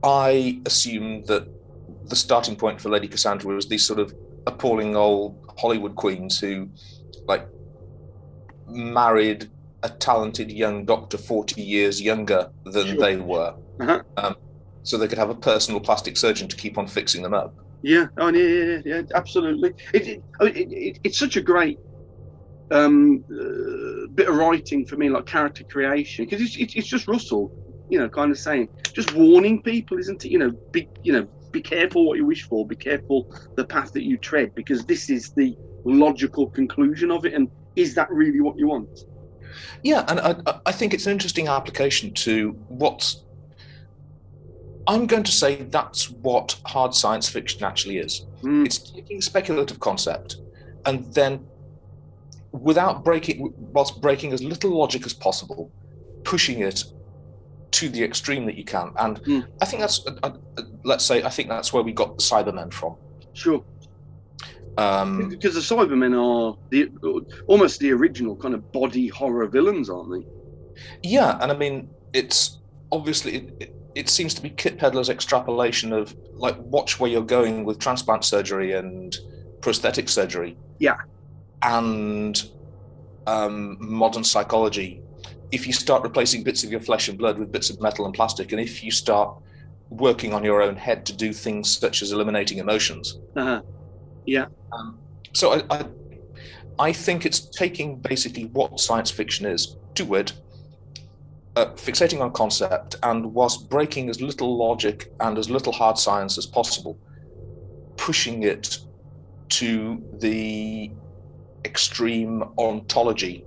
[0.04, 1.48] I assume that
[2.06, 4.16] the starting point for Lady Cassandra was these sort of
[4.48, 6.70] appalling old Hollywood queens who,
[7.28, 7.48] like,
[8.68, 9.52] married
[9.84, 12.98] a talented young doctor 40 years younger than Sure.
[12.98, 13.54] they were.
[13.82, 14.02] Uh-huh.
[14.18, 14.36] Um,
[14.82, 17.54] so they could have a personal plastic surgeon to keep on fixing them up.
[17.84, 19.74] Yeah, oh, yeah, yeah, yeah, absolutely.
[19.94, 21.78] It, it, it, it, it's such a great
[22.72, 23.85] um, uh,
[24.16, 27.52] bit of writing for me, like character creation, because it's, it's it's just Russell,
[27.90, 30.32] you know, kind of saying, just warning people, isn't it?
[30.32, 33.94] You know, be you know, be careful what you wish for, be careful the path
[33.94, 38.42] that you tread, because this is the logical conclusion of it, and is that really
[38.42, 38.90] what you want?
[39.84, 40.36] Yeah, and I,
[40.66, 43.24] I- think it's an interesting application to what's.
[44.88, 48.28] I'm going to say that's what hard science fiction actually is.
[48.44, 48.66] Mm.
[48.66, 50.38] It's taking a speculative concept
[50.86, 51.46] and then,
[52.62, 55.72] without breaking, whilst breaking as little logic as possible,
[56.24, 56.84] pushing it
[57.72, 58.92] to the extreme that you can.
[58.98, 59.46] And Mm.
[59.62, 60.32] I think that's, uh, uh,
[60.84, 62.96] let's say, I think that's where we got the Cybermen from.
[63.34, 63.64] Sure.
[64.78, 66.90] Um, Because the Cybermen are the
[67.48, 70.28] almost the original kind of body horror villains, aren't they?
[71.04, 72.60] Yeah, and I mean, it's
[72.92, 77.22] obviously it, it, it seems to be Kit Pedler's extrapolation of like watch where you're
[77.22, 79.18] going with transplant surgery and
[79.62, 80.98] prosthetic surgery Yeah.
[81.64, 82.42] And
[83.28, 85.04] um, modern psychology.
[85.52, 88.14] If you start replacing bits of your flesh and blood with bits of metal and
[88.14, 89.36] plastic, and if you start
[89.90, 93.62] working on your own head to do things such as eliminating emotions, Uh-huh.
[94.26, 94.48] Yeah.
[94.72, 95.00] um,
[95.34, 95.86] so I, I,
[96.80, 100.34] I think it's taking basically what science fiction is, to it,
[101.56, 106.38] uh, fixating on concept, and whilst breaking as little logic and as little hard science
[106.38, 107.00] as possible,
[107.98, 108.78] pushing it
[109.50, 110.92] to the
[111.66, 113.44] extreme ontology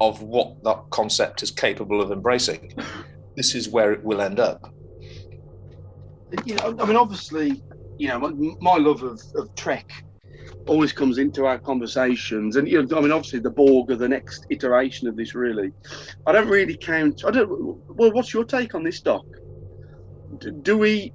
[0.00, 2.72] of what that concept is capable of embracing.
[3.36, 4.72] This is where it will end up.
[6.46, 7.62] you know, I mean, obviously,
[7.98, 8.30] you know, my,
[8.62, 9.92] my love of, of Trek
[10.66, 14.08] always comes into our conversations, and you know, I mean, obviously, the Borg are the
[14.08, 15.34] next iteration of this.
[15.34, 15.70] Really,
[16.26, 17.26] I don't really count.
[17.26, 17.50] I don't.
[17.88, 19.26] Well, what's your take on this, Doc?
[20.62, 21.12] Do we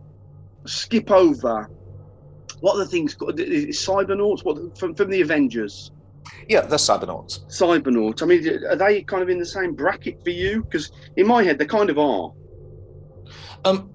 [0.68, 1.72] skip over
[2.62, 3.18] what are the things?
[3.38, 4.44] Is Cybernauts?
[4.44, 5.92] What from from the Avengers?
[6.48, 7.42] Yeah, they're cybernauts.
[7.48, 8.22] Cybernauts.
[8.22, 10.64] I mean, are they kind of in the same bracket for you?
[10.64, 12.32] Because in my head, they kind of are.
[13.66, 13.92] Um,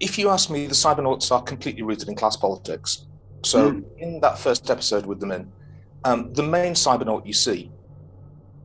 [0.00, 3.06] if you ask me, the cybernauts are completely rooted in class politics.
[3.44, 3.84] So, Mm.
[3.98, 5.52] in that first episode with them in,
[6.04, 7.70] um, the main cybernaut you see,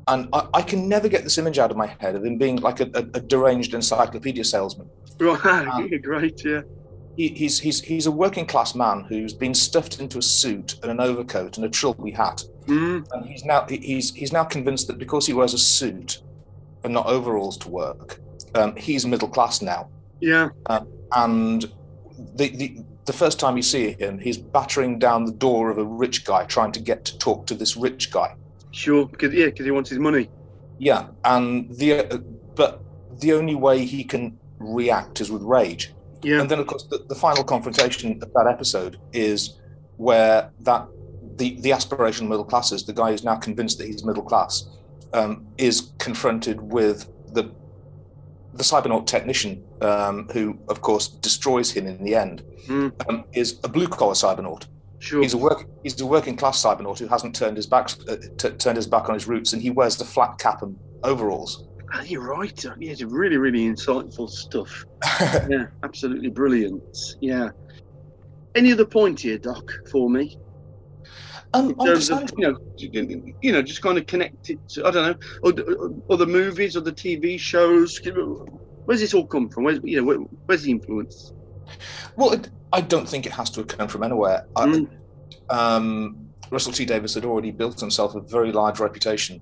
[0.07, 2.57] and I, I can never get this image out of my head of him being
[2.57, 4.89] like a, a, a deranged encyclopedia salesman.
[5.19, 6.01] Right.
[6.03, 6.43] great.
[6.43, 6.61] Yeah.
[7.15, 10.91] He, he's, he's, he's a working class man who's been stuffed into a suit and
[10.91, 12.43] an overcoat and a trilby hat.
[12.65, 13.05] Mm.
[13.11, 16.21] And he's now, he's, he's now convinced that because he wears a suit
[16.83, 18.19] and not overalls to work,
[18.55, 19.89] um, he's middle class now.
[20.19, 20.49] Yeah.
[20.67, 21.71] Um, and
[22.35, 25.83] the, the the first time you see him, he's battering down the door of a
[25.83, 28.35] rich guy, trying to get to talk to this rich guy.
[28.71, 29.05] Sure.
[29.05, 30.29] Because yeah, because he wants his money.
[30.79, 32.17] Yeah, and the uh,
[32.55, 32.81] but
[33.19, 35.93] the only way he can react is with rage.
[36.23, 36.41] Yeah.
[36.41, 39.59] And then of course the, the final confrontation of that episode is
[39.97, 40.87] where that
[41.37, 44.67] the the aspirational middle classes, the guy who's now convinced that he's middle class,
[45.13, 47.51] um, is confronted with the
[48.53, 52.93] the cybernaut technician, um, who of course destroys him in the end, Mm.
[53.09, 54.67] um, is a blue collar cybernaut.
[54.99, 55.21] Sure.
[55.21, 58.51] He's a work he's a working class cybernaut who hasn't turned his back uh, t-
[58.51, 61.65] turned his back on his roots, and he wears the flat cap and overalls.
[62.05, 62.63] You're right.
[62.63, 64.85] Yeah, it's really, really insightful stuff.
[65.49, 66.97] yeah, absolutely brilliant.
[67.21, 67.49] Yeah.
[68.55, 70.37] Any other point here, Doc, for me?
[71.53, 72.57] Um, In terms of, you know,
[73.41, 76.25] you know, just kind of connect it to, I don't know, or, the- or the
[76.25, 77.99] movies or the TV shows.
[78.85, 79.63] Where's this all come from?
[79.65, 81.31] Where's, you know, where, where's the influence?
[82.15, 84.47] Well, it, I don't think it has to have come from anywhere.
[84.55, 84.89] I- Mm.
[85.49, 86.17] um,
[86.49, 89.39] Russell T Davies had already built himself a very large reputation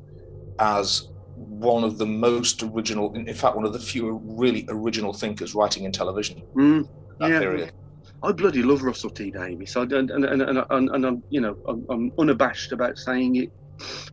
[0.60, 1.08] as
[1.52, 5.54] one of the most original, in in fact, one of the few really original thinkers
[5.54, 6.42] writing in television.
[6.56, 6.88] Mm,
[7.20, 7.40] That yeah.
[7.40, 7.72] period.
[8.24, 9.76] I bloody love Russell T Davies.
[9.76, 13.36] I don't, and, and, and, and, and I'm, you know, I'm, I'm unabashed about saying
[13.36, 13.52] it.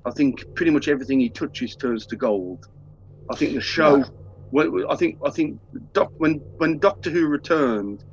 [0.05, 2.67] I think pretty much everything he touches turns to gold.
[3.31, 4.03] I think the show,
[4.51, 5.61] when, I think, I think
[5.93, 8.05] Doc, when when Doctor Who returned,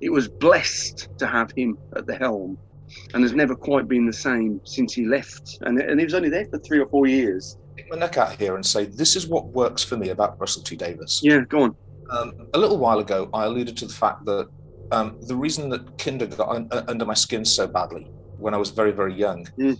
[0.00, 2.56] it was blessed to have him at the helm.
[3.14, 5.58] and has never quite been the same since he left.
[5.62, 7.56] And and he was only there for three or four years.
[7.80, 10.62] Take my neck out here and say this is what works for me about Russell
[10.62, 11.20] T Davies.
[11.22, 11.76] Yeah, go on.
[12.10, 14.48] Um, a little while ago, I alluded to the fact that
[14.90, 18.70] um, the reason that Kinda got uh, under my skin so badly when I was
[18.70, 19.78] very, very young Mm.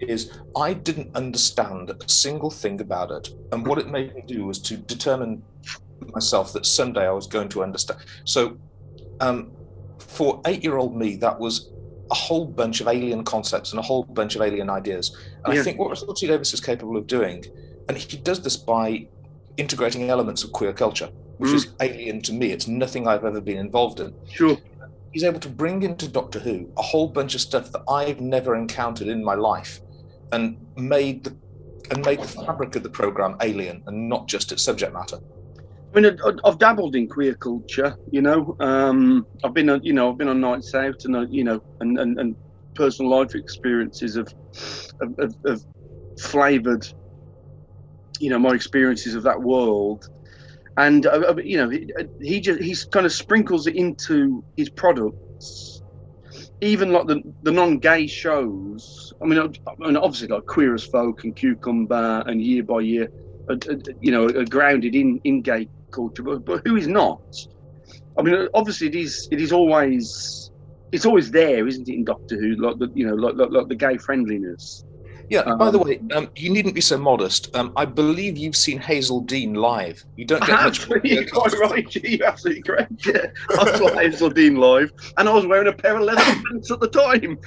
[0.00, 3.28] is I didn't understand a single thing about it.
[3.50, 5.42] And what it made me do was to determine
[6.12, 8.00] myself that someday I was going to understand.
[8.24, 8.58] So,
[9.18, 9.50] um,
[9.98, 11.68] for eight year old me, that was
[12.10, 15.16] a whole bunch of alien concepts and a whole bunch of alien ideas.
[15.44, 15.60] And Yeah.
[15.60, 17.44] I think what Russell T Davies is capable of doing,
[17.88, 19.06] and he does this by
[19.56, 21.54] integrating elements of queer culture, which Mm.
[21.54, 22.50] is alien to me.
[22.52, 24.14] It's nothing I've ever been involved in.
[24.30, 24.56] Sure.
[25.12, 28.54] He's able to bring into Doctor Who a whole bunch of stuff that I've never
[28.56, 29.80] encountered in my life,
[30.32, 31.34] and made the
[31.92, 35.18] and made the fabric of the program alien and not just its subject matter.
[35.94, 37.96] I mean, I've dabbled in queer culture.
[38.12, 41.26] You know, um, I've been, on, you know, I've been on nights out, and uh,
[41.28, 42.36] you know, and, and, and
[42.74, 44.32] personal life experiences have,
[45.18, 45.60] have, have,
[46.18, 46.86] flavoured,
[48.20, 50.06] you know, my experiences of that world.
[50.76, 51.70] And uh, uh, you know,
[52.20, 55.82] he, just he's kind of sprinkles it into his products,
[56.60, 59.12] even like the the non-gay shows.
[59.20, 59.48] I mean, I
[59.78, 63.08] mean, obviously like Queer as Folk and Cucumber and Year by Year,
[64.00, 67.20] you know, are grounded in in gay culture, but, but who is not?
[68.18, 70.50] I mean, obviously it is it is always
[70.92, 72.56] it's always there, isn't it, in Doctor Who?
[72.56, 74.84] Like the you know, like like, like the gay friendliness.
[75.30, 75.54] Yeah.
[75.54, 77.54] by the Um, way, um, you needn't be so modest.
[77.54, 80.04] Um, I believe you've seen Hazell Dean live.
[80.16, 80.88] You don't get much.
[81.04, 81.94] You're quite right.
[82.04, 82.92] You're absolutely correct.
[83.06, 86.72] Yeah, I saw Hazell Dean live, and I was wearing a pair of leather pants
[86.72, 87.38] at the time.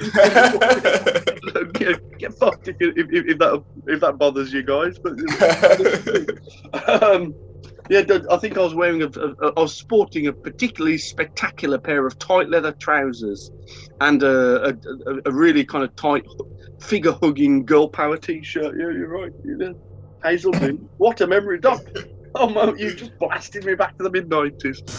[1.74, 4.98] get, get fucked if, if, if, if that if that bothers you guys.
[4.98, 5.20] But
[7.04, 7.36] um,
[7.90, 12.08] yeah, I think I was wearing a, a, I was sporting a particularly spectacular pair
[12.08, 13.52] of tight leather trousers
[14.02, 14.76] and a, a,
[15.26, 16.26] a, really kind of tight
[16.80, 18.76] figure hugging girl power t-shirt.
[18.78, 19.32] Yeah, you're right.
[20.24, 21.82] Hazell What a memory, Doc.
[22.36, 24.82] Oh, Mo, you just blasted me back to the mid nineties.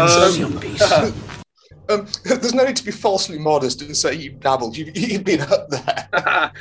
[0.00, 1.30] Um,
[2.24, 4.76] there's no need to be falsely modest and say you've dabbled.
[4.76, 6.52] You've, you've been up there.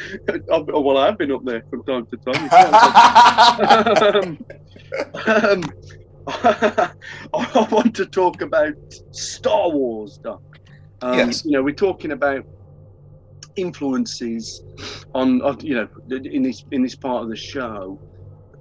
[0.48, 2.50] well, I've been up there from time to time.
[5.28, 5.64] um, um,
[6.28, 8.74] I want to talk about
[9.12, 10.42] Star Wars, Doc.
[11.02, 11.46] Um, Yes.
[11.46, 12.46] You know, we're talking about
[13.56, 14.64] influences
[15.14, 18.00] on, on, you know, in this in this part of the show.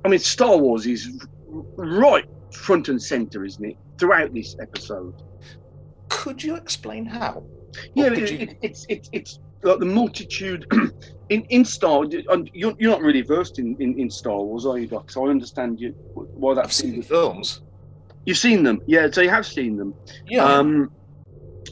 [0.05, 1.27] I mean, Star Wars is
[1.77, 3.77] right front and center, isn't it?
[3.99, 5.15] Throughout this episode.
[6.09, 7.45] Could you explain how?
[7.95, 10.67] Yeah, it, you- it, it's it's it's like the multitude
[11.29, 12.05] in in Star.
[12.31, 15.11] and You're, you're not really versed in, in, in Star Wars, are you, Doc?
[15.11, 16.67] So I understand you why that's.
[16.67, 17.61] I've seen the films.
[18.25, 19.09] You've seen them, yeah.
[19.11, 19.95] So you have seen them.
[20.27, 20.45] Yeah.
[20.45, 20.91] Um,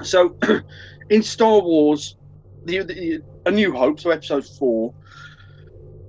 [0.03, 0.37] so
[1.11, 2.17] in Star Wars,
[2.65, 4.95] the, the A New Hope, so Episode Four,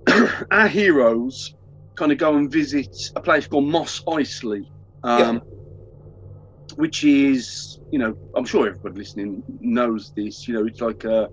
[0.52, 1.54] our heroes
[1.96, 4.66] kind of go and visit a place called Mos Eisley,
[5.04, 5.42] um,
[6.78, 10.48] which is, you know, I'm sure everybody listening knows this.
[10.48, 11.30] You know, it's like a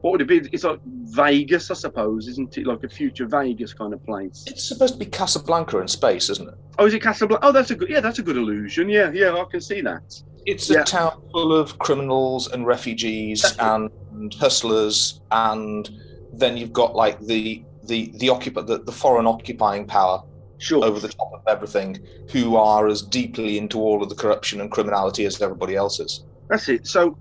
[0.00, 0.38] what would it be?
[0.52, 2.66] It's like Vegas, I suppose, isn't it?
[2.66, 4.44] Like a future Vegas kind of place.
[4.46, 6.54] It's supposed to be Casablanca in space, isn't it?
[6.78, 7.46] Oh, is it Casablanca?
[7.46, 7.90] Oh, that's a good.
[7.90, 8.88] Yeah, that's a good illusion.
[8.88, 10.02] Yeah, yeah, I can see that.
[10.46, 10.84] It's a Yeah.
[10.84, 13.90] town full of criminals and refugees and,
[14.34, 15.88] hustlers, and
[16.32, 20.22] then you've got like the the the occupant the, the foreign occupying power
[20.60, 20.84] sure.
[20.84, 21.98] over the top of everything,
[22.30, 26.24] who are as deeply into all of the corruption and criminality as everybody else is.
[26.48, 26.86] That's it.
[26.86, 27.18] So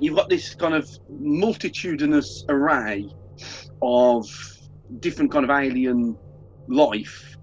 [0.00, 3.08] you've got this kind of multitudinous array
[3.82, 4.26] of
[5.00, 6.16] different kind of alien
[6.68, 7.36] life,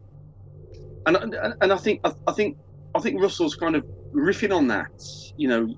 [1.06, 2.58] and and, and I think I, I think
[2.96, 4.92] I think Russell's kind of riffing on that.
[5.38, 5.76] You know,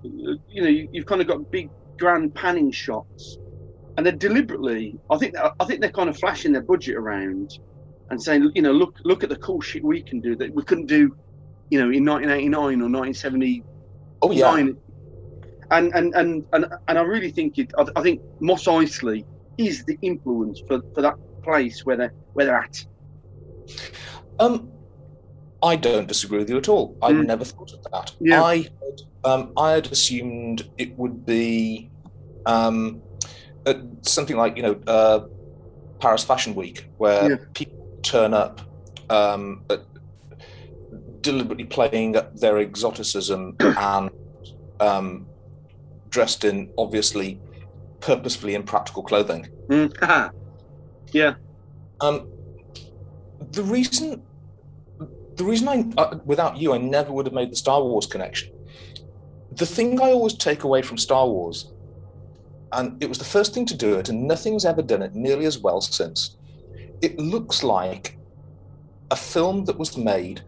[0.49, 1.69] you know, you, you've kind of got big
[1.99, 3.38] grand panning shots,
[3.98, 4.98] and they're deliberately.
[5.11, 7.60] I think I think they're kind of flashing their budget around
[8.14, 10.64] and saying, you know, look look at the cool shit we can do that we
[10.64, 11.02] couldn't do,
[11.72, 13.64] you know, in 1989 or 1970
[14.22, 14.56] Oh yeah.
[14.56, 17.72] And and and and, and I really think it.
[17.77, 19.26] I, I think Mos Eisley
[19.57, 22.77] is the influence for, for that place where they're where they're at.
[24.40, 24.69] Um,
[25.61, 26.95] I don't disagree with you at all.
[27.02, 27.26] I Mm.
[27.26, 28.14] never thought of that.
[28.19, 28.44] Yeah.
[28.44, 31.90] I had, um, I had assumed it would be
[32.45, 33.02] um,
[33.65, 35.22] uh, something like you know uh,
[35.99, 37.38] Paris Fashion Week, where Yeah.
[37.53, 37.73] people
[38.04, 38.62] turn up
[39.10, 39.78] um, uh,
[41.22, 44.10] deliberately playing up their exoticism and
[44.80, 45.26] um,
[46.10, 47.40] dressed in obviously
[48.00, 49.48] purposefully impractical clothing.
[49.70, 50.32] Mm.
[51.12, 51.36] yeah.
[52.02, 52.30] Um,
[53.52, 54.22] the reason,
[55.36, 58.52] the reason I, uh, without you, I never would have made the Star Wars connection.
[59.54, 61.74] The thing I always take away from Star Wars
[62.74, 65.46] and it was the first thing to do it, and nothing's ever done it nearly
[65.46, 66.38] as well since.
[67.04, 68.18] It looks like
[69.12, 70.42] a film that was made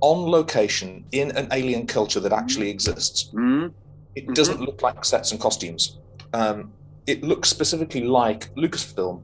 [0.00, 3.30] on location in an alien culture that actually exists.
[3.34, 3.72] Mm.
[4.14, 5.98] It doesn't look like sets and costumes.
[6.32, 6.72] Um,
[7.06, 9.22] it looks specifically like Lucasfilm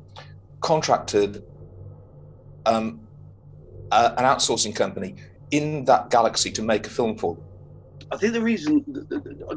[0.60, 1.42] contracted
[2.66, 3.00] um,
[3.90, 5.16] a- an outsourcing company
[5.52, 7.44] in that galaxy to make a film for them.
[8.12, 8.84] I think the reason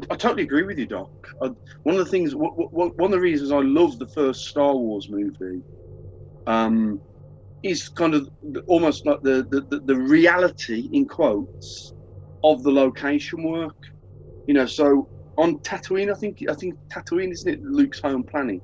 [0.10, 1.10] I totally agree with you, Doc.
[1.40, 5.10] One of the things, one one of the reasons I love the first Star Wars
[5.10, 5.62] movie,
[6.48, 7.02] um,
[7.64, 8.28] is kind of
[8.68, 11.94] almost like the, the the the reality in quotes
[12.44, 13.76] of the location work.
[14.46, 18.64] You know, so on Tatooine, I think I think Tatooine isn't it Luke's home planet?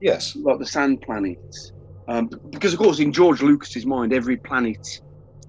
[0.00, 1.38] Yes, like the sand planet.
[2.06, 4.86] Um, because of course, in George Lucas's mind, every planet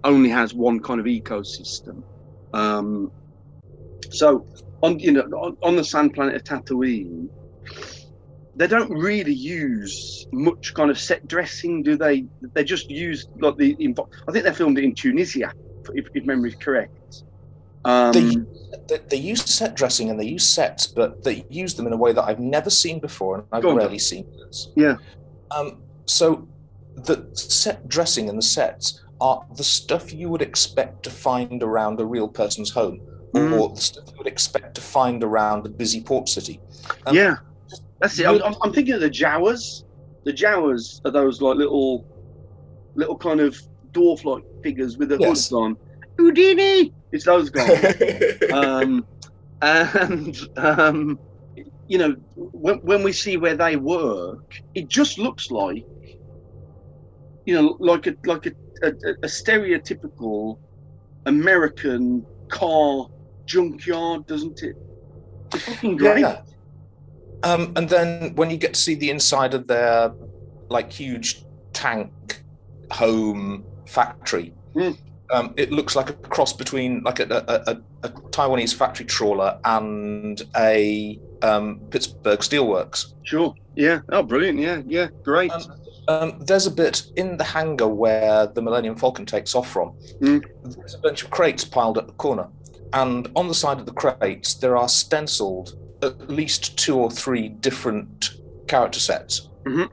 [0.04, 2.04] only has one kind of ecosystem.
[2.54, 3.12] Um,
[4.12, 4.46] so
[4.82, 7.28] on you know on, on the sand planet of Tatooine,
[8.56, 12.26] they don't really use much kind of set dressing, do they?
[12.54, 13.76] They just use like the.
[14.28, 15.52] I think they filmed it in Tunisia,
[15.94, 17.24] if, if memory is correct.
[17.84, 18.48] Um,
[18.88, 21.98] they, they, use set dressing and they use sets, but they use them in a
[21.98, 23.78] way that I've never seen before and I've Go on.
[23.78, 24.70] rarely seen this.
[24.76, 24.96] yeah,
[25.52, 26.48] Um, so
[26.96, 32.00] the set dressing and the sets are the stuff you would expect to find around
[32.00, 33.02] a real person's home,
[33.34, 33.60] Mm.
[33.60, 36.60] or the stuff you would expect to find around a busy port city.
[37.06, 37.36] Um, yeah,
[38.02, 38.26] that's it.
[38.28, 39.84] I'm, I'm- I'm thinking of the Jawas.
[40.26, 42.06] The Jawas are those like little,
[42.96, 43.58] little kind of
[43.92, 45.28] dwarf-like figures with the Yes.
[45.30, 45.78] hoods on.
[46.18, 46.94] Houdini.
[47.12, 48.38] It's those guys.
[48.54, 49.06] um,
[49.62, 51.20] and um,
[51.88, 55.86] you know, when, when we see where they work, it just looks like,
[57.46, 58.52] you know, like a like a,
[58.84, 60.58] a, a stereotypical
[61.26, 63.08] American car
[63.46, 64.76] junkyard, doesn't it?
[65.54, 66.22] It's fucking great.
[66.22, 66.42] Yeah.
[67.46, 70.12] Um, and then when you get to see the inside of their
[70.70, 72.42] like huge tank
[72.92, 74.98] home factory, Mm.
[75.32, 79.58] um, it looks like a cross between like a, a, a, a Taiwanese factory trawler
[79.64, 83.14] and a um, Pittsburgh Steelworks.
[83.24, 83.54] Sure.
[83.76, 84.02] Yeah.
[84.10, 84.60] Oh, brilliant.
[84.60, 84.82] Yeah.
[84.86, 85.08] Yeah.
[85.24, 85.52] Great.
[86.08, 89.94] Um, there's a bit in the hangar where the Millennium Falcon takes off from.
[90.20, 90.44] Mm.
[90.64, 92.48] There's a bunch of crates piled at the corner,
[92.94, 97.50] and on the side of the crates there are stenciled at least two or three
[97.50, 98.36] different
[98.68, 99.50] character sets.
[99.64, 99.90] Mhm.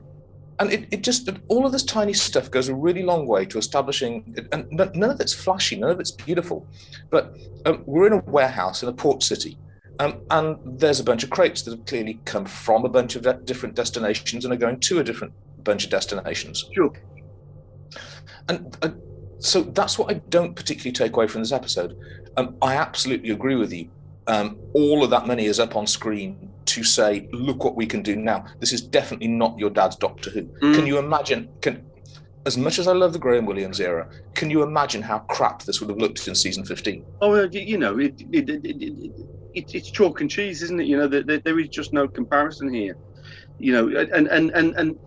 [0.59, 3.57] And it, it just all of this tiny stuff goes a really long way to
[3.57, 6.67] establishing, and none of it's flashy, none of it's beautiful,
[7.09, 7.35] but
[7.65, 9.57] um, we're in a warehouse in a port city.
[9.99, 13.23] Um, and there's a bunch of crates that have clearly come from a bunch of
[13.23, 16.69] de- different destinations and are going to a different bunch of destinations.
[16.73, 16.91] Sure.
[18.49, 18.89] And uh,
[19.39, 21.95] so that's what I don't particularly take away from this episode.
[22.37, 23.89] Um, I absolutely agree with you.
[24.27, 28.01] Um, all of that money is up on screen to say, look what we can
[28.01, 28.45] do now.
[28.59, 30.43] This is definitely not your dad's Doctor Who.
[30.43, 30.75] Mm.
[30.75, 31.49] Can you imagine?
[31.61, 31.85] Can
[32.45, 35.79] as much as I love the Graham Williams era, can you imagine how crap this
[35.79, 37.05] would have looked in season 15?
[37.21, 39.11] Oh, you know, it, it, it, it, it,
[39.53, 40.87] it, it's chalk and cheese, isn't it?
[40.87, 42.97] You know, there, there, there is just no comparison here.
[43.59, 44.99] You know, and and and and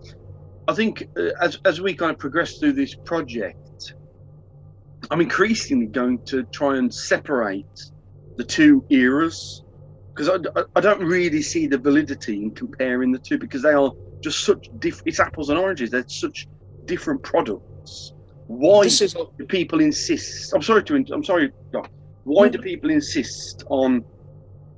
[0.67, 3.93] I think uh, as as we kind of progress through this project,
[5.11, 7.91] I'm increasingly going to try and separate
[8.37, 9.63] the two eras
[10.17, 13.91] because I, I, don't really see the validity in comparing the two because they are
[14.23, 15.03] just such different.
[15.05, 15.91] It's apples and oranges.
[15.91, 16.47] They're such
[16.85, 18.13] different products.
[18.47, 20.53] Why is- do people insist?
[20.53, 21.05] I'm sorry to.
[21.13, 21.51] I'm sorry.
[21.71, 21.89] Doc.
[22.23, 24.03] Why do people insist on,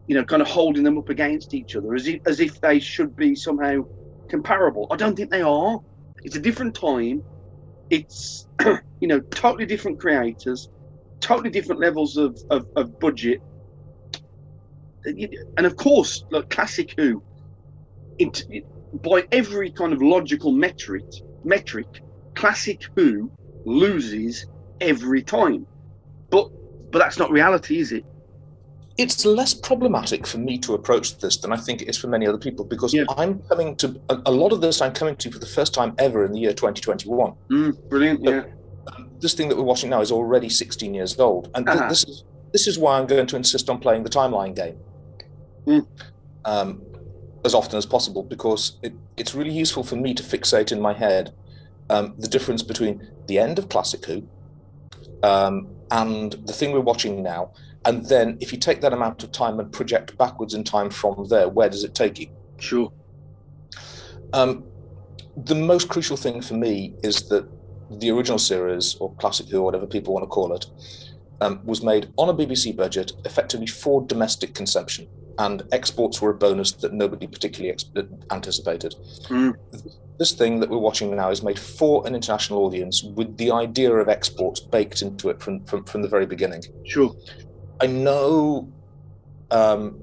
[0.08, 2.80] you know, kind of holding them up against each other as if as if they
[2.80, 3.84] should be somehow
[4.30, 4.88] comparable?
[4.92, 5.80] I don't think they are.
[6.24, 7.24] It's a different time.
[7.90, 8.48] It's
[9.00, 10.70] you know totally different creators,
[11.22, 13.42] totally different levels of of, of budget,
[15.58, 17.24] and of course, like classic Who,
[18.18, 21.06] it, it- by every kind of logical metric,
[21.44, 21.88] metric,
[22.36, 23.32] classic Who
[23.66, 24.48] loses
[24.82, 25.68] every time.
[26.32, 26.48] But
[26.92, 28.06] but that's not reality, is it?
[28.98, 32.28] it's less problematic for me to approach this than I think it is for many
[32.28, 35.40] other people because I'm coming to a, a lot of this I'm coming to for
[35.40, 37.34] the first time ever in the year 2021.
[37.52, 38.44] Mm, brilliant, yeah.
[39.22, 41.88] This thing that we're watching now is already 16 years old, and Uh-huh.
[41.88, 44.82] this is this is why I'm going to insist on playing the timeline game
[45.66, 45.86] Mm.
[46.46, 46.82] um,
[47.46, 50.94] as often as possible because it, it's really useful for me to fixate in my
[50.94, 51.34] head
[51.90, 54.28] um, the difference between the end of Classic Who
[55.24, 57.52] um, and the thing we're watching now.
[57.86, 61.28] And then, if you take that amount of time and project backwards in time from
[61.30, 62.28] there, where does it take you?
[62.58, 62.92] Sure.
[64.34, 64.66] Um,
[65.36, 67.48] the most crucial thing for me is that
[67.90, 70.66] the original series, or Classic Who, or whatever people want to call it,
[71.42, 75.08] um, was made on a BBC budget, effectively for domestic consumption.
[75.40, 77.86] And exports were a bonus that nobody particularly ex-
[78.30, 78.94] anticipated.
[79.30, 79.56] Mm.
[80.20, 83.92] This thing that we're watching now is made for an international audience with the idea
[83.92, 86.62] of exports baked into it from, from, from the very beginning.
[86.84, 87.16] Sure.
[87.82, 88.70] I know
[89.52, 90.02] um,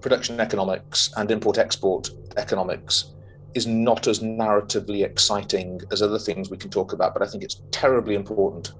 [0.00, 3.14] production economics and import export economics
[3.54, 7.44] is not as narratively exciting as other things we can talk about, but I think
[7.44, 8.72] it's terribly important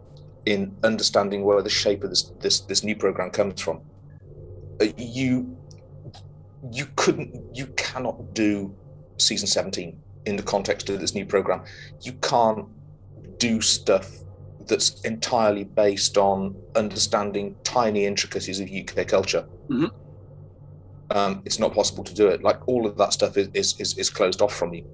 [0.45, 3.81] in understanding where the shape of this this, this new program comes from.
[4.81, 5.58] Uh, you
[6.73, 8.75] you couldn't you cannot do
[9.19, 11.63] season 17 in the context of this new program.
[12.03, 12.67] You can't
[13.39, 14.11] do stuff
[14.67, 19.47] that's entirely based on understanding tiny intricacies of UK culture.
[19.69, 19.87] Mm-hmm.
[21.11, 22.43] Um, it's not possible to do it.
[22.43, 24.85] Like all of that stuff is is, is, is closed off from you.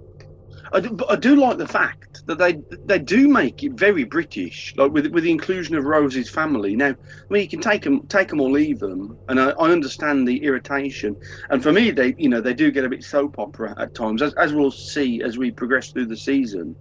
[0.75, 4.03] I do, but I do like the fact that they they do make it very
[4.03, 6.75] British, like with with the inclusion of Rose's family.
[6.75, 6.97] Now, I
[7.31, 10.43] mean, you can take them, take them or leave them, and I, I understand the
[10.43, 11.17] irritation.
[11.51, 14.21] And for me, they you know they do get a bit soap opera at times,
[14.21, 16.75] as, as we'll see as we progress through the season.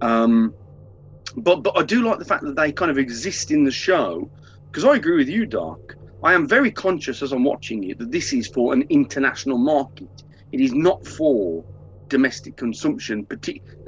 [0.00, 0.54] Um,
[1.36, 4.30] but but I do like the fact that they kind of exist in the show,
[4.70, 5.94] because I agree with you, Doc.
[6.22, 10.24] I am very conscious as I'm watching it that this is for an international market.
[10.52, 11.62] It is not for
[12.08, 13.26] domestic consumption.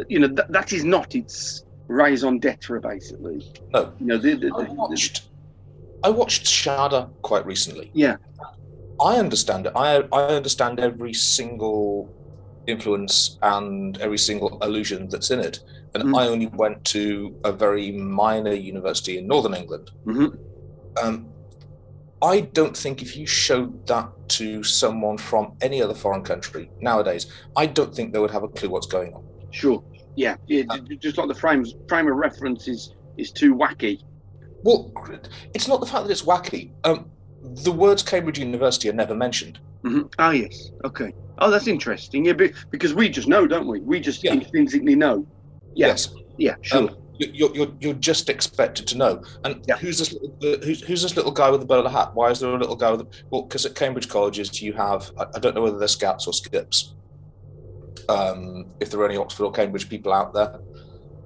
[0.09, 3.53] You know, that, that is not its raison d'etre, basically.
[3.73, 3.93] No.
[4.01, 5.29] You know, the, the, I watched,
[6.03, 7.91] I watched Shada quite recently.
[7.95, 8.17] Yeah.
[9.01, 9.73] I understand it.
[9.77, 12.13] I, I understand every single
[12.67, 15.61] influence and every single allusion that's in it.
[15.95, 16.19] And Mm.
[16.19, 19.91] I only went to a very minor university in Northern England.
[20.05, 20.37] Mhm.
[21.03, 21.29] Um,
[22.21, 27.31] I don't think if you showed that to someone from any other foreign country nowadays,
[27.57, 29.25] I don't think they would have a clue what's going on.
[29.51, 29.83] Sure.
[30.17, 30.37] Yeah.
[30.47, 30.65] yeah
[31.01, 34.01] just like the frames, frame of reference is is too wacky.
[34.63, 34.93] Well,
[35.55, 36.73] it's not the fact that it's wacky.
[36.85, 37.11] Um,
[37.43, 39.61] the words Cambridge University are never mentioned.
[39.83, 40.71] hmm Oh yes.
[40.85, 41.13] Okay.
[41.39, 42.25] Oh, that's interesting.
[42.25, 43.81] Yeah, because we just know, don't we?
[43.81, 45.27] We just intrinsically know.
[45.75, 45.89] Yeah.
[45.89, 46.09] Yes.
[46.37, 46.57] Yeah.
[46.63, 46.91] Sure.
[46.91, 49.23] Um, you're, you're, you're just expected to know.
[49.45, 50.35] And who's this little,
[50.65, 52.15] who's, who's this little guy with the bowler hat?
[52.15, 55.11] Why is there a little guy with the, well, because at Cambridge colleges you have,
[55.19, 56.95] I, I don't know whether they're scouts or skips.
[58.09, 60.61] Um, if there are any Oxford or Cambridge people out there,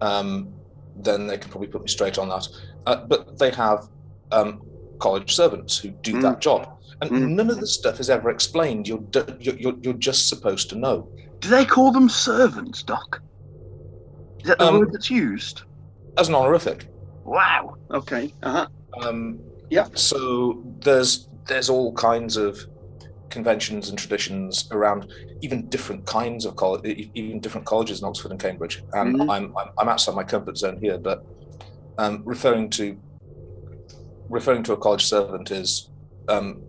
[0.01, 0.53] um,
[0.97, 2.49] then they can probably put me straight on that.
[2.87, 3.89] Uh, but they have
[4.33, 4.63] um,
[4.99, 6.79] college servants who do that job.
[7.01, 8.87] And none of this stuff is ever explained.
[8.87, 9.03] You're,
[9.41, 11.11] you're, you're, you're just supposed to know.
[11.41, 13.21] Do they call them servants, Doc?
[14.39, 15.63] Is that the Um, word that's used?
[16.19, 16.87] As an honorific.
[17.25, 17.75] Wow.
[17.91, 18.35] Okay.
[18.43, 18.69] Uh huh.
[19.07, 19.41] Um,
[19.71, 19.89] yeah.
[19.95, 22.61] So there's there's all kinds of
[23.31, 25.11] conventions and traditions around
[25.41, 28.83] even different kinds of college, even different colleges in Oxford and Cambridge.
[28.93, 29.23] And Mhm.
[29.31, 31.21] I'm, I'm I'm outside my comfort zone here, but
[31.99, 32.99] um, referring to
[34.29, 35.91] referring to a college servant is
[36.29, 36.63] um,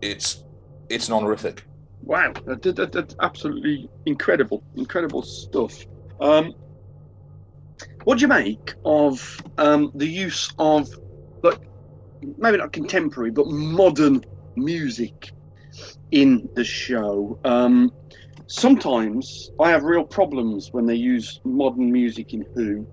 [0.00, 0.44] it's
[0.88, 1.64] it's an honorific.
[2.02, 5.74] Wow, that, that, that- that's absolutely incredible, incredible stuff.
[6.20, 6.52] Um,
[8.06, 10.88] what do you make of um, the use of,
[11.42, 11.58] like,
[12.38, 14.24] maybe not contemporary, but modern
[14.54, 15.32] music
[16.12, 17.36] in the show?
[17.44, 17.92] Um,
[18.46, 22.86] sometimes I have real problems when they use modern music in Who,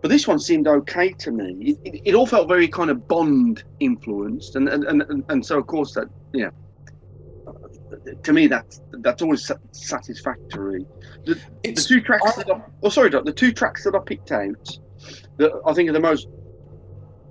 [0.00, 1.56] but this one seemed okay to me.
[1.60, 5.58] It, it, it all felt very kind of Bond influenced, and and, and, and, so
[5.58, 6.08] of course that
[6.44, 6.50] know
[8.22, 10.86] to me that's that's always satisfactory.
[11.24, 14.32] The, the two tracks that I, oh sorry, Doc, the two tracks that I picked
[14.32, 14.54] out
[15.38, 16.28] that I think are the most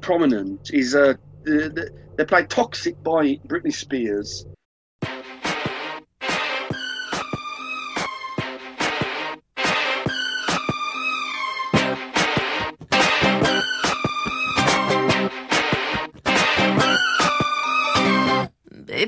[0.02, 1.14] prominent is uh
[1.44, 4.46] the, the, they play "Toxic" by Britney Spears.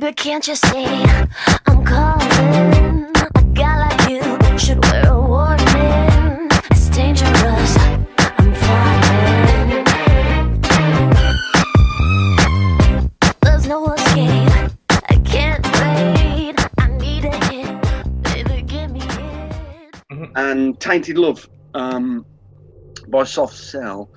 [0.06, 0.86] Baby, can't you see
[1.65, 3.10] I'm calling?
[3.34, 4.22] A guy like you
[4.60, 6.48] should wear a warning.
[6.69, 7.77] It's dangerous.
[8.38, 9.84] I'm falling.
[13.41, 14.77] There's no escape.
[15.10, 16.56] I can't wait.
[16.77, 18.22] I need a hit.
[18.22, 20.30] Baby, give me it.
[20.36, 22.23] and "Tainted Love" um,
[23.07, 24.11] by Soft Cell.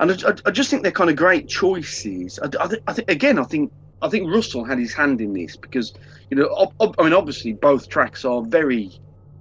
[0.00, 2.38] And I, I- just think they're kind of great choices.
[2.42, 3.72] I, I, thi- I think again, I think
[4.02, 5.92] I think Russell had his hand in this because
[6.30, 8.92] you know ob- ob- I mean obviously both tracks are very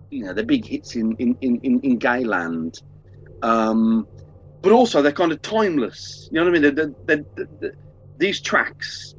[0.09, 2.75] you know they're big hits in in in in, in Gayland,
[3.41, 4.07] um,
[4.63, 6.27] but also they're kind of timeless.
[6.31, 6.75] You know what I mean?
[6.75, 7.25] They're, they're,
[7.61, 7.73] they're,
[8.17, 9.15] these tracks,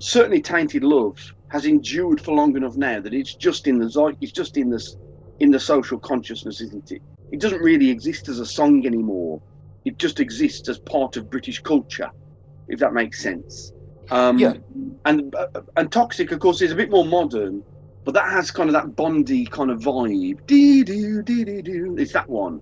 [0.00, 1.16] certainly "Tainted Love,"
[1.50, 4.96] has endured for long enough now that it's just in the it's just in this
[5.40, 7.02] in the social consciousness, isn't it?
[7.32, 9.40] It doesn't really exist as a song anymore.
[9.88, 12.10] It just exists as part of British culture,
[12.68, 13.72] if that makes sense.
[14.10, 14.54] Um, Yeah.
[15.06, 15.46] And uh,
[15.76, 17.64] and Toxic, of course, is a bit more modern,
[18.04, 20.38] but that has kind of that Bondy kind of vibe.
[20.46, 21.96] Dee doo dee dee doo.
[21.98, 22.60] It's that one.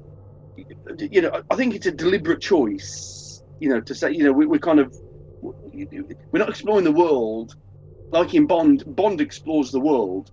[0.98, 3.42] You know, I think it's a deliberate choice.
[3.58, 4.94] You know, to say you know we, we're kind of
[5.42, 7.52] we're not exploring the world
[8.12, 8.84] like in Bond.
[8.86, 10.30] Bond explores the world,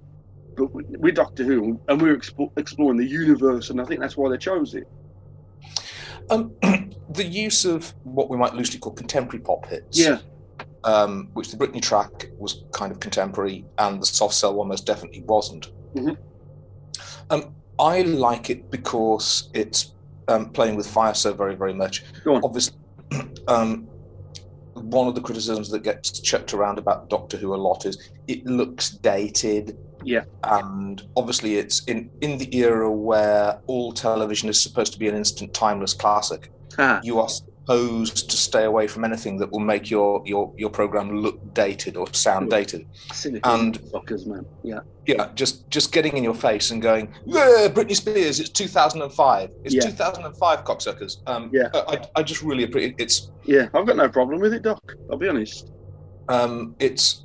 [0.56, 4.16] but we- we're Doctor Who, and we're expo- exploring the universe, and I think that's
[4.18, 4.88] why they chose it.
[6.30, 6.56] Um,
[7.10, 10.00] the use of what we might loosely call contemporary pop hits.
[10.00, 10.20] Yeah.
[10.86, 14.86] Um, which the Britney track was kind of contemporary, and the Soft Cell one most
[14.86, 15.72] definitely wasn't.
[15.96, 16.18] Mhm.
[17.30, 19.94] Um, I like it because it's
[20.28, 22.04] um, playing with fire so very, very much.
[22.44, 22.78] Obviously,
[23.48, 23.88] um,
[24.74, 28.46] one of the criticisms that gets chucked around about Doctor Who a lot is it
[28.46, 29.78] looks dated.
[30.04, 30.26] Yeah.
[30.44, 35.16] And obviously, it's in, in the era where all television is supposed to be an
[35.16, 36.52] instant, timeless classic.
[37.04, 41.22] You are supposed to stay away from anything that will make your your, your program
[41.22, 42.86] look dated or sound dated.
[43.14, 44.46] Cynical And fuckers, man.
[44.64, 44.80] Yeah.
[45.06, 49.50] yeah, just just getting in your face and going, yeah, Britney Spears, it's 2005.
[49.64, 49.82] It's Yeah.
[49.82, 51.18] 2005, cocksuckers.
[51.28, 51.70] Um, Yeah.
[51.74, 54.82] I, I just really appreciate it's Yeah, I've got no problem with it, Doc.
[55.10, 55.72] I'll be honest.
[56.30, 57.24] um, it's it,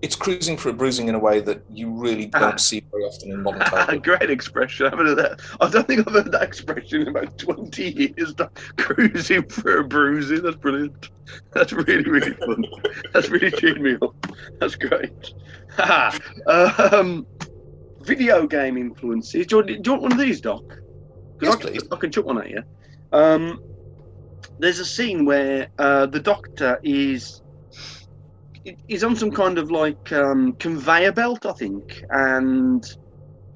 [0.00, 3.32] it's cruising for a bruising in a way that you really don't see very often
[3.32, 4.00] in modern television.
[4.02, 4.86] Great expression.
[4.86, 5.40] I haven't heard that.
[5.60, 7.82] I don't think I've heard that expression in about 20
[8.16, 8.34] years.
[8.76, 10.42] Cruising for a bruising.
[10.42, 11.10] That's brilliant.
[11.52, 12.64] That's really, really fun.
[13.12, 14.14] That's really cheered me up.
[14.60, 15.34] That's great.
[16.46, 17.26] um,
[18.02, 19.46] video game influences.
[19.46, 20.62] Do you, want, do you want one of these, Doc?
[21.40, 22.62] 'Cause I, can, I can chuck one at you.
[23.12, 23.62] Um,
[24.58, 27.42] there's a scene where uh, the Doctor is
[28.86, 32.82] he's on some kind of like um, conveyor belt, I think, and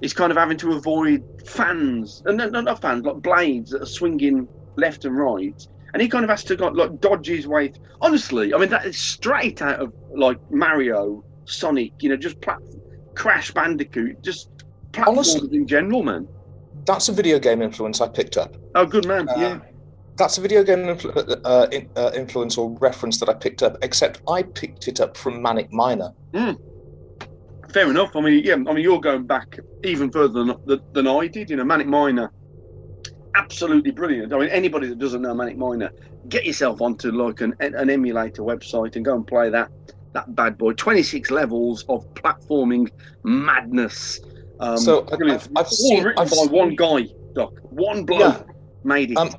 [0.00, 3.82] he's kind of having to avoid fans, and no, no, not fans, like blades that
[3.82, 5.60] are swinging left and right,
[5.92, 7.68] and he kind of has to like, like dodge his way.
[7.68, 12.40] th- Honestly, I mean that is straight out of like Mario, Sonic, you know, just
[12.40, 12.58] plat-
[13.14, 14.48] Crash Bandicoot, just
[14.92, 16.28] platforms in general, man.
[16.86, 18.56] That's a video game influence I picked up.
[18.74, 19.60] Oh, good man, yeah.
[20.16, 23.78] That's a video game influ- uh, in, uh, influence or reference that I picked up,
[23.82, 26.12] except I picked it up from Manic Miner.
[26.34, 26.58] Mm.
[27.72, 28.14] Fair enough.
[28.14, 28.54] I mean, yeah.
[28.54, 31.48] I mean, you're going back even further than, than I did.
[31.48, 32.30] You know, Manic Miner,
[33.34, 34.32] absolutely brilliant.
[34.34, 35.90] I mean, anybody that doesn't know Manic Miner,
[36.28, 39.70] get yourself onto like an, an emulator website and go and play that
[40.12, 40.74] that bad boy.
[40.74, 42.90] Twenty six levels of platforming
[43.24, 44.20] madness.
[44.60, 45.06] Um, So.
[45.10, 47.54] I've- I've all seen- written I've by seen- one guy, Doc.
[47.70, 48.42] One bloke Yeah.
[48.84, 49.16] made it.
[49.16, 49.30] Um,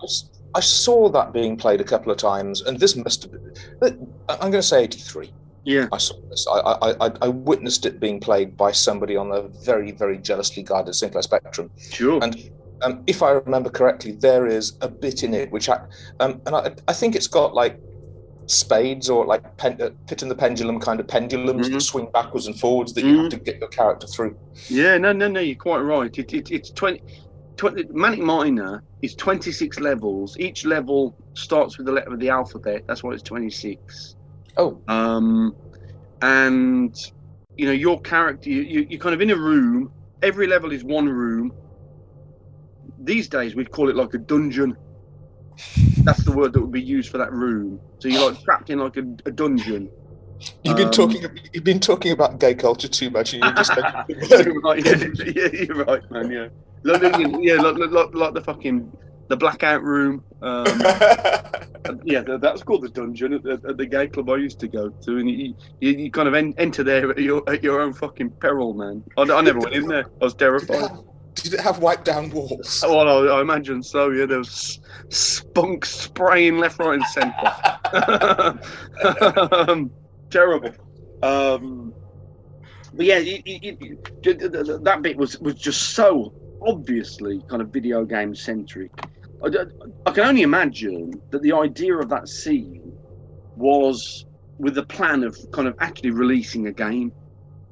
[0.56, 4.52] I saw that being played a couple of times, and this must have been, I'm
[4.52, 5.32] going to say 83.
[5.66, 5.88] Yeah.
[5.92, 6.46] I saw this.
[6.48, 10.62] I, I, I, I witnessed it being played by somebody on a very, very jealously
[10.62, 11.72] guarded Sinclair Spectrum.
[11.78, 12.22] Sure.
[12.22, 12.52] And
[12.82, 15.80] um, if I remember correctly, there is a bit in it which I,
[16.20, 17.80] um, and I, I think it's got like
[18.46, 21.76] spades or like pen, uh, pit in the pendulum kind of pendulums Mm-hmm.
[21.76, 24.38] that swing backwards and forwards that you have to get your character through.
[24.68, 26.16] Yeah, no, no, no, you're quite right.
[26.18, 27.02] It, it, it's 20,
[27.58, 30.38] 20, Manic Miner is 26 levels.
[30.40, 32.84] Each level starts with the letter of the alphabet.
[32.88, 34.16] That's why it's 26.
[34.58, 34.80] Oh.
[34.88, 35.56] Um,
[36.22, 36.96] and,
[37.58, 39.92] you know, your character, you, you, you're kind of in a room.
[40.22, 41.54] Every level is one room.
[43.00, 44.78] These days, we'd call it like a dungeon.
[46.00, 47.80] That's the word that would be used for that room.
[48.00, 49.90] So you're like trapped in like a, a dungeon.
[50.64, 51.26] You've been Um, talking.
[51.54, 53.72] You've been talking about gay culture too much, and you're just.
[54.08, 54.96] you're right, yeah,
[55.36, 56.32] yeah, you're right, man.
[56.32, 56.48] Yeah,
[56.84, 58.92] like- yeah, like, like, like, the fucking
[59.30, 60.24] the blackout room.
[60.42, 60.66] Um,
[62.04, 64.90] yeah, that's called the dungeon at the, at the gay club I used to go
[64.90, 67.94] to, and you, you, you kind of en- enter there at your at your own
[67.94, 69.04] fucking peril, man.
[69.18, 70.06] I, I never went in there.
[70.22, 70.92] I was terrified.
[71.36, 72.84] Did it have wiped down walls?
[72.86, 74.12] Oh, well, I, I imagine so.
[74.12, 74.80] Yeah, there was
[75.10, 78.60] spunk spraying left, right, and centre.
[79.72, 79.92] um,
[80.30, 80.72] terrible.
[81.24, 81.94] Um,
[82.94, 83.78] but yeah, it, it,
[84.24, 86.34] it, that bit was was just so
[86.66, 88.92] obviously kind of video game centric.
[89.44, 89.50] I,
[90.06, 92.94] I can only imagine that the idea of that scene
[93.56, 94.26] was
[94.58, 97.12] with the plan of kind of actually releasing a game,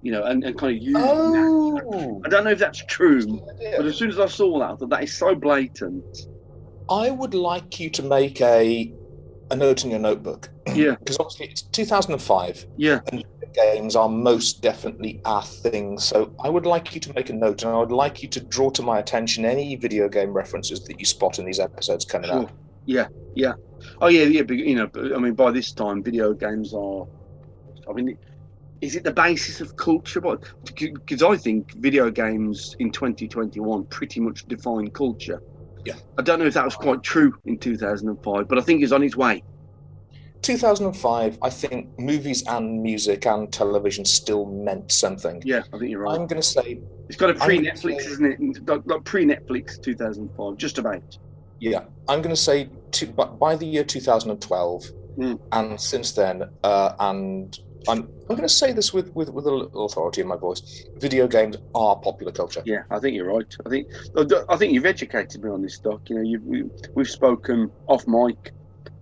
[0.02, 1.84] you know, and, and kind of using that.
[1.94, 2.22] Oh.
[2.26, 3.42] I don't know if that's true,
[3.78, 6.28] but as soon as I saw that, I thought that is so blatant.
[6.90, 8.94] I would like you to make a
[9.52, 10.50] a note in your notebook.
[10.74, 10.96] Yeah.
[11.00, 12.66] Because obviously it's 2005.
[12.78, 13.00] Yeah.
[13.12, 15.98] And games are most definitely our thing.
[16.00, 18.40] So I would like you to make a note, and I would like you to
[18.40, 22.30] draw to my attention any video game references that you spot in these episodes coming
[22.30, 22.40] Sure.
[22.40, 22.52] out.
[22.86, 23.54] Yeah, yeah.
[24.02, 24.42] Oh, yeah, yeah.
[24.44, 27.08] But, you know, I mean, by this time, video games are.
[27.90, 28.18] I mean,
[28.82, 30.22] is it the basis of culture?
[30.22, 35.42] Because I think video games in 2021 pretty much define culture.
[35.86, 35.96] Yeah.
[36.18, 39.04] I don't know if that was quite true in 2005, but I think it's on
[39.04, 39.44] its way.
[40.42, 45.42] 2005, I think movies and music and television still meant something.
[45.46, 46.14] Yeah, I think you're right.
[46.20, 48.26] I'm going to say It's got a I'm pre gonna Netflix, say- isn't
[48.58, 48.66] it?
[48.66, 51.18] Got, got pre Netflix 2005, just about.
[51.60, 54.86] Yeah, I'm going to say to, by, by the year 2012,
[55.18, 55.34] Hmm.
[55.52, 57.60] and since then, uh, and
[57.90, 60.86] I'm I'm going to say this with, with with a little authority in my voice.
[61.00, 62.62] Video games are popular culture.
[62.66, 63.54] Yeah, I think you're right.
[63.66, 63.88] I think
[64.48, 66.02] I think you've educated me on this, Doc.
[66.10, 66.64] You know, you've, we,
[66.96, 68.54] we've spoken off mic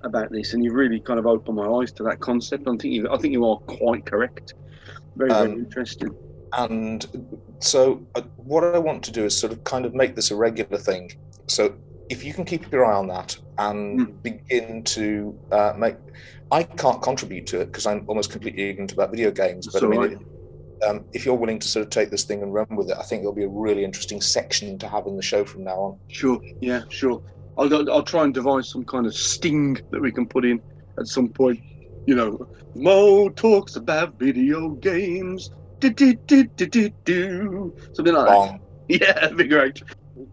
[0.04, 2.64] about this, and you've really kind of opened my eyes to that concept.
[2.68, 4.54] I think you, I think you are quite correct.
[5.16, 6.16] Very, very Um, interesting.
[6.58, 7.06] And
[7.60, 10.36] so, uh, what I want to do is sort of kind of make this a
[10.36, 11.12] regular thing.
[11.48, 11.76] So,
[12.10, 14.12] if you can keep your eye on that and Hmm.
[14.24, 15.96] begin to uh, make,
[16.50, 19.68] I can't contribute to it because I'm almost completely ignorant about video games.
[19.72, 20.12] But I mean, right.
[20.14, 20.20] it-
[20.88, 23.04] um, if you're willing to sort of take this thing and run with it, I
[23.04, 26.00] think it'll be a really interesting section to have in the show from now on.
[26.08, 27.22] Sure, yeah, sure.
[27.58, 30.62] I'll, I'll I'll try and devise some kind of sting that we can put in
[31.00, 31.60] at some point.
[32.06, 35.50] You know, Mo talks about video games.
[35.80, 37.74] Do, do, do, do, do, do.
[37.94, 38.34] Something like that.
[38.34, 38.60] Bong.
[38.90, 39.80] Yeah, that'd be great.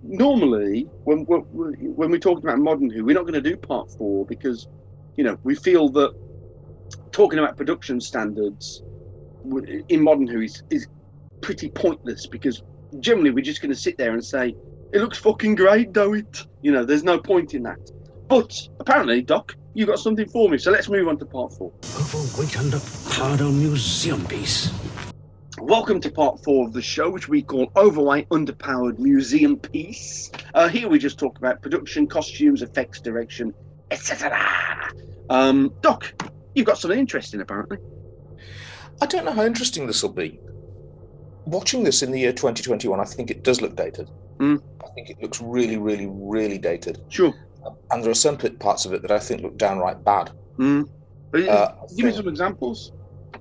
[0.02, 3.90] Normally, when when when we talk about modern Who, we're not going to do part
[3.98, 4.66] four because,
[5.16, 6.12] you know, we feel that
[7.12, 8.82] talking about production standards
[9.88, 10.86] in modern Who is, is
[11.42, 12.62] pretty pointless because
[12.98, 14.54] generally we're just going to sit there and say
[14.92, 16.46] it looks fucking great, do it?
[16.62, 17.78] You know, there's no point in that.
[18.28, 21.72] But apparently, Doc, you got something for me, so let's move on to part four.
[21.96, 22.80] Overweight under
[23.10, 24.72] powder museum piece.
[25.58, 30.30] Welcome to part four of the show, which we call Overweight Underpowered Museum Piece.
[30.54, 33.54] Uh, here we just talk about production, costumes, effects, direction,
[33.90, 34.92] etc.
[35.30, 36.12] Um, Doc,
[36.54, 37.78] you've got something interesting apparently.
[39.00, 40.38] I don't know how interesting this will be.
[41.46, 44.10] Watching this in the year 2021, I think it does look dated.
[44.38, 44.60] Mm.
[44.84, 47.00] I think it looks really, really, really dated.
[47.08, 47.32] Sure.
[47.90, 50.30] And there are some parts of it that I think look downright bad.
[50.58, 50.88] Mm.
[51.34, 52.92] Uh, Give me some examples.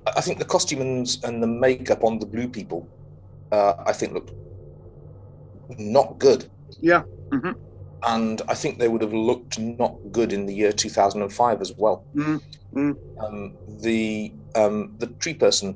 [0.06, 2.88] I think the costumes and the makeup on the blue people,
[3.52, 4.32] uh, I think looked
[5.78, 6.48] not good.
[6.80, 7.02] Yeah.
[7.32, 7.52] hmm
[8.02, 12.04] And I think they would have looked not good in the year 2005 as well.
[12.14, 12.40] Mm.
[13.18, 15.74] Um, the um, the tree person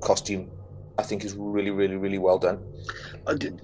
[0.00, 0.50] costume,
[0.98, 2.60] I think, is really, really, really well done.
[3.38, 3.60] Did,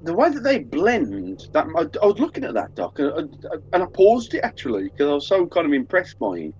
[0.00, 3.82] the way that they blend that I, was looking at that doc and, I- and
[3.82, 6.54] I paused it actually because I was so kind of impressed by it.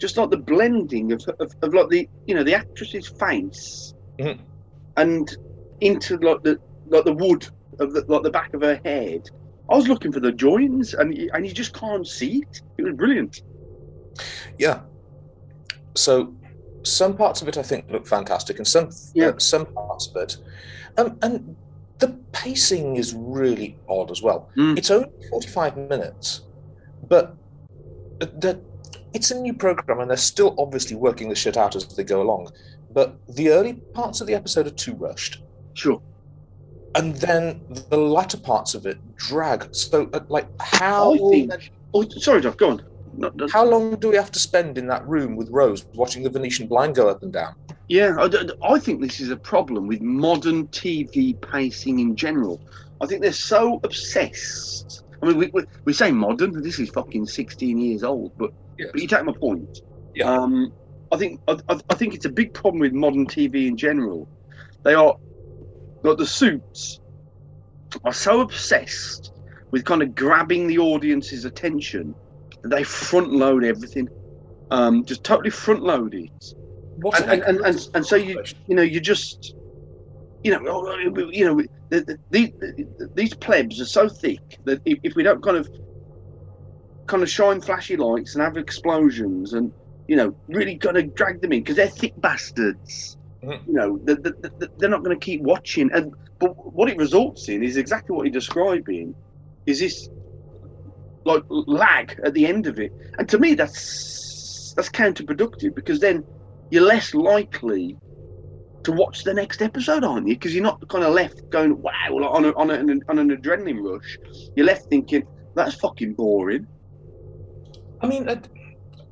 [0.00, 4.40] Just like the blending of, of, of like the you know the actress's face Mhm.
[4.96, 5.36] and
[5.80, 7.46] into like the like the wood
[7.80, 9.22] of the like the back of her head.
[9.70, 12.60] I was looking for the joins and and you just can't see it.
[12.76, 13.40] It was brilliant.
[14.58, 14.80] Yeah.
[15.96, 16.34] So
[16.84, 19.28] some parts of it I think look fantastic, and some Yeah.
[19.28, 20.36] uh, some parts of it,
[20.96, 21.56] um, and
[21.98, 24.48] the pacing is really odd as well.
[24.56, 24.78] Mm.
[24.78, 26.42] It's only forty five minutes,
[27.08, 27.34] but
[28.18, 28.60] the,
[29.12, 32.20] it's a new program, and they're still obviously working the shit out as they go
[32.22, 32.52] along.
[32.92, 35.42] But the early parts of the episode are too rushed.
[35.74, 36.00] Sure.
[36.94, 39.74] And then the latter parts of it drag.
[39.74, 41.72] So, uh, like, how I think.
[41.92, 42.56] Oh, sorry, Doc.
[42.56, 42.82] Go on.
[43.16, 46.30] Not, how long do we have to spend in that room with Rose watching the
[46.30, 47.54] Venetian blind go up and down?
[47.88, 48.16] Yeah,
[48.62, 52.60] I think this is a problem with modern TV pacing in general.
[53.00, 55.04] I think they're so obsessed.
[55.22, 59.00] I mean, we, we, we say modern, this is fucking 16 years old, but, but
[59.00, 59.80] you take my point.
[60.14, 60.30] Yeah.
[60.30, 60.72] Um,
[61.12, 64.28] I think I, I- I think it's a big problem with modern TV in general.
[64.82, 65.16] They are,
[66.02, 67.00] like the suits,
[68.04, 69.32] are so obsessed
[69.70, 72.14] with kind of grabbing the audience's attention
[72.64, 74.08] they front load everything.
[74.70, 76.30] Um, just totally front load it
[76.96, 79.54] What and, and, and, and, so you you know you just
[80.42, 80.96] you know oh,
[81.32, 85.56] you know the, the, the, these plebs are so thick that if, we don't kind
[85.58, 85.68] of
[87.08, 89.72] kind of shine flashy lights and have explosions and
[90.08, 93.60] you know really kind of drag them in because they're thick bastards Mhm.
[93.66, 96.98] you know they, they, they- they're not going to keep watching and but what it
[96.98, 99.14] results in is exactly what you're describing
[99.66, 100.08] is this
[101.24, 106.24] like lag at the end of it and to me that's that's counterproductive because then
[106.70, 107.96] you're less likely
[108.84, 110.34] to watch the next episode, aren't you?
[110.34, 113.30] Because you're not kind of left going, wow, like on, a, on, a, on an
[113.30, 114.18] adrenaline rush.
[114.54, 116.66] You're left thinking, that's fucking boring.
[118.00, 118.28] I mean,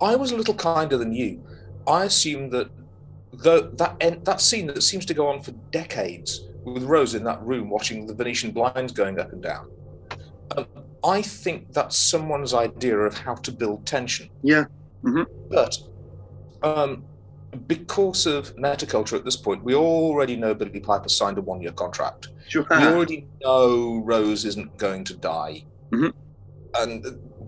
[0.00, 1.42] I was a little kinder than you.
[1.86, 2.70] I assumed that
[3.32, 7.24] the, that en- that scene that seems to go on for decades with Rose in
[7.24, 9.70] that room watching the Venetian blinds going up and down.
[10.56, 10.66] Um,
[11.04, 14.28] I think that's someone's idea of how to build tension.
[14.42, 14.64] Yeah.
[15.02, 15.76] hmm But
[16.62, 17.04] um,
[17.66, 22.28] because of metaculture at this point, we already know Billie Piper signed a one-year contract.
[22.48, 22.66] Sure.
[22.70, 26.12] We already know Rose isn't going to die, Mhm.
[26.78, 27.04] and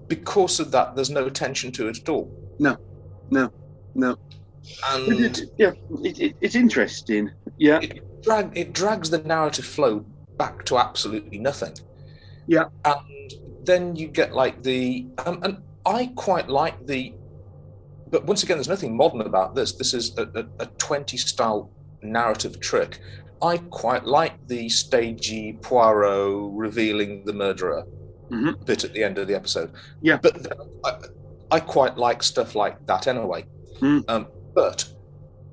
[0.09, 2.31] because of that, there's no tension to it at all.
[2.59, 2.77] No,
[3.31, 3.51] no,
[3.95, 4.17] no.
[4.91, 5.73] And yeah,
[6.03, 7.31] it, it, it's interesting.
[7.59, 10.05] Yeah, it, drag, it drags the narrative flow
[10.39, 11.75] back to absolutely nothing.
[12.47, 12.65] Yeah.
[12.85, 13.33] And
[13.65, 17.15] then you get like the um, and I quite like the
[18.11, 19.73] but once again there's nothing modern about this.
[19.73, 21.71] This is a, a, a 20 style
[22.03, 23.01] narrative trick.
[23.43, 27.85] I quite like the stagey Poirot revealing the murderer
[28.31, 28.65] Mhm.
[28.65, 29.71] bit at the end of the episode.
[30.01, 30.17] Yeah.
[30.17, 30.47] But
[30.85, 30.95] I,
[31.51, 33.45] I quite like stuff like that anyway.
[33.81, 34.05] Mm.
[34.09, 34.89] Um, but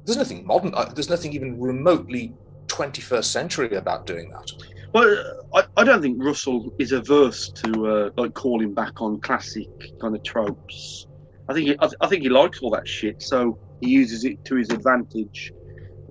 [0.06, 0.74] there's nothing modern.
[0.74, 2.34] Uh, there's nothing even remotely
[2.68, 4.50] 21st century about doing that.
[4.94, 9.68] Well, I, I don't think Russell is averse to uh, like calling back on classic
[10.02, 11.08] kind of tropes.
[11.50, 14.26] I think he, I, th- I think he likes all that shit, so he uses
[14.26, 15.54] it to his advantage.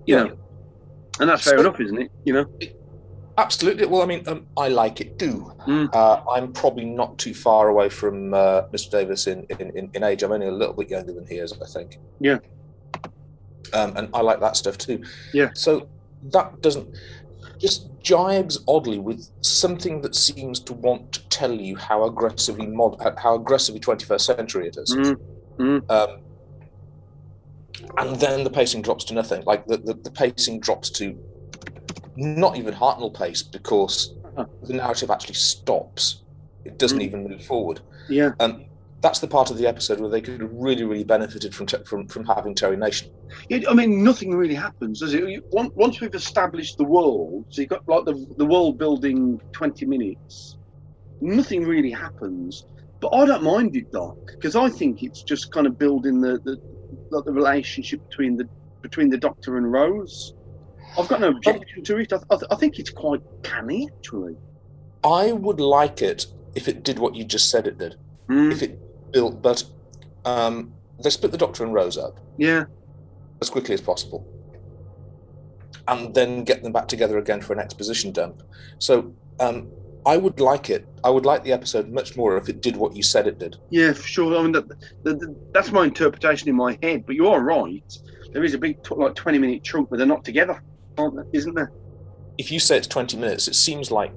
[0.07, 0.23] You Yeah.
[0.25, 0.39] know,
[1.21, 2.11] and that's fair So- enough, isn't it?
[2.25, 2.47] You know.
[3.39, 3.87] Absolutely.
[3.87, 5.51] Well, I mean, um, I like it too.
[5.67, 5.95] Mm.
[5.95, 8.91] Uh, I'm probably not too far away from uh, Mr.
[8.91, 10.23] Davies in, in, in, in age.
[10.23, 11.99] I'm only a little bit younger than he is, I think.
[12.21, 12.39] Yeah.
[13.73, 15.03] Um, and I like that stuff too.
[15.33, 15.51] Yeah.
[15.55, 15.89] So
[16.33, 16.95] that doesn't
[17.61, 22.97] just jibes oddly with something that seems to want to tell you how aggressively mod,
[23.19, 24.97] how aggressively 21st century it is.
[24.97, 25.17] Mm.
[25.59, 25.91] Mm.
[25.91, 26.21] Um,
[27.99, 29.43] and then the pacing drops to nothing.
[29.45, 31.19] Like the, the, the pacing drops to
[32.17, 34.15] not even Hartnell pace because
[34.63, 36.23] the narrative actually stops.
[36.65, 37.05] It doesn't Mm.
[37.05, 37.81] even move forward.
[38.09, 38.33] Yeah.
[38.41, 38.65] Um,
[39.01, 42.07] that's the part of the episode where they could have really, really benefited from from
[42.07, 43.11] from having Terry Nation.
[43.49, 45.27] It, I mean, nothing really happens, does it?
[45.29, 49.41] You, once, once we've established the world, so you've got like the, the world building
[49.53, 50.57] 20 minutes,
[51.21, 52.67] nothing really happens.
[53.01, 56.39] But I don't mind it, Doc, because I think it's just kind of building the,
[56.45, 56.61] the
[57.11, 58.49] like the relationship between the
[58.83, 60.35] between the Doctor and Rose.
[60.99, 62.13] I've got no objection to it.
[62.13, 64.37] I, I, I think it's quite canny, actually.
[65.05, 67.97] I would like it if it did what you just said it did.
[68.29, 68.53] Mm.
[68.53, 68.79] If it
[69.13, 69.65] built, but
[70.25, 70.73] um,
[71.03, 72.65] they split the Doctor and Rose up Yeah,
[73.41, 74.27] as quickly as possible,
[75.89, 78.43] and then get them back together again for an exposition dump.
[78.79, 79.71] So um,
[80.07, 80.87] I would like it.
[81.05, 83.57] I would like the episode much more if it did what you said it did.
[83.71, 84.37] yeah, for sure.
[84.37, 84.69] I mean, that,
[85.03, 87.05] the, the, that's my interpretation in my head.
[87.07, 87.93] But you are right.
[88.33, 90.63] There is a big, tw- like, 20 minute chunk where they're not together,
[90.97, 91.27] aren't there?
[91.33, 91.73] Isn't there?
[92.39, 94.13] If you say it's 20 minutes, it seems like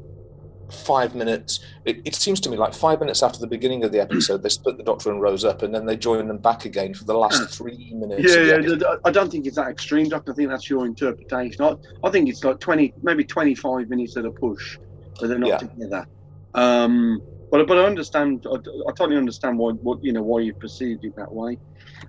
[0.72, 1.60] five minutes.
[1.86, 4.50] It, it seems to me like five minutes after the beginning of the episode, they
[4.50, 7.14] split the Doctor and Rose up, and then they join them back again for the
[7.16, 8.24] last three minutes.
[8.36, 8.54] Yeah, yeah.
[8.54, 8.68] episode.
[8.68, 10.32] th- th- I don't think it's that extreme, Doctor.
[10.32, 11.64] I think that's your interpretation.
[11.64, 14.78] I, I think it's like 20, maybe 25 minutes at a push,
[15.20, 15.58] but they're not Yeah.
[15.58, 16.08] together.
[16.56, 17.22] Um,
[17.52, 18.46] but but I understand.
[18.50, 21.60] I, I totally understand why what you know why you perceived it that way.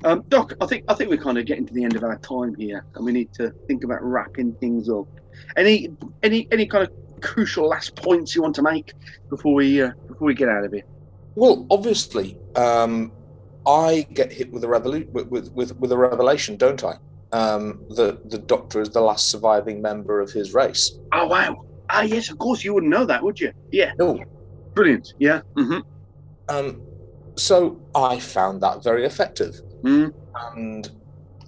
[0.04, 2.16] Um, Doc, I think I think we're kind of getting to the end of our
[2.18, 5.06] time here, and we need to think about wrapping things up.
[5.56, 5.90] Any
[6.22, 6.92] any any kind of
[7.24, 8.92] crucial last points you want to make
[9.30, 10.84] before we uh, before we get out of here?
[11.34, 13.10] Well, obviously, um,
[13.66, 16.94] I get hit with a revolu- with, with, with, a revelation, don't I?
[17.32, 20.92] Um, the the Doctor is the last surviving member of his race.
[21.12, 21.64] Oh wow!
[21.90, 23.52] Ah yes, of course you wouldn't know that, would you?
[23.72, 23.92] Yeah.
[23.98, 24.22] No.
[24.74, 25.14] Brilliant.
[25.18, 25.40] Yeah.
[25.56, 25.78] hmm
[26.48, 26.82] Um,
[27.36, 30.12] so I found that very effective, Mm.
[30.56, 30.90] and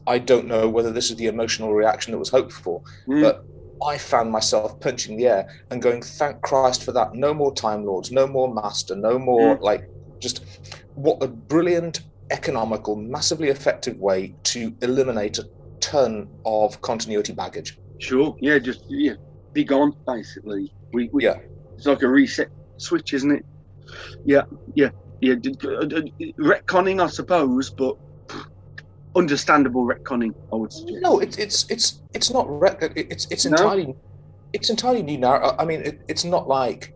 [0.07, 3.23] I don't know whether this is the emotional reaction that was hoped for, Mm.
[3.23, 3.45] but
[3.85, 7.15] I found myself punching the air and going, "Thank Christ for that!
[7.15, 9.63] No more Time Lords, no more Master, no more Mm.
[9.63, 10.45] like just
[10.95, 12.01] what a brilliant,
[12.31, 15.45] economical, massively effective way to eliminate a
[15.81, 18.37] ton of continuity baggage." Sure.
[18.41, 18.59] Yeah.
[18.59, 19.15] Just yeah.
[19.53, 19.95] Be gone.
[20.07, 20.73] Basically.
[20.93, 21.09] We.
[21.13, 21.39] we Yeah.
[21.77, 22.49] It's like a reset
[22.79, 23.45] switch, isn't it?
[24.25, 24.43] Yeah.
[24.75, 24.91] Yeah.
[25.21, 25.35] Yeah.
[25.35, 27.97] Retconning, I suppose, but
[29.17, 30.33] understandable retconning.
[30.53, 30.99] I would suggest.
[31.03, 32.47] No, it's it's it's it's not.
[32.83, 33.57] It- it's it's No?
[33.57, 33.95] entirely
[34.53, 35.55] it's entirely new now.
[35.59, 36.95] I mean, it, it's not like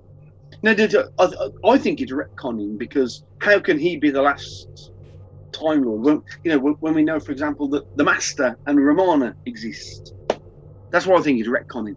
[0.62, 4.92] No, no, no, I, I think it's retconning because how can he be the last
[5.52, 8.78] Time Lord when you know when, when we know, for example, that the Master and
[8.78, 10.14] Romana exist?
[10.92, 11.96] That's what I think is retconning.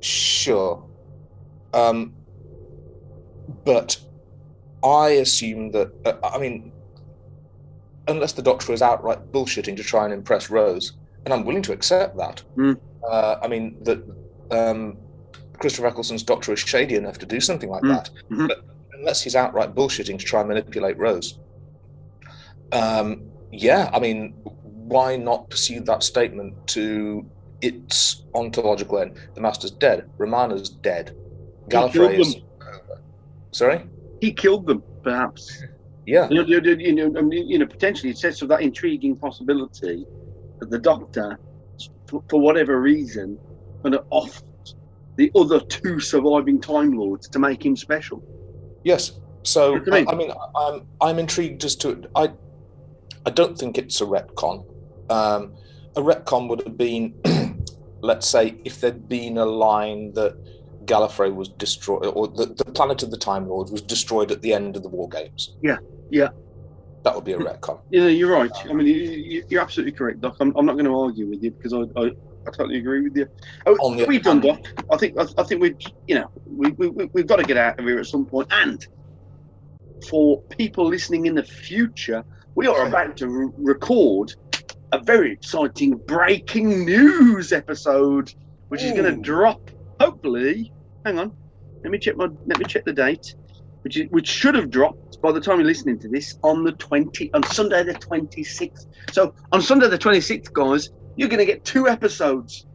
[0.00, 0.84] Sure.
[1.72, 2.14] Um,
[3.64, 3.96] but
[4.84, 6.72] I assume that, uh, I mean,
[8.10, 10.92] unless the Doctor is outright bullshitting to try and impress Rose,
[11.24, 12.42] and I'm willing to accept that.
[12.56, 12.78] Mm.
[13.08, 14.02] Uh, I mean, that
[14.50, 14.96] um,
[15.58, 17.88] Christopher Eccleston's Doctor is shady enough to do something like Mm.
[17.88, 18.10] that.
[18.30, 18.48] Mhm.
[18.48, 18.64] But
[18.98, 21.38] unless he's outright bullshitting to try and manipulate Rose,
[22.72, 27.26] Um, yeah, I mean, why not pursue that statement to
[27.62, 29.16] its ontological end?
[29.34, 30.08] The Master's dead.
[30.18, 31.16] Romana's dead.
[31.68, 32.34] Gallifrey is.
[32.34, 32.44] them.
[33.52, 33.84] Sorry?
[34.20, 35.64] He killed them, perhaps.
[36.10, 36.28] Yeah.
[36.28, 40.04] You know, you know, I mean, you know, potentially it sets up that intriguing possibility
[40.58, 41.38] that the Doctor,
[42.08, 43.38] for, for whatever reason,
[43.84, 44.42] kind of off
[45.14, 48.20] the other two surviving Time Lords to make him special.
[48.82, 49.20] Yes.
[49.44, 50.08] So you mean?
[50.08, 52.32] I, I mean, I'm I'm intrigued as to I
[53.24, 54.66] I don't think it's a retcon.
[55.10, 55.54] Um,
[55.96, 57.14] a retcon would have been,
[58.00, 60.36] let's say, if there'd been a line that
[60.90, 64.52] Gallifrey was destroyed, or the, the planet of the Time Lord was destroyed at the
[64.52, 65.56] end of the War Games.
[65.62, 65.78] Yeah,
[66.10, 66.28] yeah.
[67.04, 67.80] That would be a retcon.
[67.90, 68.50] Yeah, you're right.
[68.68, 70.36] I mean, you, you're absolutely correct, Doc.
[70.40, 72.06] I'm, I'm not going to argue with you because I, I,
[72.46, 73.26] I totally agree with you.
[73.66, 74.60] Oh, the we've done, Doc.
[74.92, 77.56] I think I, I think we've you know, we, we, we- we've got to get
[77.56, 78.48] out of here at some point.
[78.50, 78.86] And
[80.08, 84.34] for people listening in the future, we are about to re- record
[84.92, 88.34] a very exciting breaking news episode,
[88.68, 89.70] which is going to drop.
[90.00, 90.72] Hopefully,
[91.04, 91.32] hang on.
[91.82, 92.28] Let me check my.
[92.46, 93.34] Let me check the date,
[93.82, 96.72] which is, which should have dropped by the time you're listening to this on the
[96.72, 98.86] twenty on Sunday the twenty sixth.
[99.12, 102.66] So on Sunday the twenty sixth, guys, you're going to get two episodes.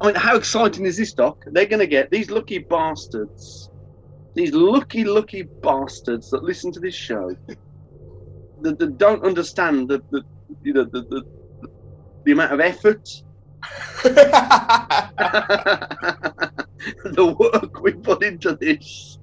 [0.00, 1.44] I mean, how exciting is this, Doc?
[1.46, 3.70] They're going to get these lucky bastards,
[4.34, 7.36] these lucky, lucky bastards that listen to this show,
[8.62, 10.24] that, that don't understand the, the
[10.64, 11.22] you know, the, the,
[12.24, 13.08] the amount of effort,
[17.04, 19.18] the work we put into this.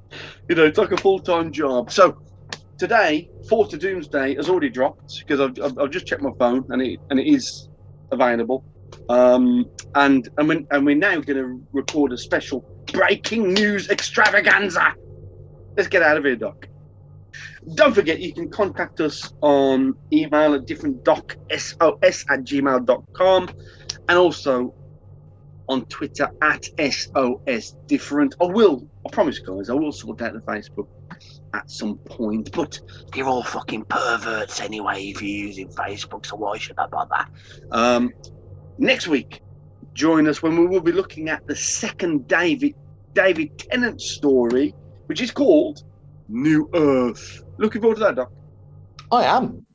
[0.48, 1.92] You know, it's like a full time job.
[1.92, 2.22] So
[2.78, 6.66] today, Four to Doomsday has already dropped because I've, I've, I've just checked my phone
[6.70, 7.70] and it and it is
[8.12, 8.64] available.
[9.10, 12.62] Um, and and we and we're now going to record a special
[12.92, 14.94] breaking news extravaganza.
[15.76, 16.68] Let's get out of here, Doc.
[17.76, 23.50] Don't forget, you can contact us on email at different doc sos at gmail.com
[24.10, 24.74] and also
[25.70, 28.36] on Twitter at sos different.
[28.42, 30.88] I will, I promise, guys, I will sort out the Facebook
[31.54, 32.52] at some point.
[32.52, 32.80] But
[33.16, 37.26] you're all fucking perverts anyway if you're using Facebook, so why should I bother?
[37.72, 38.12] Um,
[38.80, 39.42] next week,
[39.94, 42.74] join us when we will be looking at the second David
[43.14, 44.74] David Tennant story,
[45.06, 45.84] which is called
[46.28, 47.44] New Earth.
[47.58, 48.32] Looking forward to that, Doc.
[49.12, 49.66] I am.